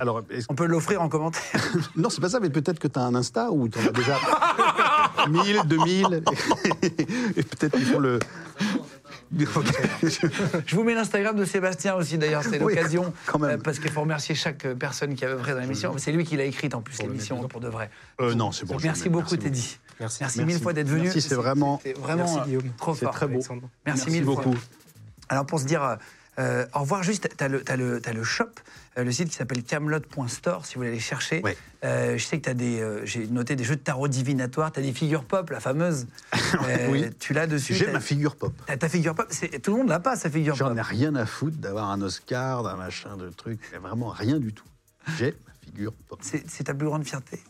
Alors, 0.00 0.22
On 0.48 0.54
peut 0.54 0.66
l'offrir 0.66 1.00
en 1.02 1.08
commentaire. 1.08 1.42
non, 1.96 2.10
c'est 2.10 2.20
pas 2.20 2.28
ça, 2.28 2.40
mais 2.40 2.50
peut-être 2.50 2.78
que 2.78 2.88
tu 2.88 2.98
as 2.98 3.02
un 3.02 3.14
Insta 3.14 3.50
où 3.50 3.68
tu 3.68 3.78
en 3.78 3.86
as 3.86 3.90
déjà 3.92 4.18
1000, 5.28 5.62
2000. 5.66 6.22
Et 7.36 7.42
peut-être 7.42 7.76
qu'ils 7.76 7.86
font 7.86 7.98
le. 8.00 8.18
Je 10.66 10.74
vous 10.76 10.84
mets 10.84 10.94
l'Instagram 10.94 11.36
de 11.36 11.44
Sébastien 11.44 11.94
aussi, 11.94 12.18
d'ailleurs, 12.18 12.42
c'est 12.42 12.62
Oui, 12.62 12.74
l'occasion. 12.74 13.12
quand 13.26 13.38
même. 13.38 13.58
euh, 13.58 13.62
parce 13.62 13.78
qu'il 13.78 13.90
faut 13.90 14.02
remercier 14.02 14.34
chaque 14.34 14.66
personne 14.74 15.14
qui 15.14 15.24
a 15.24 15.28
œuvré 15.28 15.52
dans 15.54 15.60
l'émission. 15.60 15.94
C'est 15.96 16.12
lui 16.12 16.24
qui 16.24 16.36
l'a 16.36 16.44
écrite 16.44 16.74
en 16.74 16.82
plus, 16.82 16.98
l'émission, 17.02 17.42
pour 17.48 17.60
de 17.60 17.68
vrai. 17.68 17.90
Euh, 18.20 18.34
non, 18.34 18.52
c'est 18.52 18.66
bon. 18.66 18.76
Merci 18.82 19.08
beaucoup, 19.08 19.36
Teddy. 19.36 19.78
Merci. 20.00 20.18
Merci, 20.20 20.38
Merci. 20.38 20.44
mille 20.44 20.60
fois 20.62 20.72
d'être 20.72 20.88
venu. 20.88 21.04
Merci, 21.04 21.20
c'est 21.22 21.34
vraiment- 21.34 21.80
vraiment 22.00 22.24
Merci, 22.24 22.38
euh, 22.40 22.44
Guillaume. 22.44 22.72
trop 22.76 22.94
C'est 22.94 23.04
fort. 23.06 23.14
très 23.14 23.26
beau. 23.28 23.40
Merci 23.86 24.10
mille 24.10 24.24
beaucoup. 24.24 24.52
fois. 24.52 24.60
Alors, 25.28 25.46
pour 25.46 25.60
se 25.60 25.64
dire 25.64 25.96
euh, 26.38 26.66
au 26.74 26.80
revoir, 26.80 27.02
juste, 27.02 27.28
tu 27.36 27.44
as, 27.44 27.48
le, 27.48 28.22
shop, 28.24 28.44
euh, 28.96 29.04
le 29.04 29.12
site 29.12 29.28
qui 29.28 29.34
s'appelle 29.36 29.62
camelot.store, 29.62 30.64
si 30.64 30.74
vous 30.74 30.78
voulez 30.80 30.90
aller 30.90 30.98
chercher. 30.98 31.42
Ouais. 31.42 31.56
Euh, 31.84 32.16
je 32.16 32.24
sais 32.24 32.38
que 32.38 32.44
tu 32.44 32.50
as 32.50 32.54
des. 32.54 32.80
euh, 32.80 33.04
J'ai 33.04 33.26
noté 33.26 33.54
des 33.56 33.64
jeux 33.64 33.76
de 33.76 33.80
tarot 33.82 34.08
divinatoires, 34.08 34.72
tu 34.72 34.80
as 34.80 34.82
des 34.82 34.92
figures 34.92 35.24
pop, 35.24 35.50
la 35.50 35.60
fameuse. 35.60 36.06
Oui. 36.90 37.06
Tu 37.18 37.32
l'as 37.34 37.46
dessus. 37.46 37.74
J'ai 37.74 37.90
ma 37.90 38.00
figure 38.00 38.36
pop. 38.36 38.52
t'as 38.66 38.76
ta 38.76 38.88
figure 38.88 39.14
pop. 39.14 39.28
Tout 39.62 39.70
le 39.72 39.76
monde 39.78 39.88
l'a 39.88 40.00
pas, 40.00 40.16
sa 40.16 40.30
figure 40.30 40.54
J'en 40.54 40.68
pop. 40.68 40.78
ai 40.78 40.82
rien 40.82 41.14
à 41.16 41.26
foutre 41.26 41.56
d'avoir 41.58 41.90
un 41.90 42.00
Oscar, 42.02 42.62
d'un 42.62 42.76
machin, 42.76 43.16
de 43.16 43.28
truc. 43.30 43.60
Vraiment 43.82 44.08
rien 44.08 44.38
du 44.38 44.52
tout. 44.52 44.64
J'ai 45.18 45.34
ma 45.46 45.52
figure 45.66 45.92
pop. 46.08 46.18
C'est 46.22 46.64
ta 46.64 46.74
plus 46.74 46.86
grande 46.86 47.04
fierté. 47.04 47.40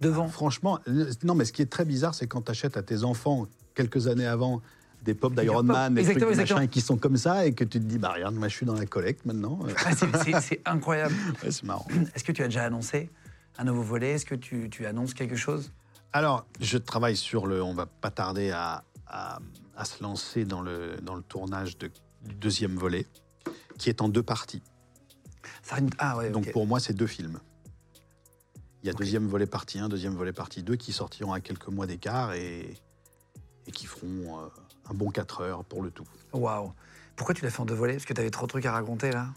Devant. 0.00 0.28
Franchement, 0.28 0.80
non, 1.22 1.34
mais 1.34 1.44
ce 1.44 1.52
qui 1.52 1.62
est 1.62 1.70
très 1.70 1.84
bizarre, 1.84 2.14
c'est 2.14 2.26
quand 2.26 2.42
tu 2.42 2.50
achètes 2.50 2.76
à 2.76 2.82
tes 2.82 3.04
enfants, 3.04 3.46
quelques 3.74 4.08
années 4.08 4.26
avant, 4.26 4.60
des 5.02 5.14
pop 5.14 5.32
Figure 5.32 5.42
d'Iron. 5.44 5.62
Man, 5.64 5.94
des 5.94 6.02
trucs 6.04 6.16
exactement. 6.22 6.60
machin, 6.60 6.66
qui 6.68 6.80
sont 6.80 6.96
comme 6.96 7.16
ça, 7.16 7.46
et 7.46 7.52
que 7.54 7.64
tu 7.64 7.78
te 7.80 7.84
dis, 7.84 7.98
bah 7.98 8.12
regarde, 8.14 8.34
moi 8.34 8.48
je 8.48 8.56
suis 8.56 8.66
dans 8.66 8.74
la 8.74 8.86
collecte 8.86 9.24
maintenant. 9.26 9.58
Ah, 9.84 9.90
c'est- 9.94 10.60
incroyable. 10.66 11.14
ouais, 11.42 11.50
c'est 11.50 11.64
marrant. 11.64 11.86
Est-ce 12.14 12.24
que 12.24 12.32
tu 12.32 12.42
as 12.42 12.46
déjà 12.46 12.64
annoncé 12.64 13.10
un 13.58 13.64
nouveau 13.64 13.82
volet? 13.82 14.10
Est-ce 14.12 14.26
que 14.26 14.34
tu, 14.34 14.68
tu 14.70 14.86
annonces 14.86 15.14
quelque 15.14 15.36
chose? 15.36 15.72
Alors, 16.12 16.46
je 16.60 16.78
travaille 16.78 17.16
sur 17.16 17.46
le. 17.46 17.62
On 17.62 17.74
va 17.74 17.86
pas 17.86 18.10
tarder 18.10 18.50
à, 18.50 18.84
à- 19.06 19.38
à 19.76 19.84
se 19.84 20.02
lancer 20.02 20.44
dans 20.44 20.60
le, 20.60 20.96
dans 21.02 21.14
le 21.14 21.22
tournage 21.22 21.78
de- 21.78 21.90
du 22.24 22.34
deuxième 22.34 22.76
volet, 22.76 23.06
qui 23.78 23.88
est 23.88 24.02
en 24.02 24.08
deux 24.08 24.22
parties. 24.22 24.62
Ça 25.62 25.76
Ah 25.98 26.16
ouais, 26.18 26.30
Donc 26.30 26.52
pour 26.52 26.66
moi, 26.66 26.78
c'est 26.78 26.92
deux 26.92 27.06
films. 27.06 27.40
Il 28.82 28.86
y 28.86 28.90
a 28.90 28.92
deuxième 28.92 29.26
volet 29.28 29.46
partie 29.46 29.78
1, 29.78 29.88
deuxième 29.88 30.14
volet 30.14 30.32
partie 30.32 30.62
2 30.62 30.76
qui 30.76 30.92
sortiront 30.92 31.32
à 31.32 31.40
quelques 31.40 31.68
mois 31.68 31.86
d'écart 31.86 32.32
et, 32.34 32.74
et 33.66 33.70
qui 33.72 33.86
feront 33.86 34.38
euh, 34.40 34.46
un 34.92 34.94
bon 34.94 35.10
4 35.10 35.40
heures 35.40 35.64
pour 35.64 35.82
le 35.82 35.90
tout. 35.90 36.06
Waouh. 36.32 36.72
Pourquoi 37.16 37.34
tu 37.34 37.44
l'as 37.44 37.50
fait 37.50 37.60
en 37.60 37.64
deux 37.64 37.74
volets? 37.74 37.94
Parce 37.94 38.04
que 38.04 38.12
tu 38.12 38.20
avais 38.20 38.30
trop 38.30 38.46
de 38.46 38.50
trucs 38.50 38.66
à 38.66 38.72
raconter 38.72 39.10
là 39.10 39.28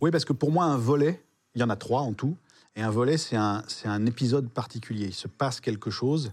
Oui, 0.00 0.10
parce 0.10 0.24
que 0.24 0.32
pour 0.32 0.50
moi, 0.50 0.64
un 0.64 0.76
volet, 0.76 1.22
il 1.54 1.60
y 1.60 1.64
en 1.64 1.70
a 1.70 1.76
trois 1.76 2.00
en 2.00 2.12
tout, 2.12 2.36
et 2.76 2.82
un 2.82 2.90
volet, 2.90 3.18
c'est 3.18 3.36
un, 3.36 3.62
un 3.84 4.06
épisode 4.06 4.48
particulier. 4.48 5.06
Il 5.06 5.14
se 5.14 5.28
passe 5.28 5.60
quelque 5.60 5.90
chose 5.90 6.32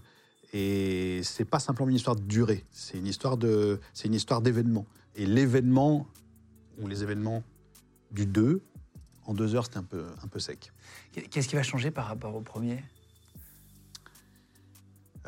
et 0.52 1.20
c'est 1.22 1.44
pas 1.44 1.60
simplement 1.60 1.90
une 1.90 1.96
histoire 1.96 2.16
de 2.16 2.22
durée, 2.22 2.64
c'est 2.72 2.98
une 2.98 3.06
histoire 3.06 3.36
de, 3.36 3.78
c'est 3.92 4.08
une 4.08 4.14
histoire 4.14 4.40
d'événement. 4.40 4.86
Et 5.14 5.26
l'événement, 5.26 6.06
ou 6.78 6.88
les 6.88 7.02
événements 7.02 7.42
du 8.10 8.26
2, 8.26 8.62
en 9.26 9.34
deux 9.34 9.54
heures, 9.54 9.64
c'était 9.64 9.78
un 9.78 9.84
peu, 9.84 10.06
un 10.22 10.26
peu 10.26 10.40
sec. 10.40 10.72
Qu'est-ce 11.12 11.46
qui 11.46 11.54
va 11.54 11.62
changer 11.62 11.90
par 11.90 12.06
rapport 12.06 12.34
au 12.34 12.40
premier? 12.40 12.82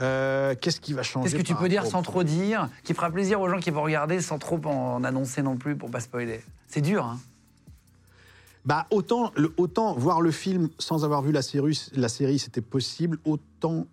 Euh, 0.02 0.54
Qu'est-ce 0.60 0.80
qui 0.80 0.92
va 0.92 1.02
changer 1.02 1.30
Qu'est-ce 1.30 1.40
que 1.42 1.46
tu 1.46 1.54
peux 1.54 1.68
dire 1.68 1.86
sans 1.86 2.02
trop 2.02 2.24
dire 2.24 2.68
Qui 2.84 2.92
fera 2.94 3.10
plaisir 3.10 3.40
aux 3.40 3.48
gens 3.48 3.60
qui 3.60 3.70
vont 3.70 3.82
regarder 3.82 4.20
sans 4.20 4.38
trop 4.38 4.60
en 4.66 5.04
annoncer 5.04 5.42
non 5.42 5.56
plus 5.56 5.76
pour 5.76 5.90
pas 5.90 6.00
spoiler? 6.00 6.42
C'est 6.68 6.80
dur, 6.80 7.04
hein 7.04 7.20
Bah 8.64 8.86
autant, 8.90 9.32
le- 9.36 9.52
autant 9.56 9.94
voir 9.94 10.20
le 10.20 10.30
film 10.30 10.68
sans 10.78 11.04
avoir 11.04 11.22
vu 11.22 11.32
la 11.32 11.42
série, 11.42 11.78
la 11.94 12.08
série 12.08 12.38
c'était 12.38 12.60
possible, 12.60 13.18
autant 13.24 13.86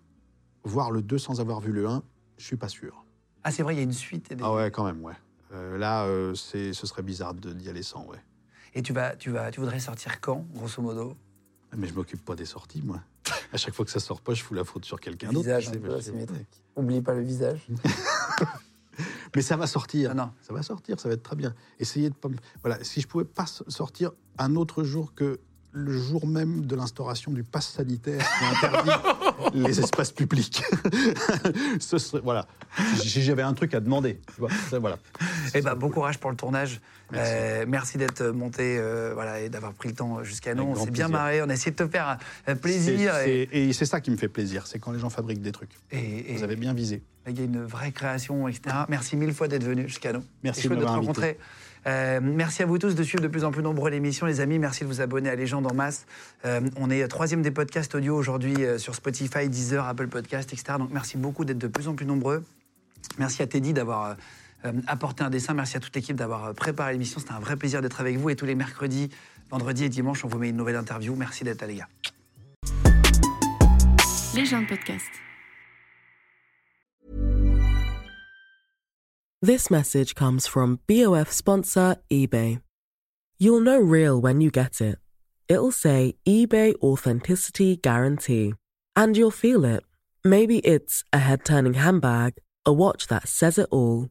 voir 0.64 0.90
le 0.90 1.02
2 1.02 1.18
sans 1.18 1.40
avoir 1.40 1.60
vu 1.60 1.72
le 1.72 1.86
1, 1.88 2.02
je 2.38 2.44
suis 2.44 2.56
pas 2.56 2.68
sûr. 2.68 3.04
Ah, 3.44 3.50
c'est 3.50 3.62
vrai, 3.62 3.74
il 3.74 3.78
y 3.78 3.80
a 3.80 3.84
une 3.84 3.92
suite. 3.92 4.30
Et, 4.30 4.34
des- 4.34 4.44
Ah 4.44 4.52
ouais, 4.52 4.70
quand 4.70 4.84
même, 4.84 5.02
ouais. 5.02 5.14
Euh, 5.52 5.78
là, 5.78 6.04
euh, 6.04 6.34
c'est, 6.34 6.72
ce 6.72 6.86
serait 6.86 7.02
bizarre 7.02 7.34
de- 7.34 7.52
d'y 7.52 7.68
aller 7.68 7.82
sans, 7.82 8.04
ouais. 8.06 8.18
et 8.74 8.82
tu, 8.82 8.92
vas, 8.92 9.16
tu, 9.16 9.30
vas, 9.30 9.50
tu 9.50 9.60
voudrais 9.60 9.80
sortir 9.80 10.20
quand, 10.20 10.44
grosso 10.54 10.80
modo? 10.82 11.16
Mais 11.76 11.86
je 11.88 11.94
m'occupe 11.94 12.24
pas 12.24 12.34
des 12.36 12.44
sorties, 12.44 12.82
moi. 12.84 13.00
À 13.52 13.56
chaque 13.56 13.74
fois 13.74 13.84
que 13.84 13.90
ça 13.90 14.00
sort 14.00 14.20
pas, 14.20 14.34
je 14.34 14.42
fous 14.42 14.54
la 14.54 14.64
faute 14.64 14.84
sur 14.84 15.00
quelqu'un 15.00 15.28
d'autre. 15.28 15.46
visage, 15.46 15.68
un 15.68 15.72
peu 15.72 15.94
asymétrique. 15.94 16.62
Oublie 16.76 17.00
pas 17.00 17.14
le 17.14 17.22
visage. 17.22 17.66
Mais 19.34 19.42
ça 19.42 19.56
va 19.56 19.66
sortir. 19.66 20.10
Ah 20.12 20.14
non. 20.14 20.30
Ça 20.42 20.52
va 20.52 20.62
sortir, 20.62 21.00
ça 21.00 21.08
va 21.08 21.14
être 21.14 21.22
très 21.22 21.36
bien. 21.36 21.54
Essayez 21.78 22.10
de 22.10 22.14
pas. 22.14 22.28
Voilà, 22.62 22.82
si 22.84 23.00
je 23.00 23.08
pouvais 23.08 23.24
pas 23.24 23.46
sortir 23.46 24.12
un 24.38 24.56
autre 24.56 24.84
jour 24.84 25.14
que 25.14 25.40
le 25.72 25.96
jour 25.96 26.26
même 26.26 26.66
de 26.66 26.74
l'instauration 26.74 27.30
du 27.30 27.44
pass 27.44 27.68
sanitaire 27.68 28.26
qui 28.38 28.44
interdit 28.44 28.90
les 29.54 29.80
espaces 29.80 30.10
publics. 30.12 30.62
Ce 31.80 31.98
serait, 31.98 32.20
voilà. 32.22 32.46
Si 32.96 33.22
j'avais 33.22 33.42
un 33.42 33.54
truc 33.54 33.74
à 33.74 33.80
demander, 33.80 34.20
tu 34.34 34.40
vois, 34.40 34.50
ça, 34.68 34.78
voilà. 34.78 34.98
Eh 35.54 35.62
ben, 35.62 35.74
bon 35.74 35.88
courage 35.90 36.18
pour 36.18 36.30
le 36.30 36.36
tournage. 36.36 36.80
Merci. 37.12 37.32
Euh, 37.34 37.64
merci 37.68 37.98
d'être 37.98 38.22
monté 38.26 38.76
euh, 38.78 39.12
voilà, 39.14 39.40
et 39.40 39.48
d'avoir 39.48 39.72
pris 39.72 39.88
le 39.88 39.94
temps 39.94 40.22
jusqu'à 40.22 40.54
nous. 40.54 40.64
Avec 40.70 40.76
On 40.76 40.84
s'est 40.84 40.90
bien 40.90 41.08
marré. 41.08 41.42
On 41.42 41.48
a 41.48 41.54
essayé 41.54 41.72
de 41.72 41.76
te 41.76 41.88
faire 41.88 42.06
un 42.08 42.18
C'est- 42.46 42.54
plaisir. 42.60 43.16
Et, 43.18 43.48
c'est- 43.50 43.58
Et 43.58 43.72
c'est 43.72 43.86
ça 43.86 44.00
qui 44.00 44.10
me 44.10 44.16
fait 44.16 44.28
plaisir, 44.28 44.66
c'est 44.66 44.78
quand 44.78 44.92
les 44.92 44.98
gens 45.00 45.10
fabriquent 45.10 45.42
des 45.42 45.52
trucs. 45.52 45.70
et- 45.90 46.32
et- 46.32 46.36
Vous 46.36 46.42
avez 46.44 46.56
bien 46.56 46.74
visé. 46.74 47.02
il 47.28 47.38
y 47.38 47.42
a 47.42 47.44
une 47.44 47.64
vraie 47.64 47.92
création, 47.92 48.48
etc. 48.48 48.76
Merci 48.88 49.16
mille 49.16 49.32
fois 49.34 49.48
d'être 49.48 49.64
venu 49.64 49.88
jusqu'à 49.88 50.12
nous. 50.12 50.22
Merci 50.42 50.68
de 50.68 50.74
de 50.74 50.80
te 50.80 50.86
rencontrer. 50.86 51.38
Euh, 51.86 52.20
merci 52.22 52.62
à 52.62 52.66
vous 52.66 52.76
tous 52.76 52.94
de 52.94 53.02
suivre 53.02 53.22
de 53.22 53.28
plus 53.28 53.42
en 53.44 53.52
plus 53.52 53.62
nombreux 53.62 53.88
l'émission, 53.88 54.26
les 54.26 54.40
amis. 54.40 54.58
Merci 54.58 54.82
de 54.84 54.88
vous 54.88 55.00
abonner 55.00 55.30
à 55.30 55.34
Légende 55.34 55.66
en 55.70 55.74
masse. 55.74 56.04
Euh, 56.44 56.60
on 56.76 56.90
est 56.90 57.06
troisième 57.08 57.40
des 57.40 57.50
podcasts 57.50 57.94
audio 57.94 58.14
aujourd'hui 58.16 58.64
euh, 58.64 58.76
sur 58.78 58.94
Spotify, 58.94 59.48
Deezer, 59.48 59.86
Apple 59.86 60.08
Podcast, 60.08 60.52
etc. 60.52 60.74
Donc 60.78 60.90
merci 60.92 61.16
beaucoup 61.16 61.44
d'être 61.46 61.56
de 61.58 61.68
plus 61.68 61.88
en 61.88 61.94
plus 61.94 62.04
nombreux. 62.04 62.44
Merci 63.18 63.42
à 63.42 63.46
Teddy 63.46 63.72
d'avoir 63.72 64.16
euh, 64.64 64.72
apporté 64.86 65.24
un 65.24 65.30
dessin. 65.30 65.54
Merci 65.54 65.76
à 65.76 65.80
toute 65.80 65.94
l'équipe 65.94 66.16
d'avoir 66.16 66.46
euh, 66.46 66.52
préparé 66.52 66.92
l'émission. 66.92 67.20
C'était 67.20 67.32
un 67.32 67.40
vrai 67.40 67.56
plaisir 67.56 67.82
d'être 67.82 68.00
avec 68.00 68.16
vous. 68.18 68.30
Et 68.30 68.36
tous 68.36 68.46
les 68.46 68.54
mercredis, 68.54 69.10
vendredis 69.50 69.84
et 69.84 69.88
dimanches, 69.88 70.24
on 70.24 70.28
vous 70.28 70.38
met 70.38 70.50
une 70.50 70.56
nouvelle 70.56 70.76
interview. 70.76 71.14
Merci 71.16 71.44
d'être 71.44 71.60
là, 71.62 71.66
les 71.66 71.76
gars. 71.76 71.88
Légende 74.34 74.66
podcast. 74.68 75.10
This 79.42 79.70
message 79.70 80.14
comes 80.14 80.46
from 80.46 80.80
BOF 80.86 81.32
sponsor 81.32 81.96
eBay. 82.10 82.60
You'll 83.38 83.60
know 83.60 83.80
real 83.80 84.20
when 84.20 84.42
you 84.42 84.50
get 84.50 84.82
it. 84.82 84.98
It'll 85.48 85.72
say 85.72 86.14
eBay 86.28 86.74
Authenticity 86.82 87.76
Guarantee. 87.76 88.52
And 88.94 89.16
you'll 89.16 89.30
feel 89.30 89.64
it. 89.64 89.82
Maybe 90.22 90.58
it's 90.58 91.02
a 91.12 91.18
head 91.18 91.46
turning 91.46 91.74
handbag, 91.74 92.34
a 92.66 92.72
watch 92.72 93.06
that 93.06 93.26
says 93.26 93.56
it 93.56 93.66
all, 93.70 94.10